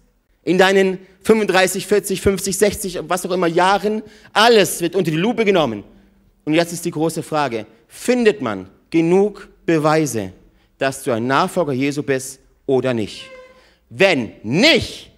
in 0.47 0.57
deinen 0.57 0.97
35, 1.23 1.85
40, 1.85 2.21
50, 2.21 2.57
60, 2.57 2.99
was 3.09 3.25
auch 3.25 3.31
immer 3.31 3.47
Jahren, 3.47 4.01
alles 4.31 4.79
wird 4.79 4.95
unter 4.95 5.11
die 5.11 5.17
Lupe 5.17 5.43
genommen. 5.43 5.83
Und 6.45 6.53
jetzt 6.53 6.71
ist 6.71 6.85
die 6.85 6.91
große 6.91 7.21
Frage, 7.21 7.65
findet 7.89 8.41
man 8.41 8.69
genug 8.89 9.49
Beweise, 9.65 10.31
dass 10.77 11.03
du 11.03 11.11
ein 11.11 11.27
Nachfolger 11.27 11.73
Jesu 11.73 12.01
bist 12.01 12.39
oder 12.65 12.93
nicht? 12.93 13.29
Wenn 13.89 14.35
nicht, 14.41 15.11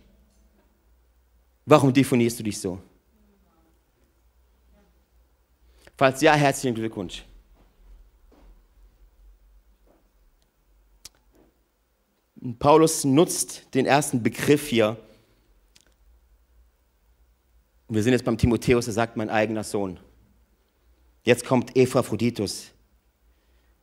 warum 1.64 1.94
definierst 1.94 2.40
du 2.40 2.44
dich 2.44 2.60
so? 2.60 2.80
Falls 5.96 6.22
ja, 6.22 6.34
herzlichen 6.34 6.74
Glückwunsch. 6.74 7.24
Paulus 12.58 13.04
nutzt 13.04 13.76
den 13.76 13.86
ersten 13.86 14.24
Begriff 14.24 14.68
hier, 14.68 14.98
und 17.90 17.96
wir 17.96 18.04
sind 18.04 18.14
jetzt 18.14 18.24
beim 18.24 18.38
Timotheus, 18.38 18.86
der 18.86 18.94
sagt, 18.94 19.18
mein 19.18 19.32
eigener 19.32 19.64
Sohn. 19.64 20.00
Jetzt 21.24 21.44
kommt 21.44 21.76
Epaphroditus 21.76 22.68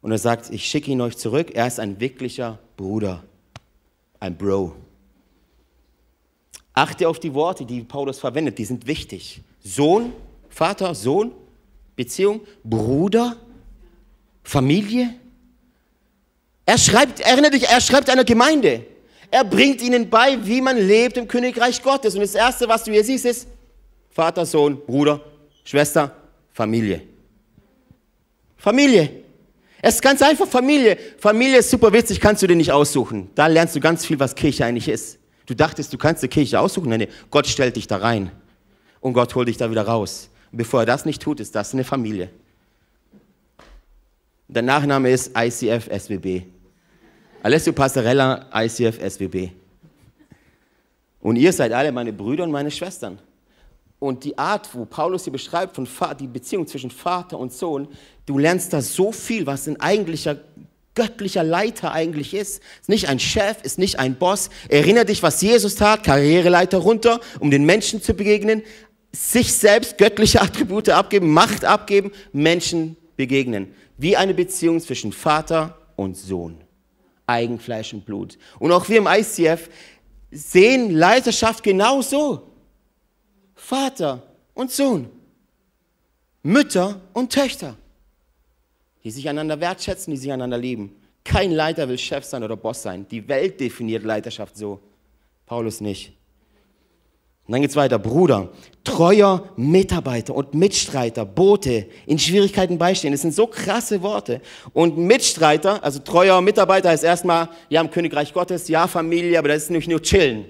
und 0.00 0.12
er 0.12 0.18
sagt, 0.18 0.48
ich 0.50 0.64
schicke 0.64 0.92
ihn 0.92 1.00
euch 1.00 1.16
zurück. 1.16 1.50
Er 1.54 1.66
ist 1.66 1.80
ein 1.80 1.98
wirklicher 1.98 2.61
Bruder, 2.76 3.24
ein 4.20 4.38
Bro. 4.38 4.76
Achte 6.72 7.09
auf 7.09 7.18
die 7.18 7.34
Worte, 7.34 7.64
die 7.64 7.82
Paulus 7.82 8.20
verwendet, 8.20 8.59
die 8.59 8.64
sind 8.64 8.86
wichtig. 8.86 9.42
Sohn, 9.64 10.12
Vater, 10.48 10.94
Sohn, 10.94 11.32
Beziehung, 11.96 12.42
Bruder, 12.62 13.36
Familie. 14.44 15.14
Er 16.64 16.78
schreibt, 16.78 17.20
erinnere 17.20 17.50
dich, 17.50 17.64
er 17.64 17.80
schreibt 17.80 18.09
einer 18.09 18.24
Gemeinde. 18.24 18.86
Er 19.32 19.42
bringt 19.42 19.82
ihnen 19.82 20.09
bei, 20.09 20.38
wie 20.46 20.61
man 20.61 20.76
lebt 20.76 21.16
im 21.16 21.26
Königreich 21.26 21.82
Gottes. 21.82 22.14
Und 22.14 22.20
das 22.20 22.36
Erste, 22.36 22.68
was 22.68 22.84
du 22.84 22.92
hier 22.92 23.02
siehst, 23.02 23.24
ist 23.24 23.48
Vater, 24.16 24.46
Sohn, 24.46 24.80
Bruder, 24.86 25.20
Schwester, 25.62 26.10
Familie. 26.54 27.02
Familie. 28.56 29.10
Es 29.82 29.96
ist 29.96 30.00
ganz 30.00 30.22
einfach 30.22 30.48
Familie. 30.48 30.96
Familie 31.18 31.58
ist 31.58 31.68
super 31.68 31.92
witzig, 31.92 32.18
kannst 32.18 32.42
du 32.42 32.46
dir 32.46 32.56
nicht 32.56 32.72
aussuchen. 32.72 33.28
Da 33.34 33.46
lernst 33.46 33.76
du 33.76 33.80
ganz 33.80 34.06
viel, 34.06 34.18
was 34.18 34.34
Kirche 34.34 34.64
eigentlich 34.64 34.88
ist. 34.88 35.18
Du 35.44 35.52
dachtest, 35.52 35.92
du 35.92 35.98
kannst 35.98 36.22
die 36.22 36.28
Kirche 36.28 36.58
aussuchen. 36.58 36.88
Nein, 36.88 37.08
Gott 37.30 37.46
stellt 37.46 37.76
dich 37.76 37.88
da 37.88 37.98
rein. 37.98 38.30
Und 39.00 39.12
Gott 39.12 39.34
holt 39.34 39.48
dich 39.48 39.58
da 39.58 39.70
wieder 39.70 39.82
raus. 39.82 40.30
Und 40.50 40.56
bevor 40.56 40.80
er 40.80 40.86
das 40.86 41.04
nicht 41.04 41.20
tut, 41.20 41.38
ist 41.38 41.54
das 41.54 41.74
eine 41.74 41.84
Familie. 41.84 42.30
Der 44.48 44.62
Nachname 44.62 45.10
ist 45.10 45.32
ICF 45.36 45.90
SWB. 45.94 46.44
Alessio 47.42 47.74
Passarella, 47.74 48.46
ICF 48.54 48.98
SWB. 48.98 49.50
Und 51.20 51.36
ihr 51.36 51.52
seid 51.52 51.72
alle 51.72 51.92
meine 51.92 52.14
Brüder 52.14 52.44
und 52.44 52.50
meine 52.50 52.70
Schwestern. 52.70 53.18
Und 53.99 54.24
die 54.24 54.36
Art, 54.36 54.74
wo 54.74 54.84
Paulus 54.84 55.24
hier 55.24 55.32
beschreibt, 55.32 55.74
von 55.74 55.88
die 56.20 56.26
Beziehung 56.26 56.66
zwischen 56.66 56.90
Vater 56.90 57.38
und 57.38 57.53
Sohn, 57.53 57.88
du 58.26 58.38
lernst 58.38 58.72
da 58.72 58.82
so 58.82 59.11
viel, 59.11 59.47
was 59.47 59.66
ein 59.66 59.80
eigentlicher 59.80 60.36
göttlicher 60.97 61.44
Leiter 61.44 61.92
eigentlich 61.92 62.34
ist. 62.34 62.61
Ist 62.80 62.88
nicht 62.88 63.09
ein 63.09 63.20
Chef, 63.20 63.59
ist 63.62 63.78
nicht 63.78 64.01
ein 64.01 64.16
Boss. 64.16 64.51
Erinnere 64.68 65.05
dich, 65.05 65.22
was 65.22 65.40
Jesus 65.40 65.76
tat, 65.76 66.03
Karriereleiter 66.03 66.78
runter, 66.78 67.20
um 67.38 67.51
den 67.51 67.64
Menschen 67.64 68.03
zu 68.03 68.14
begegnen, 68.14 68.62
sich 69.12 69.53
selbst 69.53 69.99
göttliche 69.99 70.40
Attribute 70.42 70.88
abgeben, 70.88 71.30
Macht 71.32 71.64
abgeben, 71.64 72.11
Menschen 72.32 72.97
begegnen. 73.16 73.72
Wie 73.97 74.16
eine 74.16 74.34
Beziehung 74.34 74.80
zwischen 74.80 75.12
Vater 75.12 75.78
und 75.94 76.16
Sohn. 76.16 76.59
Eigenfleisch 77.26 77.92
und 77.94 78.05
Blut. 78.05 78.38
Und 78.59 78.72
auch 78.72 78.88
wir 78.88 78.99
im 78.99 79.07
ICF 79.07 79.68
sehen 80.30 80.90
Leiterschaft 80.90 81.62
genauso. 81.62 82.55
Vater 83.68 84.22
und 84.54 84.70
Sohn. 84.70 85.08
Mütter 86.42 87.00
und 87.12 87.32
Töchter 87.32 87.76
die 89.06 89.12
sich 89.12 89.28
einander 89.28 89.60
wertschätzen, 89.60 90.12
die 90.12 90.16
sich 90.16 90.32
einander 90.32 90.58
lieben. 90.58 90.90
Kein 91.22 91.52
Leiter 91.52 91.88
will 91.88 91.96
Chef 91.96 92.24
sein 92.24 92.42
oder 92.42 92.56
Boss 92.56 92.82
sein. 92.82 93.06
Die 93.08 93.28
Welt 93.28 93.60
definiert 93.60 94.02
Leiterschaft 94.02 94.56
so. 94.56 94.80
Paulus 95.46 95.80
nicht. 95.80 96.08
Und 97.46 97.52
dann 97.52 97.60
geht 97.60 97.70
es 97.70 97.76
weiter. 97.76 98.00
Bruder, 98.00 98.50
treuer 98.82 99.48
Mitarbeiter 99.54 100.34
und 100.34 100.54
Mitstreiter, 100.54 101.24
Bote, 101.24 101.86
in 102.06 102.18
Schwierigkeiten 102.18 102.78
beistehen. 102.78 103.12
Das 103.12 103.22
sind 103.22 103.32
so 103.32 103.46
krasse 103.46 104.02
Worte. 104.02 104.40
Und 104.72 104.98
Mitstreiter, 104.98 105.84
also 105.84 106.00
treuer 106.00 106.40
Mitarbeiter 106.40 106.88
heißt 106.88 107.04
erstmal, 107.04 107.48
ja, 107.68 107.80
im 107.80 107.92
Königreich 107.92 108.34
Gottes, 108.34 108.66
ja, 108.66 108.88
Familie, 108.88 109.38
aber 109.38 109.46
das 109.46 109.62
ist 109.62 109.70
nicht 109.70 109.86
nur 109.86 110.02
chillen. 110.02 110.46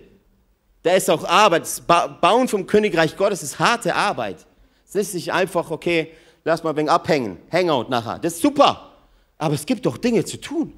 Da 0.87 0.95
ist 0.95 1.11
auch 1.11 1.25
Arbeit. 1.25 1.63
Das 1.63 1.81
Bauen 1.81 2.47
vom 2.47 2.65
Königreich 2.65 3.17
Gottes 3.17 3.43
ist 3.43 3.59
harte 3.59 3.93
Arbeit. 3.93 4.47
Es 4.87 4.95
ist 4.95 5.15
nicht 5.15 5.33
einfach, 5.33 5.73
okay, 5.73 6.13
lass 6.45 6.63
mal 6.63 6.71
ein 6.71 6.77
wenig 6.77 6.93
abhängen, 6.93 7.39
Hangout 7.51 7.91
nachher. 7.91 8.21
Das 8.21 8.35
ist 8.35 8.43
super. 8.43 8.93
Aber 9.37 9.57
es 9.57 9.67
gibt 9.67 9.85
doch 9.85 9.97
Dinge 9.97 10.25
zu 10.25 10.37
tun. 10.37 10.73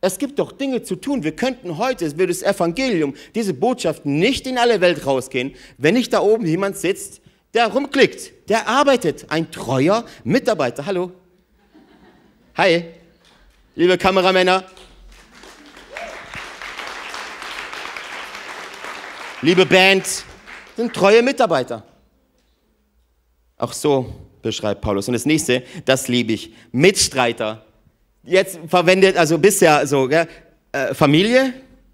Es 0.00 0.18
gibt 0.18 0.38
doch 0.38 0.52
Dinge 0.52 0.84
zu 0.84 0.94
tun. 0.94 1.24
Wir 1.24 1.34
könnten 1.34 1.78
heute, 1.78 2.06
es 2.06 2.16
wird 2.16 2.30
das 2.30 2.42
Evangelium, 2.42 3.12
diese 3.34 3.54
Botschaft 3.54 4.06
nicht 4.06 4.46
in 4.46 4.56
alle 4.56 4.80
Welt 4.80 5.04
rausgehen, 5.04 5.52
wenn 5.78 5.94
nicht 5.94 6.12
da 6.12 6.20
oben 6.20 6.46
jemand 6.46 6.76
sitzt, 6.76 7.20
der 7.54 7.66
rumklickt, 7.66 8.48
der 8.48 8.68
arbeitet, 8.68 9.26
ein 9.30 9.50
treuer 9.50 10.04
Mitarbeiter. 10.22 10.86
Hallo. 10.86 11.10
Hi, 12.56 12.84
liebe 13.74 13.98
Kameramänner. 13.98 14.62
Liebe 19.40 19.64
Band, 19.64 20.24
sind 20.76 20.92
treue 20.92 21.22
Mitarbeiter. 21.22 21.84
Auch 23.56 23.72
so 23.72 24.12
beschreibt 24.42 24.80
Paulus. 24.80 25.06
Und 25.06 25.14
das 25.14 25.26
nächste, 25.26 25.62
das 25.84 26.08
liebe 26.08 26.32
ich, 26.32 26.52
Mitstreiter. 26.72 27.64
Jetzt 28.24 28.58
verwendet, 28.66 29.16
also 29.16 29.38
bisher 29.38 29.86
so, 29.86 30.08
gell, 30.08 30.26
äh, 30.72 30.92
Familie, 30.92 31.52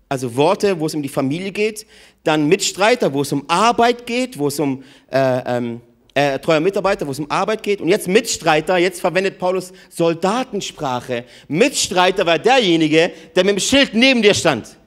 also 0.08 0.34
Worte, 0.34 0.80
wo 0.80 0.86
es 0.86 0.94
um 0.94 1.02
die 1.02 1.08
Familie 1.10 1.52
geht, 1.52 1.86
dann 2.22 2.48
Mitstreiter, 2.48 3.12
wo 3.12 3.20
es 3.20 3.30
um 3.30 3.44
Arbeit 3.46 4.06
geht, 4.06 4.38
wo 4.38 4.48
es 4.48 4.58
um 4.58 4.82
äh, 5.10 5.56
ähm, 5.56 5.82
äh, 6.14 6.38
treuer 6.38 6.60
Mitarbeiter, 6.60 7.06
wo 7.06 7.10
es 7.10 7.18
um 7.18 7.30
Arbeit 7.30 7.62
geht. 7.62 7.82
Und 7.82 7.88
jetzt 7.88 8.08
Mitstreiter, 8.08 8.78
jetzt 8.78 9.02
verwendet 9.02 9.38
Paulus 9.38 9.70
Soldatensprache. 9.90 11.26
Mitstreiter 11.48 12.24
war 12.24 12.38
derjenige, 12.38 13.12
der 13.36 13.44
mit 13.44 13.56
dem 13.56 13.60
Schild 13.60 13.92
neben 13.92 14.22
dir 14.22 14.32
stand. 14.32 14.78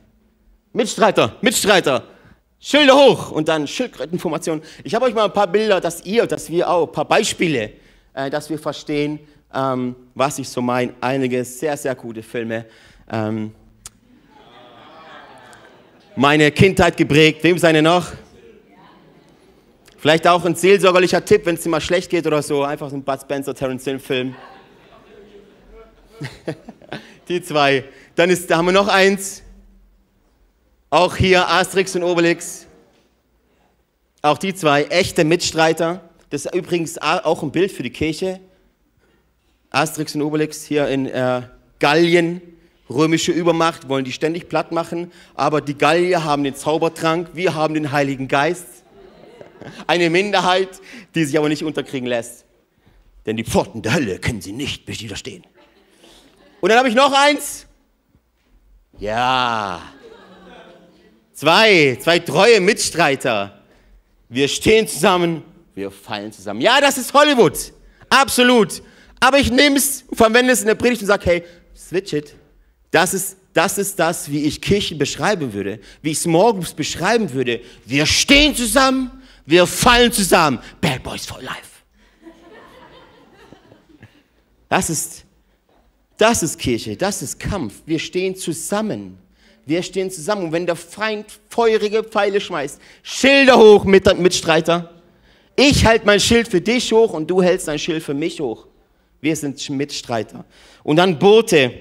Mitstreiter, 0.73 1.35
Mitstreiter. 1.41 2.16
Schilder 2.59 2.95
hoch 2.95 3.31
und 3.31 3.47
dann 3.47 3.67
Schildkrötenformation. 3.67 4.61
Ich 4.83 4.95
habe 4.95 5.05
euch 5.05 5.13
mal 5.13 5.25
ein 5.25 5.33
paar 5.33 5.47
Bilder, 5.47 5.79
dass 5.79 6.05
ihr, 6.05 6.25
dass 6.25 6.49
wir 6.49 6.69
auch, 6.69 6.87
ein 6.87 6.91
paar 6.91 7.05
Beispiele, 7.05 7.71
äh, 8.13 8.29
dass 8.29 8.49
wir 8.49 8.57
verstehen, 8.57 9.19
ähm, 9.53 9.95
was 10.15 10.39
ich 10.39 10.49
so 10.49 10.61
meine. 10.61 10.93
Einige 10.99 11.43
sehr, 11.45 11.77
sehr 11.77 11.95
gute 11.95 12.23
Filme. 12.23 12.65
Ähm, 13.09 13.53
meine 16.15 16.51
Kindheit 16.51 16.97
geprägt. 16.97 17.43
Wem 17.43 17.57
seine 17.57 17.81
noch? 17.81 18.07
Vielleicht 19.99 20.27
auch 20.27 20.43
ein 20.45 20.55
seelsorgerlicher 20.55 21.23
Tipp, 21.23 21.45
wenn 21.45 21.55
es 21.55 21.61
dir 21.61 21.69
mal 21.69 21.81
schlecht 21.81 22.09
geht 22.09 22.25
oder 22.27 22.41
so. 22.41 22.63
Einfach 22.63 22.89
so 22.89 22.95
ein 22.95 23.03
Bud 23.03 23.21
Spencer, 23.21 23.53
Terence 23.53 23.83
Hill 23.83 23.99
Film. 23.99 24.35
Die 27.27 27.41
zwei. 27.41 27.83
Dann 28.15 28.29
ist, 28.29 28.49
da 28.49 28.57
haben 28.57 28.65
wir 28.65 28.73
noch 28.73 28.87
eins. 28.87 29.43
Auch 30.89 31.17
hier 31.17 31.49
Asterix 31.49 31.97
und 31.97 32.03
Obelix. 32.03 32.65
Auch 34.21 34.37
die 34.37 34.55
zwei 34.55 34.83
echte 34.85 35.25
Mitstreiter. 35.25 36.01
Das 36.29 36.45
ist 36.45 36.55
übrigens 36.55 36.97
auch 36.97 37.43
ein 37.43 37.51
Bild 37.51 37.73
für 37.73 37.83
die 37.83 37.89
Kirche. 37.89 38.39
Asterix 39.69 40.15
und 40.15 40.21
Obelix 40.21 40.63
hier 40.63 40.87
in 40.87 41.07
äh, 41.07 41.41
Gallien, 41.79 42.41
römische 42.89 43.33
Übermacht, 43.33 43.89
wollen 43.89 44.05
die 44.05 44.13
ständig 44.13 44.47
platt 44.47 44.71
machen. 44.71 45.11
Aber 45.35 45.59
die 45.59 45.77
Gallier 45.77 46.23
haben 46.23 46.45
den 46.45 46.55
Zaubertrank, 46.55 47.31
wir 47.33 47.53
haben 47.53 47.73
den 47.73 47.91
Heiligen 47.91 48.29
Geist. 48.29 48.67
Eine 49.87 50.09
Minderheit, 50.09 50.69
die 51.15 51.25
sich 51.25 51.37
aber 51.37 51.49
nicht 51.49 51.65
unterkriegen 51.65 52.07
lässt. 52.07 52.45
Denn 53.25 53.35
die 53.35 53.43
Pforten 53.43 53.81
der 53.81 53.93
Hölle 53.93 54.19
können 54.19 54.39
sie 54.39 54.53
nicht 54.53 54.87
widerstehen. 54.87 55.43
Und 56.61 56.69
dann 56.69 56.77
habe 56.77 56.87
ich 56.87 56.95
noch 56.95 57.11
eins. 57.11 57.65
Ja, 58.99 59.81
Zwei, 61.37 61.95
zwei 62.01 62.17
treue 62.17 62.59
Mitstreiter. 62.59 63.61
Wir 64.27 64.47
stehen 64.47 64.87
zusammen, 64.87 65.43
wir 65.75 65.91
fallen 65.91 66.31
zusammen. 66.31 66.61
Ja, 66.61 66.81
das 66.81 66.97
ist 66.97 67.13
Hollywood. 67.13 67.73
Absolut. 68.09 68.81
Aber 69.19 69.37
ich 69.37 69.51
nehme 69.51 69.77
es, 69.77 70.03
verwende 70.13 70.51
es 70.51 70.61
in 70.61 70.65
der 70.65 70.73
Predigt 70.73 71.03
und 71.03 71.07
sage, 71.07 71.25
hey, 71.27 71.43
switch 71.75 72.13
it. 72.13 72.33
Das 72.89 73.13
ist, 73.13 73.37
das 73.53 73.77
ist 73.77 73.99
das, 73.99 74.31
wie 74.31 74.45
ich 74.45 74.59
Kirche 74.59 74.95
beschreiben 74.95 75.53
würde, 75.53 75.79
wie 76.01 76.09
ich 76.09 76.17
Small 76.17 76.53
Groups 76.53 76.73
beschreiben 76.73 77.31
würde. 77.31 77.61
Wir 77.85 78.07
stehen 78.07 78.55
zusammen, 78.55 79.11
wir 79.45 79.67
fallen 79.67 80.11
zusammen. 80.11 80.57
Bad 80.81 81.03
Boys 81.03 81.27
for 81.27 81.39
Life. 81.39 81.83
Das 84.69 84.89
ist, 84.89 85.23
das 86.17 86.41
ist 86.41 86.57
Kirche, 86.57 86.97
das 86.97 87.21
ist 87.21 87.39
Kampf. 87.39 87.75
Wir 87.85 87.99
stehen 87.99 88.35
zusammen. 88.35 89.19
Wir 89.67 89.83
stehen 89.83 90.09
zusammen 90.09 90.45
und 90.45 90.51
wenn 90.53 90.65
der 90.65 90.77
Feind 90.77 91.25
feurige 91.49 92.01
Pfeile 92.01 92.39
schmeißt, 92.39 92.79
Schilder 93.03 93.57
hoch, 93.57 93.83
mit, 93.83 94.17
Mitstreiter. 94.17 94.89
Ich 95.57 95.85
halte 95.85 96.05
mein 96.05 96.21
Schild 96.21 96.47
für 96.47 96.61
dich 96.61 96.93
hoch 96.93 97.11
und 97.11 97.29
du 97.29 97.41
hältst 97.41 97.67
dein 97.67 97.77
Schild 97.77 98.01
für 98.01 98.13
mich 98.13 98.39
hoch. 98.39 98.65
Wir 99.19 99.35
sind 99.35 99.69
Mitstreiter. 99.69 100.45
Und 100.83 100.95
dann 100.95 101.19
Bote. 101.19 101.73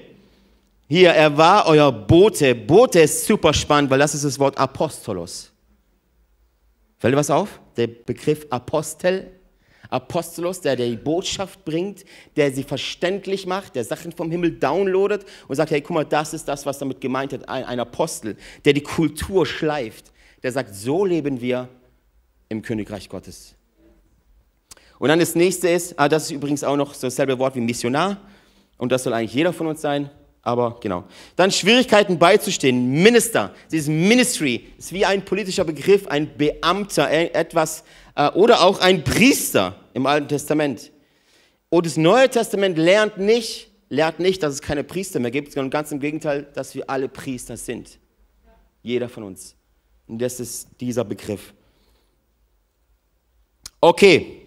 Hier, 0.89 1.11
er 1.11 1.37
war 1.37 1.65
euer 1.67 1.89
Bote. 1.89 2.53
Bote 2.55 2.99
ist 2.99 3.25
super 3.25 3.53
spannend, 3.53 3.89
weil 3.89 3.99
das 3.99 4.13
ist 4.13 4.25
das 4.25 4.37
Wort 4.37 4.57
Apostolos. 4.57 5.53
Fällt 6.97 7.13
dir 7.13 7.17
was 7.17 7.29
auf? 7.29 7.61
Der 7.77 7.87
Begriff 7.87 8.47
Apostel 8.49 9.31
Apostolos, 9.89 10.61
der 10.61 10.75
die 10.75 10.95
Botschaft 10.95 11.63
bringt, 11.65 12.03
der 12.35 12.51
sie 12.51 12.63
verständlich 12.63 13.45
macht, 13.45 13.75
der 13.75 13.83
Sachen 13.83 14.11
vom 14.11 14.31
Himmel 14.31 14.51
downloadet 14.51 15.25
und 15.47 15.55
sagt, 15.55 15.71
hey, 15.71 15.81
guck 15.81 15.95
mal, 15.95 16.05
das 16.05 16.33
ist 16.33 16.47
das, 16.47 16.65
was 16.65 16.77
damit 16.79 17.01
gemeint 17.01 17.33
hat, 17.33 17.47
ein, 17.47 17.79
Apostel, 17.79 18.35
der 18.65 18.73
die 18.73 18.81
Kultur 18.81 19.45
schleift, 19.45 20.11
der 20.43 20.51
sagt, 20.51 20.75
so 20.75 21.05
leben 21.05 21.41
wir 21.41 21.69
im 22.49 22.61
Königreich 22.61 23.09
Gottes. 23.09 23.55
Und 24.99 25.09
dann 25.09 25.19
das 25.19 25.35
nächste 25.35 25.69
ist, 25.69 25.97
ah, 25.99 26.09
das 26.09 26.23
ist 26.23 26.31
übrigens 26.31 26.63
auch 26.63 26.75
noch 26.75 26.93
so 26.93 27.07
dasselbe 27.07 27.37
Wort 27.37 27.55
wie 27.55 27.61
Missionar. 27.61 28.17
Und 28.77 28.91
das 28.91 29.03
soll 29.03 29.13
eigentlich 29.13 29.33
jeder 29.33 29.53
von 29.53 29.67
uns 29.67 29.81
sein. 29.81 30.09
Aber 30.41 30.77
genau. 30.79 31.03
Dann 31.35 31.51
Schwierigkeiten 31.51 32.17
beizustehen. 32.17 32.89
Minister. 32.89 33.53
Dieses 33.69 33.89
Ministry 33.89 34.67
ist 34.77 34.93
wie 34.93 35.05
ein 35.05 35.25
politischer 35.25 35.65
Begriff, 35.65 36.07
ein 36.07 36.37
Beamter, 36.37 37.09
äh, 37.11 37.27
etwas, 37.33 37.83
oder 38.33 38.61
auch 38.61 38.79
ein 38.79 39.03
Priester 39.03 39.75
im 39.93 40.05
Alten 40.05 40.27
Testament. 40.27 40.91
Und 41.69 41.85
das 41.85 41.97
Neue 41.97 42.29
Testament 42.29 42.77
lernt 42.77 43.17
nicht, 43.17 43.69
lernt 43.89 44.19
nicht, 44.19 44.41
dass 44.41 44.53
es 44.55 44.61
keine 44.61 44.83
Priester 44.83 45.19
mehr 45.19 45.31
gibt, 45.31 45.51
sondern 45.51 45.69
ganz 45.69 45.91
im 45.91 45.99
Gegenteil, 45.99 46.47
dass 46.53 46.73
wir 46.73 46.89
alle 46.89 47.09
Priester 47.09 47.57
sind. 47.57 47.99
Jeder 48.81 49.09
von 49.09 49.23
uns. 49.23 49.55
Und 50.07 50.19
das 50.19 50.39
ist 50.39 50.69
dieser 50.79 51.03
Begriff. 51.03 51.53
Okay, 53.81 54.41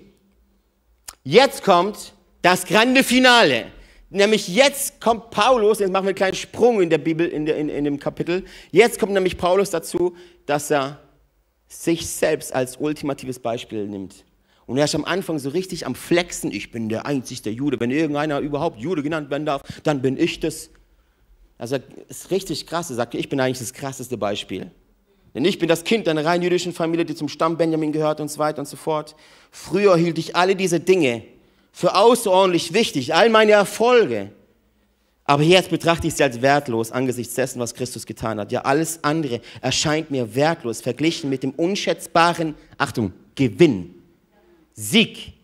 jetzt 1.23 1.63
kommt 1.63 2.15
das 2.43 2.65
grande 2.65 3.05
Finale. 3.05 3.67
Nämlich 4.09 4.49
jetzt 4.49 5.01
kommt 5.01 5.31
Paulus, 5.31 5.79
jetzt 5.79 5.93
machen 5.93 6.07
wir 6.07 6.09
einen 6.09 6.17
kleinen 6.17 6.35
Sprung 6.35 6.81
in 6.81 6.91
der 6.91 6.99
Bibel, 6.99 7.29
in, 7.29 7.47
der, 7.47 7.57
in, 7.57 7.69
in 7.69 7.85
dem 7.85 8.01
Kapitel. 8.01 8.45
Jetzt 8.73 8.99
kommt 8.99 9.13
nämlich 9.13 9.39
Paulus 9.39 9.71
dazu, 9.71 10.17
dass 10.47 10.71
er 10.71 10.99
sich 11.71 12.07
selbst 12.09 12.53
als 12.53 12.77
ultimatives 12.77 13.39
Beispiel 13.39 13.87
nimmt. 13.87 14.25
Und 14.67 14.77
er 14.77 14.85
ist 14.85 14.95
am 14.95 15.05
Anfang 15.05 15.39
so 15.39 15.49
richtig 15.51 15.87
am 15.87 15.95
Flexen, 15.95 16.53
ich 16.53 16.71
bin 16.71 16.89
der 16.89 17.07
einzigste 17.07 17.49
Jude. 17.51 17.81
Wenn 17.81 17.91
irgendeiner 17.91 18.41
überhaupt 18.41 18.81
Jude 18.81 19.03
genannt 19.03 19.31
werden 19.31 19.47
darf, 19.47 19.63
dann 19.83 20.03
bin 20.03 20.17
ich 20.17 20.41
das. 20.41 20.71
Also 21.59 21.79
ist 22.09 22.31
richtig 22.31 22.67
krass. 22.67 22.91
Er 22.91 22.97
sagt, 22.97 23.15
ich 23.15 23.29
bin 23.29 23.41
eigentlich 23.41 23.59
das 23.59 23.73
krasseste 23.73 24.17
Beispiel. 24.17 24.71
Denn 25.35 25.45
ich 25.45 25.59
bin 25.59 25.69
das 25.69 25.85
Kind 25.85 26.09
einer 26.09 26.25
rein 26.25 26.43
jüdischen 26.43 26.73
Familie, 26.73 27.05
die 27.05 27.15
zum 27.15 27.29
Stamm 27.29 27.57
Benjamin 27.57 27.93
gehört 27.93 28.21
und 28.21 28.31
so 28.31 28.39
weiter 28.39 28.61
und 28.61 28.67
so 28.67 28.77
fort. 28.77 29.15
Früher 29.51 29.97
hielt 29.97 30.19
ich 30.19 30.35
alle 30.35 30.57
diese 30.57 30.81
Dinge 30.81 31.23
für 31.73 31.95
außerordentlich 31.95 32.73
wichtig, 32.73 33.15
all 33.15 33.31
meine 33.31 33.53
Erfolge. 33.53 34.33
Aber 35.31 35.45
jetzt 35.45 35.71
betrachte 35.71 36.09
ich 36.09 36.15
sie 36.15 36.25
als 36.25 36.43
wertlos 36.43 36.91
angesichts 36.91 37.35
dessen, 37.35 37.61
was 37.61 37.73
Christus 37.73 38.05
getan 38.05 38.41
hat. 38.41 38.51
Ja, 38.51 38.63
alles 38.63 39.05
andere 39.05 39.41
erscheint 39.61 40.11
mir 40.11 40.35
wertlos 40.35 40.81
verglichen 40.81 41.31
mit 41.31 41.45
dem 41.45 41.53
unschätzbaren, 41.53 42.57
Achtung, 42.77 43.13
Gewinn, 43.37 43.95
Sieg, 44.75 45.35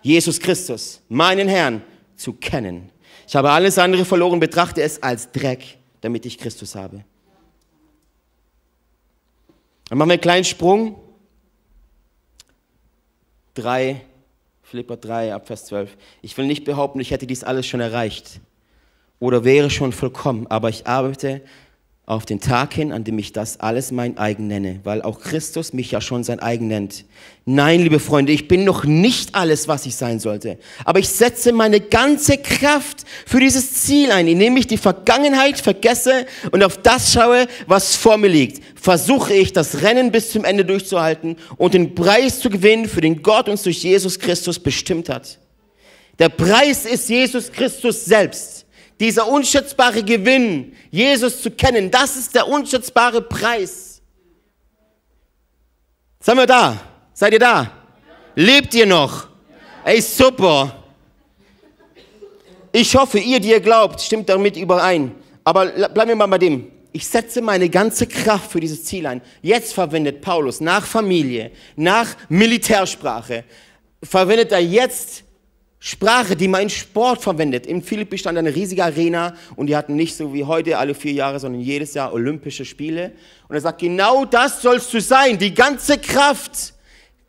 Jesus 0.00 0.40
Christus, 0.40 1.02
meinen 1.10 1.48
Herrn, 1.48 1.82
zu 2.16 2.32
kennen. 2.32 2.90
Ich 3.28 3.36
habe 3.36 3.50
alles 3.50 3.76
andere 3.76 4.06
verloren, 4.06 4.40
betrachte 4.40 4.80
es 4.80 5.02
als 5.02 5.30
Dreck, 5.30 5.76
damit 6.00 6.24
ich 6.24 6.38
Christus 6.38 6.74
habe. 6.74 7.04
Dann 9.90 9.98
machen 9.98 10.08
wir 10.08 10.14
einen 10.14 10.22
kleinen 10.22 10.44
Sprung. 10.46 10.98
3, 13.52 14.00
Philippa 14.62 14.96
3, 14.96 15.34
ab 15.34 15.46
Vers 15.46 15.66
12. 15.66 15.94
Ich 16.22 16.38
will 16.38 16.46
nicht 16.46 16.64
behaupten, 16.64 17.00
ich 17.00 17.10
hätte 17.10 17.26
dies 17.26 17.44
alles 17.44 17.66
schon 17.66 17.80
erreicht 17.80 18.40
oder 19.20 19.44
wäre 19.44 19.70
schon 19.70 19.92
vollkommen, 19.92 20.48
aber 20.48 20.68
ich 20.70 20.86
arbeite 20.88 21.42
auf 22.10 22.26
den 22.26 22.40
Tag 22.40 22.74
hin, 22.74 22.90
an 22.90 23.04
dem 23.04 23.20
ich 23.20 23.32
das 23.32 23.60
alles 23.60 23.92
mein 23.92 24.18
eigen 24.18 24.48
nenne, 24.48 24.80
weil 24.82 25.00
auch 25.00 25.20
Christus 25.20 25.72
mich 25.72 25.92
ja 25.92 26.00
schon 26.00 26.24
sein 26.24 26.40
eigen 26.40 26.66
nennt. 26.66 27.04
Nein, 27.44 27.82
liebe 27.82 28.00
Freunde, 28.00 28.32
ich 28.32 28.48
bin 28.48 28.64
noch 28.64 28.84
nicht 28.84 29.36
alles, 29.36 29.68
was 29.68 29.86
ich 29.86 29.94
sein 29.94 30.18
sollte, 30.18 30.58
aber 30.84 30.98
ich 30.98 31.08
setze 31.08 31.52
meine 31.52 31.80
ganze 31.80 32.38
Kraft 32.38 33.04
für 33.26 33.38
dieses 33.38 33.74
Ziel 33.74 34.10
ein, 34.10 34.26
indem 34.26 34.56
ich 34.56 34.66
die 34.66 34.76
Vergangenheit 34.76 35.60
vergesse 35.60 36.26
und 36.50 36.64
auf 36.64 36.78
das 36.78 37.12
schaue, 37.12 37.46
was 37.68 37.94
vor 37.94 38.16
mir 38.16 38.28
liegt. 38.28 38.60
Versuche 38.74 39.34
ich, 39.34 39.52
das 39.52 39.82
Rennen 39.82 40.10
bis 40.10 40.32
zum 40.32 40.44
Ende 40.44 40.64
durchzuhalten 40.64 41.36
und 41.58 41.74
den 41.74 41.94
Preis 41.94 42.40
zu 42.40 42.50
gewinnen, 42.50 42.88
für 42.88 43.02
den 43.02 43.22
Gott 43.22 43.48
uns 43.48 43.62
durch 43.62 43.84
Jesus 43.84 44.18
Christus 44.18 44.58
bestimmt 44.58 45.08
hat. 45.08 45.38
Der 46.18 46.28
Preis 46.28 46.86
ist 46.86 47.08
Jesus 47.08 47.52
Christus 47.52 48.04
selbst. 48.04 48.66
Dieser 49.00 49.26
unschätzbare 49.26 50.02
Gewinn, 50.02 50.76
Jesus 50.90 51.40
zu 51.40 51.50
kennen, 51.50 51.90
das 51.90 52.16
ist 52.16 52.34
der 52.34 52.46
unschätzbare 52.46 53.22
Preis. 53.22 54.02
Sind 56.20 56.36
wir 56.36 56.46
da? 56.46 56.78
Seid 57.14 57.32
ihr 57.32 57.38
da? 57.38 57.72
Lebt 58.34 58.74
ihr 58.74 58.84
noch? 58.84 59.28
Ey, 59.84 60.02
super. 60.02 60.84
Ich 62.72 62.94
hoffe, 62.94 63.18
ihr, 63.18 63.40
die 63.40 63.50
ihr 63.50 63.60
glaubt, 63.60 64.00
stimmt 64.02 64.28
damit 64.28 64.56
überein. 64.56 65.14
Aber 65.44 65.66
bleiben 65.66 66.10
wir 66.10 66.16
mal 66.16 66.26
bei 66.26 66.38
dem. 66.38 66.70
Ich 66.92 67.06
setze 67.06 67.40
meine 67.40 67.70
ganze 67.70 68.06
Kraft 68.06 68.52
für 68.52 68.60
dieses 68.60 68.84
Ziel 68.84 69.06
ein. 69.06 69.22
Jetzt 69.40 69.72
verwendet 69.72 70.20
Paulus 70.20 70.60
nach 70.60 70.84
Familie, 70.84 71.52
nach 71.76 72.08
Militärsprache, 72.28 73.44
verwendet 74.02 74.52
er 74.52 74.60
jetzt 74.60 75.24
Sprache, 75.82 76.36
die 76.36 76.46
man 76.46 76.62
in 76.62 76.70
Sport 76.70 77.22
verwendet. 77.22 77.66
In 77.66 77.82
Philippi 77.82 78.18
stand 78.18 78.36
eine 78.36 78.54
riesige 78.54 78.84
Arena 78.84 79.34
und 79.56 79.66
die 79.66 79.76
hatten 79.76 79.96
nicht 79.96 80.14
so 80.14 80.34
wie 80.34 80.44
heute 80.44 80.76
alle 80.76 80.94
vier 80.94 81.12
Jahre, 81.12 81.40
sondern 81.40 81.62
jedes 81.62 81.94
Jahr 81.94 82.12
Olympische 82.12 82.66
Spiele. 82.66 83.12
Und 83.48 83.54
er 83.54 83.62
sagt, 83.62 83.80
genau 83.80 84.26
das 84.26 84.60
sollst 84.60 84.92
du 84.92 85.00
sein, 85.00 85.38
die 85.38 85.54
ganze 85.54 85.96
Kraft 85.96 86.74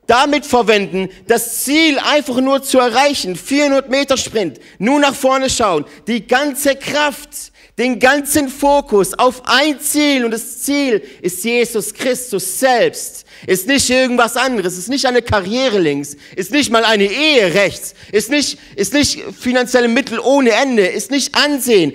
damit 0.06 0.46
verwenden, 0.46 1.08
das 1.28 1.64
Ziel 1.64 1.98
einfach 2.00 2.42
nur 2.42 2.62
zu 2.62 2.80
erreichen. 2.80 3.38
400 3.38 3.90
Meter 3.90 4.18
Sprint, 4.18 4.60
nur 4.78 5.00
nach 5.00 5.16
vorne 5.16 5.50
schauen, 5.50 5.86
die 6.08 6.28
ganze 6.28 6.76
Kraft, 6.76 7.51
den 7.78 8.00
ganzen 8.00 8.50
Fokus 8.50 9.14
auf 9.14 9.44
ein 9.46 9.80
Ziel 9.80 10.26
und 10.26 10.32
das 10.32 10.60
Ziel 10.60 11.04
ist 11.22 11.44
Jesus 11.44 11.94
Christus 11.94 12.60
selbst. 12.60 13.26
Ist 13.48 13.68
nicht 13.68 13.90
irgendwas 13.90 14.38
anderes, 14.38 14.78
ist 14.78 14.90
nicht 14.90 15.06
eine 15.06 15.22
Karriere 15.22 15.80
links, 15.80 16.16
ist 16.36 16.52
nicht 16.52 16.70
mal 16.70 16.84
eine 16.84 17.06
Ehe 17.06 17.54
rechts, 17.54 17.96
ist 18.12 18.30
nicht, 18.30 18.60
ist 18.76 18.94
nicht 18.94 19.22
finanzielle 19.34 19.88
Mittel 19.88 20.20
ohne 20.20 20.52
Ende, 20.52 20.86
ist 20.86 21.10
nicht 21.12 21.34
Ansehen. 21.34 21.94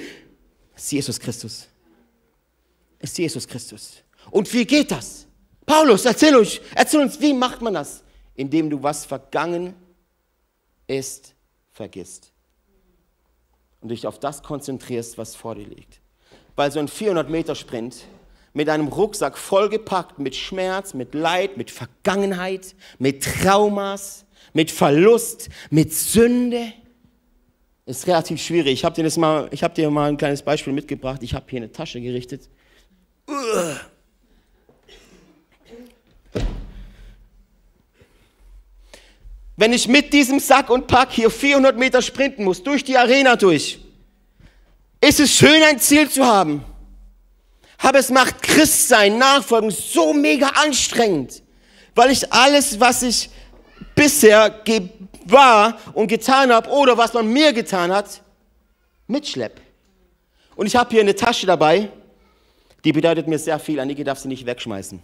Ist 0.77 0.91
Jesus 0.91 1.21
Christus. 1.21 1.69
Ist 2.99 3.17
Jesus 3.17 3.47
Christus. 3.47 3.93
Und 4.31 4.53
wie 4.53 4.65
geht 4.65 4.91
das? 4.91 5.27
Paulus, 5.65 6.05
erzähl 6.05 6.35
uns, 6.37 6.61
erzähl 6.75 7.01
uns, 7.01 7.21
wie 7.21 7.33
macht 7.33 7.61
man 7.61 7.75
das? 7.75 8.03
Indem 8.35 8.71
du 8.71 8.83
was 8.83 9.05
vergangen 9.05 9.75
ist, 10.87 11.35
vergisst. 11.73 12.33
Und 13.81 13.91
dich 13.91 14.07
auf 14.07 14.19
das 14.19 14.43
konzentrierst, 14.43 15.19
was 15.19 15.37
vor 15.37 15.55
dir 15.55 15.67
liegt. 15.67 16.01
Weil 16.57 16.73
so 16.73 16.79
ein 16.79 16.89
400 16.89 17.29
Meter 17.31 17.55
Sprint 17.55 18.07
mit 18.53 18.71
einem 18.71 18.89
Rucksack 18.89 19.37
vollgepackt 19.37 20.19
mit 20.19 20.35
Schmerz, 20.35 20.95
mit 20.95 21.15
Leid, 21.15 21.59
mit 21.59 21.71
Vergangenheit, 21.71 22.75
mit 22.99 23.23
Traumas, 23.23 24.25
mit 24.55 24.71
Verlust, 24.71 25.51
mit 25.69 25.93
Sünde. 25.93 26.73
Ist 27.85 28.07
relativ 28.07 28.41
schwierig. 28.41 28.73
Ich 28.73 28.85
habe 28.85 28.95
dir, 28.95 29.05
das 29.05 29.19
mal, 29.19 29.51
hab 29.51 29.75
dir 29.75 29.91
mal 29.91 30.09
ein 30.09 30.17
kleines 30.17 30.43
Beispiel 30.43 30.73
mitgebracht. 30.73 31.23
Ich 31.23 31.35
habe 31.35 31.45
hier 31.51 31.59
eine 31.59 31.71
Tasche 31.71 32.01
gerichtet. 32.01 32.49
Wenn 39.57 39.73
ich 39.73 39.89
mit 39.89 40.13
diesem 40.13 40.39
Sack 40.39 40.69
und 40.69 40.87
Pack 40.87 41.13
hier 41.13 41.31
400 41.31 41.77
Meter 41.79 42.03
sprinten 42.03 42.45
muss, 42.45 42.63
durch 42.63 42.85
die 42.85 42.97
Arena 42.97 43.37
durch, 43.37 43.79
ist 45.01 45.21
es 45.21 45.31
schön, 45.31 45.63
ein 45.63 45.79
Ziel 45.79 46.11
zu 46.11 46.25
haben. 46.25 46.65
Aber 47.79 47.99
es 47.99 48.11
macht 48.11 48.43
Christsein, 48.43 49.19
Nachfolgen 49.19 49.71
so 49.71 50.13
mega 50.13 50.49
anstrengend, 50.49 51.43
weil 51.95 52.11
ich 52.11 52.33
alles, 52.33 52.81
was 52.81 53.03
ich 53.03 53.31
bisher 53.95 54.63
war 55.25 55.79
und 55.95 56.09
getan 56.09 56.53
habe 56.53 56.71
oder 56.71 56.97
was 56.97 57.13
man 57.15 57.27
mir 57.27 57.53
getan 57.53 57.93
hat, 57.93 58.23
mitschlepp. 59.07 59.61
Und 60.55 60.67
ich 60.67 60.77
habe 60.77 60.91
hier 60.91 61.01
eine 61.01 61.15
Tasche 61.15 61.47
dabei, 61.47 61.91
die 62.85 62.93
bedeutet 62.93 63.27
mir 63.27 63.39
sehr 63.39 63.59
viel. 63.59 63.81
Anike 63.81 64.05
darf 64.05 64.19
sie 64.19 64.29
nicht 64.29 64.47
wegschmeißen. 64.47 65.03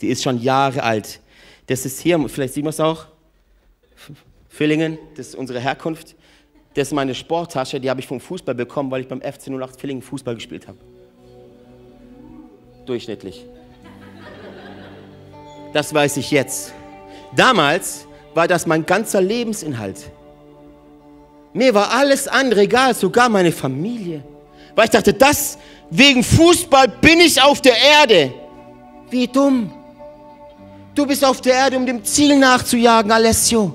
Die 0.00 0.08
ist 0.08 0.22
schon 0.22 0.40
Jahre 0.40 0.82
alt. 0.82 1.20
Das 1.68 1.86
ist 1.86 2.00
hier, 2.00 2.18
vielleicht 2.28 2.54
sieht 2.54 2.64
man 2.64 2.70
es 2.70 2.80
auch, 2.80 3.06
Villingen, 4.48 4.98
das 5.16 5.28
ist 5.28 5.34
unsere 5.36 5.60
Herkunft. 5.60 6.16
Das 6.74 6.88
ist 6.88 6.94
meine 6.94 7.14
Sporttasche, 7.14 7.80
die 7.80 7.88
habe 7.88 8.00
ich 8.00 8.06
vom 8.06 8.20
Fußball 8.20 8.54
bekommen, 8.54 8.90
weil 8.90 9.02
ich 9.02 9.08
beim 9.08 9.20
FC 9.20 9.48
08 9.48 9.80
Villingen 9.80 10.02
Fußball 10.02 10.34
gespielt 10.34 10.66
habe 10.66 10.78
durchschnittlich. 12.88 13.44
Das 15.72 15.92
weiß 15.92 16.16
ich 16.16 16.30
jetzt. 16.30 16.72
Damals 17.36 18.06
war 18.34 18.48
das 18.48 18.66
mein 18.66 18.86
ganzer 18.86 19.20
Lebensinhalt. 19.20 20.10
Mir 21.52 21.74
war 21.74 21.92
alles 21.92 22.26
andere 22.28 22.62
egal, 22.62 22.94
sogar 22.94 23.28
meine 23.28 23.52
Familie. 23.52 24.24
Weil 24.74 24.86
ich 24.86 24.90
dachte, 24.90 25.12
das 25.12 25.58
wegen 25.90 26.22
Fußball 26.22 26.88
bin 26.88 27.20
ich 27.20 27.40
auf 27.42 27.60
der 27.60 27.76
Erde. 27.76 28.32
Wie 29.10 29.26
dumm. 29.26 29.72
Du 30.98 31.06
bist 31.06 31.24
auf 31.24 31.40
der 31.40 31.54
Erde, 31.54 31.76
um 31.76 31.86
dem 31.86 32.02
Ziel 32.02 32.36
nachzujagen, 32.36 33.12
Alessio. 33.12 33.72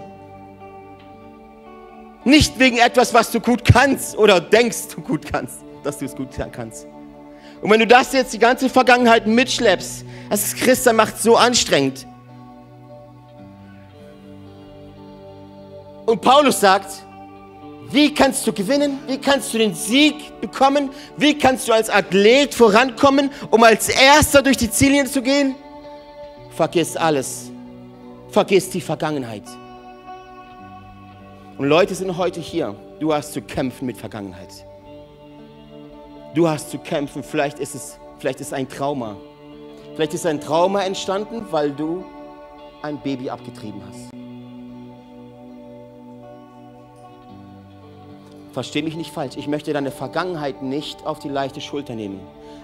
Nicht 2.26 2.59
wegen 2.59 2.80
etwas, 2.80 3.13
was 3.13 3.32
du 3.32 3.39
gut 3.39 3.63
kannst 3.63 4.17
oder 4.17 4.41
denkst, 4.41 4.89
du 4.93 4.99
gut 4.99 5.32
kannst, 5.32 5.59
dass 5.86 5.99
du 5.99 6.03
es 6.03 6.13
gut 6.13 6.32
kannst. 6.51 6.86
Und 7.61 7.71
wenn 7.71 7.80
du 7.80 7.88
das 7.88 8.11
jetzt 8.11 8.34
die 8.34 8.39
ganze 8.39 8.67
Vergangenheit 8.67 9.26
mitschleppst, 9.26 10.03
das 10.30 10.47
ist 10.47 10.57
Christen 10.57 10.97
macht 10.97 11.17
so 11.17 11.38
anstrengend. 11.38 12.05
Und 16.05 16.19
Paulus 16.19 16.59
sagt, 16.59 16.91
wie 17.89 18.13
kannst 18.13 18.45
du 18.45 18.51
gewinnen? 18.51 18.99
Wie 19.07 19.17
kannst 19.17 19.53
du 19.53 19.59
den 19.59 19.74
Sieg 19.74 20.41
bekommen? 20.41 20.89
Wie 21.15 21.38
kannst 21.38 21.69
du 21.69 21.71
als 21.71 21.89
Athlet 21.89 22.53
vorankommen, 22.53 23.32
um 23.49 23.63
als 23.63 23.88
Erster 23.88 24.41
durch 24.41 24.57
die 24.57 24.69
Ziellinie 24.69 25.05
zu 25.05 25.21
gehen? 25.21 25.55
Vergiss 26.55 26.95
alles. 26.95 27.51
Vergiss 28.29 28.69
die 28.69 28.81
Vergangenheit. 28.81 29.43
Und 31.57 31.65
Leute 31.67 31.95
sind 31.95 32.15
heute 32.15 32.39
hier. 32.39 32.75
Du 32.99 33.11
hast 33.11 33.33
zu 33.33 33.41
kämpfen 33.41 33.87
mit 33.87 33.97
Vergangenheit. 33.97 34.65
Du 36.35 36.47
hast 36.47 36.69
zu 36.69 36.77
kämpfen. 36.77 37.23
Vielleicht 37.23 37.57
ist 37.57 37.73
es, 37.73 37.97
vielleicht 38.19 38.39
ist 38.39 38.53
ein 38.53 38.69
Trauma. 38.69 39.15
Vielleicht 39.95 40.13
ist 40.13 40.27
ein 40.27 40.39
Trauma 40.39 40.83
entstanden, 40.83 41.45
weil 41.49 41.71
du 41.71 42.05
ein 42.83 43.01
Baby 43.01 43.31
abgetrieben 43.31 43.81
hast. 43.87 44.09
Versteh 48.51 48.83
mich 48.83 48.95
nicht 48.95 49.11
falsch. 49.11 49.37
Ich 49.37 49.47
möchte 49.47 49.73
deine 49.73 49.89
Vergangenheit 49.89 50.61
nicht 50.61 51.03
auf 51.03 51.17
die 51.17 51.29
leichte 51.29 51.61
Schulter 51.61 51.95
nehmen. 51.95 52.19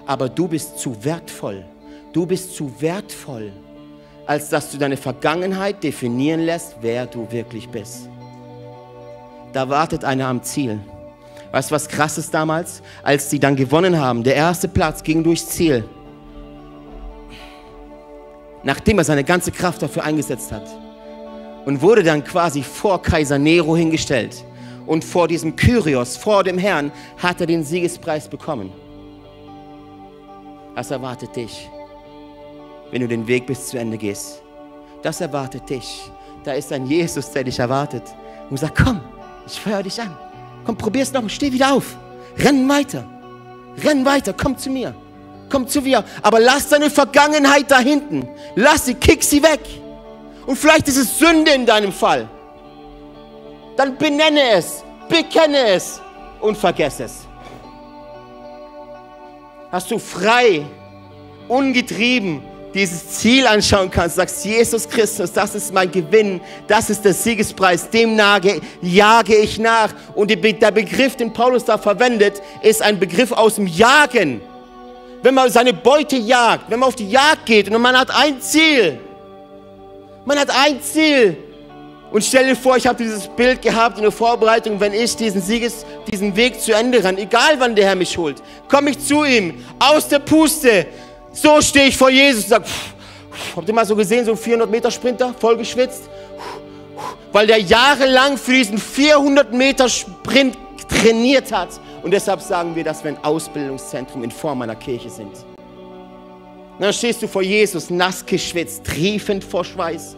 Aber 0.06 0.30
du 0.30 0.48
bist 0.48 0.78
zu 0.78 1.04
wertvoll. 1.04 1.66
Du 2.14 2.26
bist 2.26 2.56
zu 2.56 2.82
wertvoll, 2.82 3.52
als 4.30 4.48
dass 4.48 4.70
du 4.70 4.78
deine 4.78 4.96
Vergangenheit 4.96 5.84
definieren 5.84 6.42
lässt, 6.42 6.76
wer 6.82 7.08
du 7.08 7.26
wirklich 7.32 7.68
bist. 7.68 8.08
Da 9.54 9.68
wartet 9.68 10.06
einer 10.06 10.28
am 10.28 10.44
Ziel. 10.44 10.80
Weißt 11.52 11.72
du, 11.72 11.74
was 11.74 11.88
krass 11.88 12.20
ist 12.20 12.32
damals? 12.32 12.84
Als 13.02 13.32
sie 13.32 13.40
dann 13.40 13.56
gewonnen 13.56 14.00
haben, 14.00 14.24
der 14.24 14.36
erste 14.36 14.68
Platz 14.68 15.02
ging 15.02 15.24
durchs 15.24 15.48
Ziel. 15.48 15.84
Nachdem 18.62 19.00
er 19.00 19.04
seine 19.04 19.24
ganze 19.24 19.52
Kraft 19.52 19.82
dafür 19.82 20.04
eingesetzt 20.04 20.52
hat. 20.52 20.68
Und 21.66 21.82
wurde 21.82 22.04
dann 22.04 22.24
quasi 22.24 22.62
vor 22.62 23.02
Kaiser 23.02 23.40
Nero 23.40 23.76
hingestellt 23.76 24.44
und 24.86 25.04
vor 25.04 25.28
diesem 25.28 25.56
Kyrios, 25.56 26.18
vor 26.18 26.44
dem 26.44 26.60
Herrn, 26.60 26.92
hat 27.18 27.42
er 27.42 27.48
den 27.48 27.64
Siegespreis 27.64 28.28
bekommen. 28.28 28.72
Das 30.76 30.92
erwartet 30.92 31.36
dich, 31.36 31.68
wenn 32.92 33.02
du 33.02 33.08
den 33.08 33.28
Weg 33.28 33.46
bis 33.46 33.68
zu 33.68 33.78
Ende 33.78 33.98
gehst. 33.98 34.42
Das 35.02 35.22
erwartet 35.22 35.70
dich. 35.70 36.12
Da 36.44 36.54
ist 36.54 36.72
ein 36.72 36.86
Jesus, 36.86 37.32
der 37.32 37.44
dich 37.44 37.60
erwartet 37.60 38.04
und 38.50 38.58
sagt, 38.58 38.78
komm, 38.84 39.02
ich 39.46 39.60
feuer 39.60 39.84
dich 39.84 40.02
an. 40.02 40.16
Komm, 40.66 40.78
probier's 40.78 41.12
noch, 41.12 41.28
steh 41.30 41.52
wieder 41.52 41.74
auf. 41.74 41.98
Renn 42.38 42.68
weiter. 42.68 43.04
Renn 43.84 44.06
weiter, 44.06 44.34
komm 44.34 44.58
zu 44.58 44.70
mir. 44.70 44.94
Komm 45.50 45.68
zu 45.68 45.82
mir. 45.82 46.04
Aber 46.22 46.40
lass 46.40 46.70
deine 46.70 46.90
Vergangenheit 46.90 47.70
da 47.72 47.80
hinten. 47.80 48.28
Lass 48.56 48.86
sie, 48.86 48.94
kick 48.94 49.24
sie 49.24 49.42
weg. 49.42 49.62
Und 50.46 50.58
vielleicht 50.58 50.88
ist 50.88 50.98
es 50.98 51.18
Sünde 51.18 51.52
in 51.52 51.66
deinem 51.66 51.92
Fall 51.92 52.30
dann 53.80 53.98
benenne 53.98 54.52
es, 54.56 54.84
bekenne 55.08 55.70
es 55.70 56.02
und 56.42 56.58
vergesse 56.58 57.06
es. 57.06 57.26
Hast 59.72 59.90
du 59.90 59.98
frei, 59.98 60.66
ungetrieben 61.48 62.42
dieses 62.74 63.10
Ziel 63.10 63.48
anschauen 63.48 63.90
kannst, 63.90 64.16
sagst, 64.16 64.46
Jesus 64.46 64.88
Christus, 64.88 65.32
das 65.32 65.56
ist 65.56 65.74
mein 65.74 65.92
Gewinn, 65.92 66.40
das 66.68 66.90
ist 66.90 67.04
der 67.04 67.14
Siegespreis, 67.14 67.90
dem 67.90 68.16
nage, 68.16 68.62
jage 68.82 69.36
ich 69.36 69.60
nach. 69.60 69.90
Und 70.16 70.30
der 70.30 70.72
Begriff, 70.72 71.16
den 71.16 71.34
Paulus 71.34 71.66
da 71.66 71.78
verwendet, 71.78 72.42
ist 72.62 72.82
ein 72.82 73.00
Begriff 73.00 73.32
aus 73.32 73.56
dem 73.56 73.68
Jagen. 73.68 74.42
Wenn 75.22 75.34
man 75.34 75.50
seine 75.50 75.74
Beute 75.74 76.16
jagt, 76.16 76.70
wenn 76.70 76.80
man 76.80 76.88
auf 76.88 76.96
die 76.96 77.10
Jagd 77.10 77.46
geht 77.46 77.70
und 77.70 77.82
man 77.82 77.98
hat 77.98 78.10
ein 78.12 78.40
Ziel, 78.42 79.00
man 80.26 80.38
hat 80.38 80.50
ein 80.50 80.82
Ziel, 80.82 81.38
und 82.12 82.24
stell 82.24 82.48
dir 82.48 82.56
vor, 82.56 82.76
ich 82.76 82.88
habe 82.88 83.04
dieses 83.04 83.28
Bild 83.28 83.62
gehabt 83.62 83.98
in 83.98 84.04
der 84.04 84.12
Vorbereitung, 84.12 84.80
wenn 84.80 84.94
ich 84.94 85.16
diesen 85.16 85.42
Sieges, 85.42 85.86
diesen 86.12 86.36
Weg 86.36 86.60
zu 86.60 86.74
Ende 86.74 87.04
renne, 87.04 87.20
egal 87.20 87.60
wann 87.60 87.76
der 87.76 87.86
Herr 87.86 87.96
mich 87.96 88.18
holt, 88.18 88.42
komme 88.68 88.92
ich 88.92 89.00
zu 89.00 89.24
ihm, 89.24 89.64
aus 89.78 90.08
der 90.08 90.20
Puste. 90.20 90.88
So 91.32 91.62
stehe 91.62 91.88
ich 91.88 91.98
vor 91.98 92.10
Jesus 92.10 92.46
und 92.46 92.50
sage, 92.50 92.66
habt 93.56 93.68
ihr 93.68 93.74
mal 93.74 93.86
so 93.86 93.96
gesehen, 93.96 94.26
so 94.26 94.32
ein 94.32 94.38
400 94.38 94.70
Meter 94.70 94.92
Sprinter, 94.92 95.34
voll 95.40 95.58
geschwitzt? 95.58 96.10
Weil 97.32 97.48
der 97.48 97.60
jahrelang 97.60 98.38
für 98.38 98.54
diesen 98.54 98.78
400 98.78 99.54
Meter 99.54 99.88
Sprint 99.88 100.58
trainiert 100.88 101.52
hat. 101.52 101.70
Und 102.02 102.12
deshalb 102.12 102.42
sagen 102.42 102.76
wir, 102.76 102.84
dass 102.84 103.04
wir 103.04 103.12
ein 103.12 103.24
Ausbildungszentrum 103.24 104.24
in 104.24 104.32
Form 104.32 104.62
einer 104.62 104.76
Kirche 104.76 105.10
sind. 105.10 105.32
Und 105.32 106.86
dann 106.86 106.94
stehst 106.94 107.22
du 107.22 107.28
vor 107.28 107.42
Jesus, 107.42 107.90
nass 107.90 108.26
geschwitzt, 108.26 108.86
triefend 108.86 109.44
vor 109.44 109.66
Schweiß. 109.66 110.16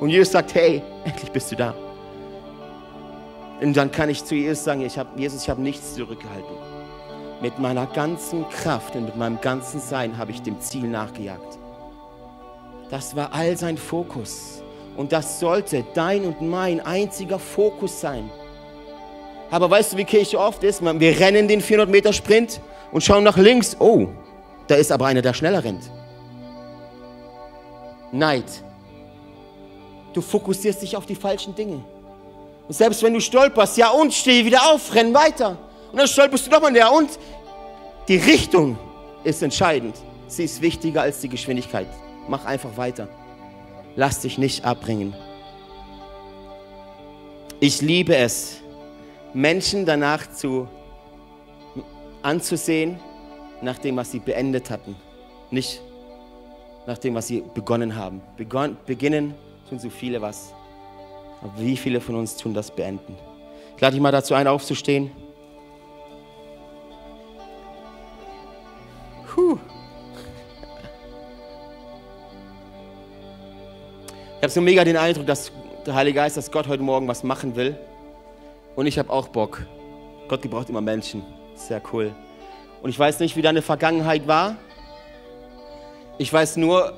Und 0.00 0.10
Jesus 0.10 0.32
sagt, 0.32 0.54
hey, 0.54 0.82
endlich 1.04 1.30
bist 1.30 1.52
du 1.52 1.56
da. 1.56 1.74
Und 3.60 3.76
dann 3.76 3.90
kann 3.90 4.10
ich 4.10 4.24
zu 4.24 4.34
Jesus 4.34 4.64
sagen, 4.64 4.80
ich 4.82 4.98
hab, 4.98 5.18
Jesus, 5.18 5.42
ich 5.42 5.50
habe 5.50 5.60
nichts 5.60 5.94
zurückgehalten. 5.94 6.63
Mit 7.44 7.58
meiner 7.58 7.84
ganzen 7.84 8.48
Kraft 8.48 8.96
und 8.96 9.04
mit 9.04 9.16
meinem 9.16 9.38
ganzen 9.38 9.78
Sein 9.78 10.16
habe 10.16 10.30
ich 10.30 10.40
dem 10.40 10.58
Ziel 10.62 10.84
nachgejagt. 10.84 11.58
Das 12.88 13.14
war 13.14 13.34
all 13.34 13.54
sein 13.58 13.76
Fokus. 13.76 14.62
Und 14.96 15.12
das 15.12 15.40
sollte 15.40 15.84
dein 15.92 16.24
und 16.24 16.40
mein 16.40 16.80
einziger 16.80 17.38
Fokus 17.38 18.00
sein. 18.00 18.30
Aber 19.50 19.68
weißt 19.68 19.92
du, 19.92 19.98
wie 19.98 20.04
Kirche 20.04 20.40
oft 20.40 20.64
ist? 20.64 20.80
Wir 20.82 21.20
rennen 21.20 21.46
den 21.46 21.60
400 21.60 21.90
Meter 21.90 22.14
Sprint 22.14 22.62
und 22.92 23.04
schauen 23.04 23.24
nach 23.24 23.36
links. 23.36 23.76
Oh, 23.78 24.06
da 24.66 24.76
ist 24.76 24.90
aber 24.90 25.04
einer, 25.04 25.20
der 25.20 25.34
schneller 25.34 25.62
rennt. 25.62 25.90
Neid, 28.10 28.64
Du 30.14 30.22
fokussierst 30.22 30.80
dich 30.80 30.96
auf 30.96 31.04
die 31.04 31.14
falschen 31.14 31.54
Dinge. 31.54 31.84
Und 32.66 32.74
selbst 32.74 33.02
wenn 33.02 33.12
du 33.12 33.20
stolperst, 33.20 33.76
ja 33.76 33.90
und, 33.90 34.14
steh 34.14 34.46
wieder 34.46 34.72
auf, 34.72 34.94
renn 34.94 35.12
weiter. 35.12 35.58
Und 35.94 35.98
dann 35.98 36.08
stolperst 36.08 36.48
du 36.48 36.50
nochmal 36.50 36.72
näher 36.72 36.90
und 36.90 37.08
die 38.08 38.16
Richtung 38.16 38.76
ist 39.22 39.44
entscheidend. 39.44 39.94
Sie 40.26 40.42
ist 40.42 40.60
wichtiger 40.60 41.02
als 41.02 41.20
die 41.20 41.28
Geschwindigkeit. 41.28 41.86
Mach 42.26 42.44
einfach 42.46 42.76
weiter. 42.76 43.06
Lass 43.94 44.18
dich 44.18 44.36
nicht 44.36 44.64
abbringen. 44.64 45.14
Ich 47.60 47.80
liebe 47.80 48.16
es, 48.16 48.56
Menschen 49.34 49.86
danach 49.86 50.28
zu, 50.32 50.66
anzusehen, 52.22 52.98
nach 53.62 53.78
dem, 53.78 53.96
was 53.96 54.10
sie 54.10 54.18
beendet 54.18 54.70
hatten. 54.70 54.96
Nicht 55.52 55.80
nach 56.88 56.98
dem, 56.98 57.14
was 57.14 57.28
sie 57.28 57.44
begonnen 57.54 57.94
haben. 57.94 58.20
Begon, 58.36 58.76
beginnen 58.84 59.32
tun 59.68 59.78
so 59.78 59.90
viele 59.90 60.20
was. 60.20 60.52
Aber 61.40 61.52
wie 61.56 61.76
viele 61.76 62.00
von 62.00 62.16
uns 62.16 62.36
tun 62.36 62.52
das 62.52 62.68
beenden? 62.68 63.16
Ich 63.76 63.80
lade 63.80 63.92
dich 63.92 64.02
mal 64.02 64.10
dazu 64.10 64.34
ein, 64.34 64.48
aufzustehen. 64.48 65.12
Habe 74.44 74.52
so 74.52 74.60
mega 74.60 74.84
den 74.84 74.96
Eindruck, 74.96 75.26
dass 75.26 75.50
der 75.86 75.94
Heilige 75.94 76.16
Geist, 76.16 76.36
dass 76.36 76.50
Gott 76.50 76.68
heute 76.68 76.82
Morgen 76.82 77.08
was 77.08 77.24
machen 77.24 77.56
will. 77.56 77.76
Und 78.76 78.86
ich 78.86 78.98
habe 78.98 79.10
auch 79.10 79.28
Bock. 79.28 79.62
Gott 80.28 80.42
gebraucht 80.42 80.68
immer 80.68 80.80
Menschen. 80.80 81.24
Sehr 81.54 81.80
cool. 81.92 82.14
Und 82.82 82.90
ich 82.90 82.98
weiß 82.98 83.20
nicht, 83.20 83.36
wie 83.36 83.42
deine 83.42 83.62
Vergangenheit 83.62 84.28
war. 84.28 84.56
Ich 86.18 86.32
weiß 86.32 86.58
nur, 86.58 86.92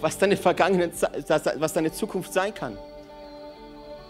was 0.00 0.16
deine 0.16 0.36
Vergangenheit, 0.36 0.92
was 1.58 1.72
deine 1.72 1.92
Zukunft 1.92 2.32
sein 2.32 2.54
kann. 2.54 2.78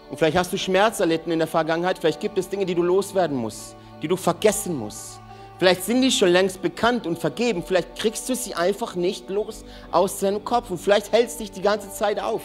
Und 0.09 0.17
vielleicht 0.17 0.37
hast 0.37 0.53
du 0.53 0.57
Schmerz 0.57 0.99
erlitten 0.99 1.31
in 1.31 1.39
der 1.39 1.47
Vergangenheit, 1.47 1.97
vielleicht 1.97 2.19
gibt 2.19 2.37
es 2.37 2.47
Dinge, 2.47 2.65
die 2.65 2.75
du 2.75 2.83
loswerden 2.83 3.35
musst, 3.35 3.75
die 4.01 4.07
du 4.07 4.15
vergessen 4.15 4.77
musst. 4.77 5.19
Vielleicht 5.57 5.83
sind 5.83 6.01
die 6.01 6.11
schon 6.11 6.29
längst 6.29 6.61
bekannt 6.61 7.07
und 7.07 7.17
vergeben, 7.17 7.63
vielleicht 7.65 7.95
kriegst 7.95 8.29
du 8.29 8.35
sie 8.35 8.53
einfach 8.53 8.95
nicht 8.95 9.29
los 9.29 9.65
aus 9.91 10.19
deinem 10.19 10.43
Kopf 10.43 10.69
und 10.69 10.77
vielleicht 10.77 11.11
hältst 11.11 11.39
dich 11.39 11.51
die 11.51 11.61
ganze 11.61 11.91
Zeit 11.91 12.19
auf. 12.19 12.41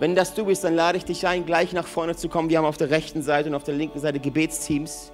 Wenn 0.00 0.16
das 0.16 0.34
du 0.34 0.46
bist, 0.46 0.64
dann 0.64 0.74
lade 0.74 0.98
ich 0.98 1.04
dich 1.04 1.26
ein, 1.26 1.46
gleich 1.46 1.72
nach 1.72 1.86
vorne 1.86 2.16
zu 2.16 2.28
kommen. 2.28 2.50
Wir 2.50 2.58
haben 2.58 2.64
auf 2.64 2.76
der 2.76 2.90
rechten 2.90 3.22
Seite 3.22 3.48
und 3.48 3.54
auf 3.54 3.64
der 3.64 3.74
linken 3.74 4.00
Seite 4.00 4.18
Gebetsteams. 4.18 5.12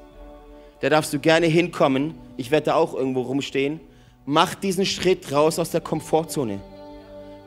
Da 0.81 0.89
darfst 0.89 1.13
du 1.13 1.19
gerne 1.19 1.47
hinkommen. 1.47 2.15
Ich 2.39 2.51
werde 2.51 2.67
da 2.67 2.75
auch 2.77 2.95
irgendwo 2.95 3.23
rumstehen. 3.23 3.81
Mach 4.25 4.55
diesen 4.55 4.87
Schritt 4.87 5.31
raus 5.33 5.59
aus 5.59 5.71
der 5.71 5.83
Komfortzone. 5.83 6.61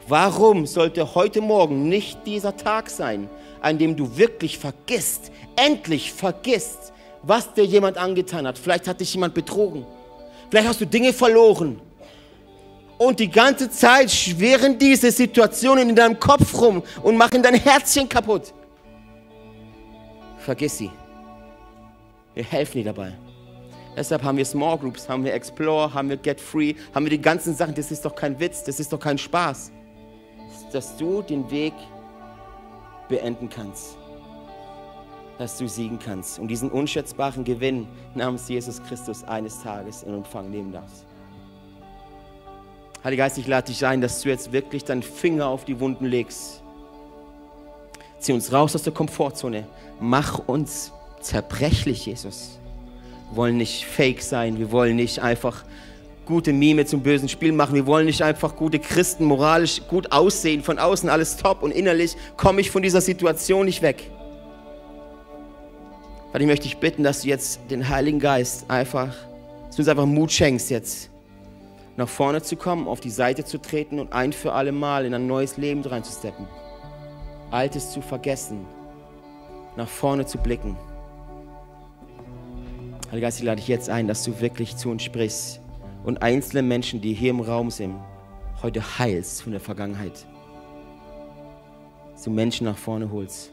Warum 0.07 0.67
sollte 0.67 1.15
heute 1.15 1.41
Morgen 1.41 1.89
nicht 1.89 2.19
dieser 2.27 2.55
Tag 2.55 2.89
sein, 2.89 3.29
an 3.61 3.79
dem 3.79 3.95
du 3.95 4.17
wirklich 4.17 4.59
vergisst, 4.59 5.31
endlich 5.55 6.11
vergisst, 6.11 6.93
was 7.23 7.53
dir 7.53 7.63
jemand 7.65 7.97
angetan 7.97 8.45
hat? 8.45 8.59
Vielleicht 8.59 8.88
hat 8.88 8.99
dich 8.99 9.13
jemand 9.13 9.34
betrogen. 9.34 9.86
Vielleicht 10.51 10.67
hast 10.67 10.81
du 10.81 10.86
Dinge 10.86 11.13
verloren. 11.13 11.81
Und 13.06 13.20
die 13.20 13.30
ganze 13.30 13.70
Zeit 13.70 14.10
schweren 14.10 14.80
diese 14.80 15.12
Situationen 15.12 15.89
in 15.89 15.95
deinem 15.95 16.18
Kopf 16.18 16.58
rum 16.62 16.82
und 17.01 17.18
machen 17.18 17.43
dein 17.43 17.56
Herzchen 17.56 18.08
kaputt. 18.08 18.54
Vergiss 20.38 20.78
sie. 20.78 20.89
Wir 22.34 22.45
helfen 22.45 22.78
dir 22.78 22.86
dabei. 22.86 23.14
Deshalb 23.97 24.24
haben 24.24 24.38
wir 24.38 24.45
Small 24.45 24.78
Groups, 24.78 25.10
haben 25.10 25.26
wir 25.26 25.34
Explore, 25.34 25.93
haben 25.93 26.08
wir 26.08 26.16
Get 26.16 26.39
Free, 26.39 26.76
haben 26.95 27.06
wir 27.06 27.10
die 27.10 27.22
ganzen 27.22 27.54
Sachen. 27.54 27.76
Das 27.76 27.91
ist 27.91 28.06
doch 28.06 28.16
kein 28.16 28.39
Witz, 28.39 28.64
das 28.64 28.80
ist 28.80 28.93
doch 28.93 28.99
kein 28.99 29.18
Spaß. 29.18 29.72
Dass 30.72 30.95
du 30.95 31.22
den 31.22 31.51
Weg 31.51 31.74
beenden 33.10 33.49
kannst. 33.49 33.97
dass 35.39 35.58
du 35.58 35.68
siegen 35.68 35.99
kannst 35.99 36.39
und 36.39 36.47
diesen 36.47 36.72
unschätzbaren 36.72 37.43
Gewinn 37.43 37.88
namens 38.14 38.47
Jesus 38.47 38.82
Christus 38.84 39.24
eines 39.24 39.62
Tages 39.62 40.04
in 40.04 40.14
Empfang 40.14 40.49
nehmen 40.49 40.72
darfst. 40.72 41.06
Heiliger 43.04 43.26
Geist, 43.26 43.38
ich 43.38 43.47
lade 43.47 43.68
dich 43.68 43.86
ein, 43.86 43.99
dass 43.99 44.22
du 44.22 44.30
jetzt 44.30 44.54
wirklich 44.54 44.86
deinen 44.86 45.04
Finger 45.04 45.47
auf 45.47 45.66
die 45.66 45.80
Wunden 45.82 46.06
legst. 46.06 46.62
Zieh 48.20 48.32
uns 48.32 48.54
raus 48.54 48.76
aus 48.76 48.84
der 48.84 48.93
Komfortzone. 48.93 49.68
Mach 49.99 50.39
uns 50.47 50.93
zerbrechlich, 51.20 52.06
Jesus. 52.06 52.60
Wir 53.30 53.38
wollen 53.38 53.58
nicht 53.58 53.86
fake 53.86 54.22
sein. 54.22 54.58
Wir 54.58 54.72
wollen 54.72 54.95
nicht 54.95 55.20
einfach 55.20 55.66
gute 56.26 56.54
Mime 56.54 56.86
zum 56.86 57.01
bösen 57.01 57.28
Spiel 57.28 57.51
machen. 57.51 57.76
Wir 57.76 57.86
wollen 57.86 58.06
nicht 58.06 58.22
einfach 58.22 58.56
gute 58.56 58.80
Christen, 58.80 59.26
moralisch 59.26 59.82
gut 59.89 60.14
aussehen, 60.14 60.64
von 60.64 60.80
außen 60.80 61.10
alles 61.10 61.36
top 61.36 61.62
und 61.62 61.72
innerlich 61.72 62.16
komme 62.38 62.62
ich 62.62 62.72
von 62.72 62.82
dieser 62.82 63.01
Situation 63.01 63.66
nicht 63.66 63.82
weg. 63.82 64.10
Weil 66.32 66.41
ich 66.41 66.47
möchte 66.47 66.64
dich 66.64 66.78
bitten, 66.78 67.04
dass 67.04 67.24
du 67.24 67.28
jetzt 67.28 67.60
den 67.70 67.89
Heiligen 67.89 68.20
Geist 68.20 68.70
einfach, 68.70 69.14
dass 69.68 69.76
du 69.76 69.82
uns 69.82 69.89
einfach 69.89 70.06
Mut 70.06 70.32
schenkst 70.32 70.70
jetzt, 70.70 71.10
nach 71.96 72.10
vorne 72.10 72.41
zu 72.41 72.56
kommen, 72.56 72.88
auf 72.88 73.00
die 73.00 73.10
Seite 73.10 73.46
zu 73.46 73.62
treten 73.62 74.00
und 74.00 74.14
ein 74.14 74.34
für 74.34 74.54
alle 74.54 74.72
Mal 74.72 75.06
in 75.06 75.14
ein 75.14 75.28
neues 75.28 75.58
Leben 75.58 75.82
reinzusteppen. 75.84 76.48
Altes 77.52 77.91
zu 77.91 78.02
vergessen, 78.02 78.66
nach 79.76 79.88
vorne 79.88 80.26
zu 80.26 80.38
blicken. 80.39 80.76
Heiliger 83.12 83.28
Geist, 83.28 83.39
ich 83.39 83.46
lade 83.46 83.58
dich 83.58 83.68
jetzt 83.68 83.89
ein, 83.89 84.08
dass 84.08 84.24
du 84.24 84.39
wirklich 84.41 84.76
zu 84.76 84.89
uns 84.89 85.04
sprichst 85.04 85.62
und 86.04 86.24
einzelne 86.24 86.64
Menschen, 86.64 87.00
die 87.00 87.14
hier 87.14 87.30
im 87.30 87.41
Raum 87.41 87.70
sind, 87.70 87.96
heute 88.64 88.82
heilst 88.98 89.44
von 89.44 89.52
der 89.52 89.62
Vergangenheit. 89.62 90.26
Dass 92.14 92.24
du 92.24 92.32
Menschen 92.32 92.66
nach 92.66 92.78
vorne 92.78 93.12
holst. 93.12 93.52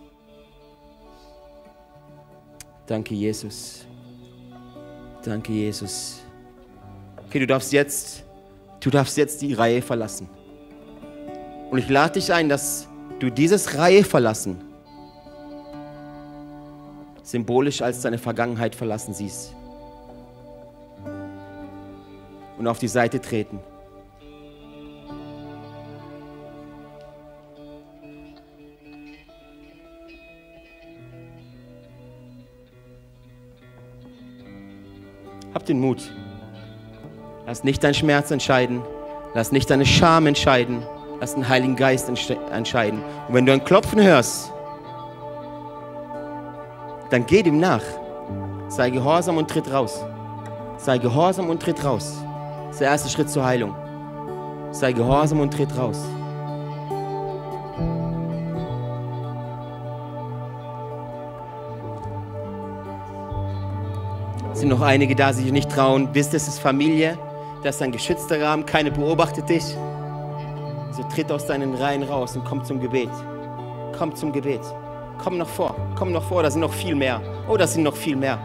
Danke, 2.87 3.15
Jesus. 3.15 3.87
Danke, 5.23 5.53
Jesus. 5.53 6.23
Okay, 7.27 7.41
du 7.41 7.47
darfst 7.47 7.73
jetzt, 7.73 8.25
du 8.81 8.91
darfst 8.91 9.17
jetzt 9.17 9.43
die 9.43 9.55
Reihe 9.55 9.83
verlassen. 9.83 10.29
Und 11.71 11.79
ich 11.79 11.89
lade 11.89 12.15
dich 12.15 12.33
ein, 12.33 12.49
dass 12.49 12.89
du 13.21 13.31
dieses 13.31 13.77
Reihe 13.77 14.05
verlassen 14.05 14.65
symbolisch 17.23 17.81
als 17.81 18.03
deine 18.03 18.19
Vergangenheit 18.19 18.75
verlassen 18.75 19.15
siehst. 19.15 19.55
und 22.61 22.67
auf 22.67 22.79
die 22.79 22.89
Seite 22.89 23.19
treten. 23.23 23.59
Hab 35.55 35.65
den 35.65 35.81
Mut. 35.81 36.13
Lass 37.47 37.65
nicht 37.65 37.83
deinen 37.83 37.95
Schmerz 37.95 38.31
entscheiden. 38.31 38.83
Lass 39.35 39.53
nicht 39.53 39.71
deine 39.71 39.87
Scham 39.87 40.27
entscheiden. 40.27 40.83
Lass 41.21 41.35
den 41.35 41.49
Heiligen 41.49 41.77
Geist 41.77 42.09
entscheiden. 42.09 43.03
Und 43.29 43.35
wenn 43.35 43.47
du 43.47 43.53
ein 43.53 43.65
Klopfen 43.65 44.03
hörst, 44.03 44.53
dann 47.11 47.27
geh 47.27 47.43
dem 47.43 47.59
nach. 47.59 47.83
Sei 48.69 48.91
gehorsam 48.91 49.37
und 49.37 49.51
tritt 49.51 49.71
raus. 49.73 50.05
Sei 50.79 50.99
gehorsam 50.99 51.51
und 51.51 51.61
tritt 51.61 51.85
raus. 51.85 52.17
Das 52.67 52.77
ist 52.77 52.81
der 52.81 52.89
erste 52.89 53.09
Schritt 53.11 53.29
zur 53.29 53.45
Heilung. 53.45 53.75
Sei 54.71 54.93
gehorsam 54.93 55.41
und 55.41 55.53
tritt 55.53 55.77
raus. 55.77 56.01
Es 64.53 64.61
sind 64.61 64.69
noch 64.69 64.83
einige 64.83 65.17
da, 65.17 65.33
die 65.33 65.43
sich 65.43 65.53
nicht 65.53 65.71
trauen. 65.71 66.09
Wisst, 66.13 66.35
es 66.35 66.47
ist 66.47 66.59
Familie, 66.61 67.19
das 67.63 67.77
ist 67.77 67.83
ein 67.83 67.93
geschützter 67.93 68.41
Rahmen, 68.41 68.65
keiner 68.65 68.91
beobachtet 68.91 69.49
dich. 69.49 69.65
So 70.93 71.03
tritt 71.15 71.31
aus 71.31 71.47
deinen 71.47 71.75
Reihen 71.75 72.03
raus 72.03 72.37
und 72.37 72.45
komm 72.45 72.65
zum 72.65 72.81
Gebet. 72.81 73.11
Komm 73.97 74.15
zum 74.15 74.33
Gebet. 74.33 74.63
Komm 75.23 75.37
noch 75.37 75.49
vor, 75.49 75.77
komm 75.97 76.13
noch 76.13 76.23
vor, 76.23 76.43
da 76.43 76.51
sind 76.51 76.63
noch 76.63 76.73
viel 76.73 76.95
mehr. 76.95 77.21
Oh, 77.49 77.57
da 77.57 77.67
sind 77.67 77.83
noch 77.83 77.97
viel 77.97 78.17
mehr. 78.17 78.39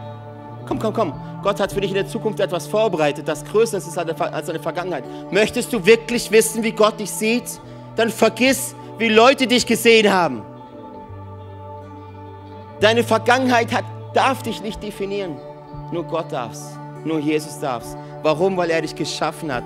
Komm, 0.66 0.78
komm, 0.78 0.92
komm. 0.92 1.14
Gott 1.42 1.60
hat 1.60 1.72
für 1.72 1.80
dich 1.80 1.90
in 1.90 1.96
der 1.96 2.08
Zukunft 2.08 2.40
etwas 2.40 2.66
vorbereitet, 2.66 3.26
das 3.28 3.44
größer 3.44 3.78
ist 3.78 3.96
als 3.96 4.46
deine 4.46 4.58
Vergangenheit. 4.60 5.04
Möchtest 5.30 5.72
du 5.72 5.84
wirklich 5.86 6.30
wissen, 6.30 6.62
wie 6.62 6.72
Gott 6.72 6.98
dich 7.00 7.10
sieht? 7.10 7.60
Dann 7.94 8.10
vergiss, 8.10 8.74
wie 8.98 9.08
Leute 9.08 9.46
dich 9.46 9.64
gesehen 9.64 10.12
haben. 10.12 10.42
Deine 12.80 13.04
Vergangenheit 13.04 13.72
hat, 13.72 13.84
darf 14.12 14.42
dich 14.42 14.60
nicht 14.60 14.82
definieren. 14.82 15.36
Nur 15.92 16.04
Gott 16.04 16.30
darf's. 16.32 16.78
Nur 17.06 17.18
Jesus 17.20 17.58
darf's. 17.58 17.96
Warum? 18.22 18.56
Weil 18.56 18.70
er 18.70 18.82
dich 18.82 18.94
geschaffen 18.94 19.52
hat 19.52 19.64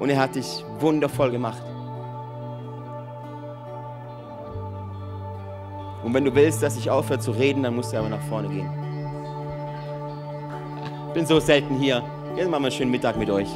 und 0.00 0.10
er 0.10 0.18
hat 0.18 0.34
dich 0.34 0.64
wundervoll 0.80 1.30
gemacht. 1.30 1.62
Und 6.02 6.14
wenn 6.14 6.24
du 6.24 6.34
willst, 6.34 6.62
dass 6.62 6.76
ich 6.76 6.90
aufhöre 6.90 7.20
zu 7.20 7.32
reden, 7.32 7.62
dann 7.62 7.76
musst 7.76 7.92
du 7.92 7.98
aber 7.98 8.08
nach 8.08 8.22
vorne 8.28 8.48
gehen 8.48 8.88
bin 11.18 11.26
so 11.26 11.40
selten 11.40 11.74
hier. 11.74 12.00
Jetzt 12.36 12.48
machen 12.48 12.62
wir 12.62 12.68
einen 12.68 12.70
schönen 12.70 12.90
Mittag 12.92 13.16
mit 13.16 13.28
euch. 13.28 13.48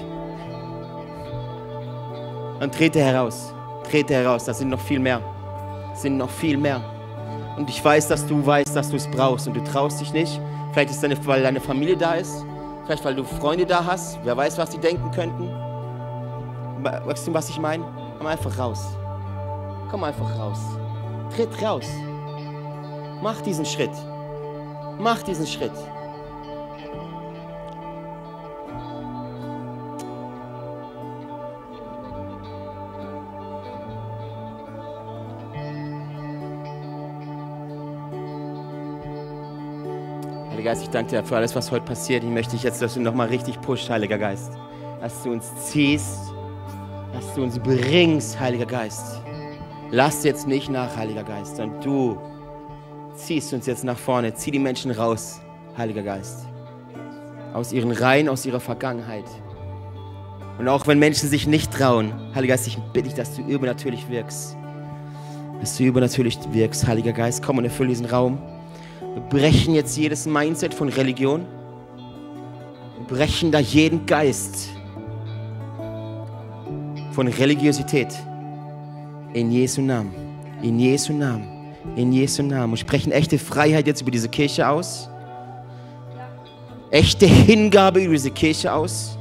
Und 2.60 2.74
trete 2.74 3.00
heraus. 3.00 3.54
Trete 3.88 4.14
heraus. 4.14 4.46
Da 4.46 4.52
sind 4.52 4.68
noch 4.68 4.80
viel 4.80 4.98
mehr. 4.98 5.20
Das 5.90 6.02
sind 6.02 6.16
noch 6.16 6.28
viel 6.28 6.56
mehr. 6.56 6.82
Und 7.56 7.70
ich 7.70 7.84
weiß, 7.84 8.08
dass 8.08 8.26
du 8.26 8.44
weißt, 8.44 8.74
dass 8.74 8.90
du 8.90 8.96
es 8.96 9.08
brauchst 9.08 9.46
und 9.46 9.54
du 9.54 9.62
traust 9.62 10.00
dich 10.00 10.12
nicht. 10.12 10.40
Vielleicht 10.72 10.90
ist 10.90 11.04
es, 11.04 11.26
weil 11.26 11.42
deine 11.42 11.60
Familie 11.60 11.96
da 11.96 12.14
ist. 12.14 12.44
Vielleicht, 12.84 13.04
weil 13.04 13.14
du 13.14 13.24
Freunde 13.24 13.66
da 13.66 13.84
hast. 13.84 14.18
Wer 14.24 14.36
weiß, 14.36 14.58
was 14.58 14.70
die 14.70 14.78
denken 14.78 15.10
könnten. 15.10 15.48
Weißt 16.82 17.28
du, 17.28 17.34
was 17.34 17.48
ich 17.48 17.60
meine? 17.60 17.84
Komm 18.18 18.26
einfach 18.26 18.58
raus. 18.58 18.96
Komm 19.90 20.04
einfach 20.04 20.38
raus. 20.38 20.58
Tritt 21.34 21.62
raus. 21.62 21.86
Mach 23.22 23.40
diesen 23.42 23.64
Schritt. 23.64 23.92
Mach 24.98 25.22
diesen 25.22 25.46
Schritt. 25.46 25.72
Heiliger 40.62 40.74
Geist, 40.74 40.84
ich 40.84 40.90
danke 40.90 41.10
dir 41.10 41.24
für 41.24 41.34
alles, 41.34 41.56
was 41.56 41.72
heute 41.72 41.84
passiert. 41.84 42.22
Ich 42.22 42.30
möchte 42.30 42.52
dich 42.52 42.62
jetzt, 42.62 42.80
dass 42.80 42.94
du 42.94 43.00
nochmal 43.00 43.26
richtig 43.26 43.60
pusht, 43.62 43.90
Heiliger 43.90 44.16
Geist. 44.16 44.52
Dass 45.00 45.20
du 45.24 45.32
uns 45.32 45.44
ziehst, 45.64 46.32
dass 47.12 47.34
du 47.34 47.42
uns 47.42 47.58
bringst, 47.58 48.38
Heiliger 48.38 48.66
Geist. 48.66 49.20
Lass 49.90 50.22
jetzt 50.22 50.46
nicht 50.46 50.70
nach, 50.70 50.96
Heiliger 50.96 51.24
Geist, 51.24 51.56
sondern 51.56 51.80
du 51.80 52.16
ziehst 53.16 53.52
uns 53.52 53.66
jetzt 53.66 53.82
nach 53.82 53.98
vorne. 53.98 54.34
Zieh 54.34 54.52
die 54.52 54.60
Menschen 54.60 54.92
raus, 54.92 55.40
Heiliger 55.76 56.04
Geist. 56.04 56.46
Aus 57.54 57.72
ihren 57.72 57.90
Reihen, 57.90 58.28
aus 58.28 58.46
ihrer 58.46 58.60
Vergangenheit. 58.60 59.26
Und 60.60 60.68
auch 60.68 60.86
wenn 60.86 61.00
Menschen 61.00 61.28
sich 61.28 61.48
nicht 61.48 61.72
trauen, 61.72 62.12
Heiliger 62.36 62.54
Geist, 62.54 62.68
ich 62.68 62.78
bitte 62.92 63.08
dich, 63.08 63.14
dass 63.14 63.34
du 63.34 63.42
übernatürlich 63.42 64.08
wirkst. 64.08 64.56
Dass 65.58 65.76
du 65.76 65.82
übernatürlich 65.82 66.38
wirkst, 66.52 66.86
Heiliger 66.86 67.12
Geist. 67.12 67.42
Komm 67.42 67.58
und 67.58 67.64
erfülle 67.64 67.88
diesen 67.88 68.06
Raum. 68.06 68.38
Wir 69.14 69.22
brechen 69.22 69.74
jetzt 69.74 69.96
jedes 69.98 70.24
Mindset 70.24 70.72
von 70.72 70.88
Religion. 70.88 71.44
Wir 72.96 73.06
brechen 73.06 73.52
da 73.52 73.58
jeden 73.58 74.06
Geist 74.06 74.70
von 77.12 77.28
Religiosität. 77.28 78.08
In 79.34 79.52
Jesu 79.52 79.82
Namen. 79.82 80.14
In 80.62 80.78
Jesu 80.78 81.12
Namen. 81.12 81.46
In 81.94 82.10
Jesu 82.10 82.42
Namen. 82.42 82.72
Und 82.72 82.78
sprechen 82.78 83.12
echte 83.12 83.38
Freiheit 83.38 83.86
jetzt 83.86 84.00
über 84.00 84.10
diese 84.10 84.30
Kirche 84.30 84.66
aus. 84.66 85.10
Echte 86.90 87.26
Hingabe 87.26 88.00
über 88.00 88.14
diese 88.14 88.30
Kirche 88.30 88.72
aus. 88.72 89.18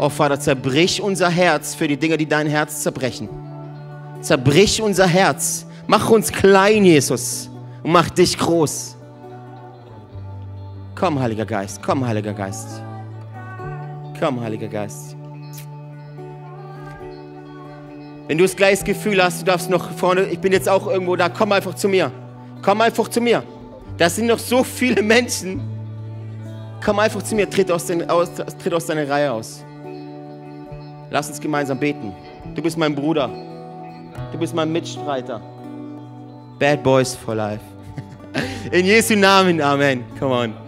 Oh 0.00 0.08
Vater, 0.08 0.38
zerbrich 0.38 1.00
unser 1.00 1.28
Herz 1.28 1.76
für 1.76 1.86
die 1.86 1.96
Dinge, 1.96 2.16
die 2.16 2.26
dein 2.26 2.48
Herz 2.48 2.82
zerbrechen. 2.82 3.28
Zerbrich 4.20 4.82
unser 4.82 5.06
Herz. 5.06 5.64
Mach 5.86 6.10
uns 6.10 6.32
klein, 6.32 6.84
Jesus 6.84 7.47
und 7.82 7.92
mach 7.92 8.10
dich 8.10 8.36
groß. 8.36 8.96
Komm, 10.94 11.20
Heiliger 11.20 11.46
Geist, 11.46 11.80
komm, 11.82 12.06
Heiliger 12.06 12.32
Geist. 12.32 12.82
Komm, 14.18 14.40
Heiliger 14.40 14.68
Geist. 14.68 15.16
Wenn 18.26 18.36
du 18.36 18.44
das 18.44 18.56
gleiche 18.56 18.84
Gefühl 18.84 19.22
hast, 19.22 19.40
du 19.40 19.46
darfst 19.46 19.70
noch 19.70 19.90
vorne, 19.92 20.24
ich 20.24 20.38
bin 20.38 20.52
jetzt 20.52 20.68
auch 20.68 20.86
irgendwo 20.86 21.16
da, 21.16 21.28
komm 21.28 21.52
einfach 21.52 21.74
zu 21.74 21.88
mir. 21.88 22.10
Komm 22.62 22.80
einfach 22.80 23.08
zu 23.08 23.20
mir. 23.20 23.42
Das 23.96 24.16
sind 24.16 24.26
noch 24.26 24.38
so 24.38 24.62
viele 24.62 25.02
Menschen. 25.02 25.60
Komm 26.84 26.98
einfach 26.98 27.22
zu 27.22 27.34
mir, 27.34 27.48
tritt 27.48 27.70
aus, 27.70 27.86
den, 27.86 28.08
aus, 28.10 28.28
tritt 28.62 28.74
aus 28.74 28.86
deiner 28.86 29.08
Reihe 29.08 29.32
aus. 29.32 29.64
Lass 31.10 31.28
uns 31.28 31.40
gemeinsam 31.40 31.78
beten. 31.78 32.14
Du 32.54 32.60
bist 32.60 32.76
mein 32.76 32.94
Bruder. 32.94 33.30
Du 34.30 34.38
bist 34.38 34.54
mein 34.54 34.70
Mitstreiter. 34.70 35.40
Bad 36.58 36.82
Boys 36.82 37.14
for 37.14 37.34
Life. 37.34 37.62
In 38.72 38.84
Jesu 38.84 39.14
Namen, 39.14 39.60
Amen. 39.60 40.04
Come 40.18 40.32
on. 40.32 40.67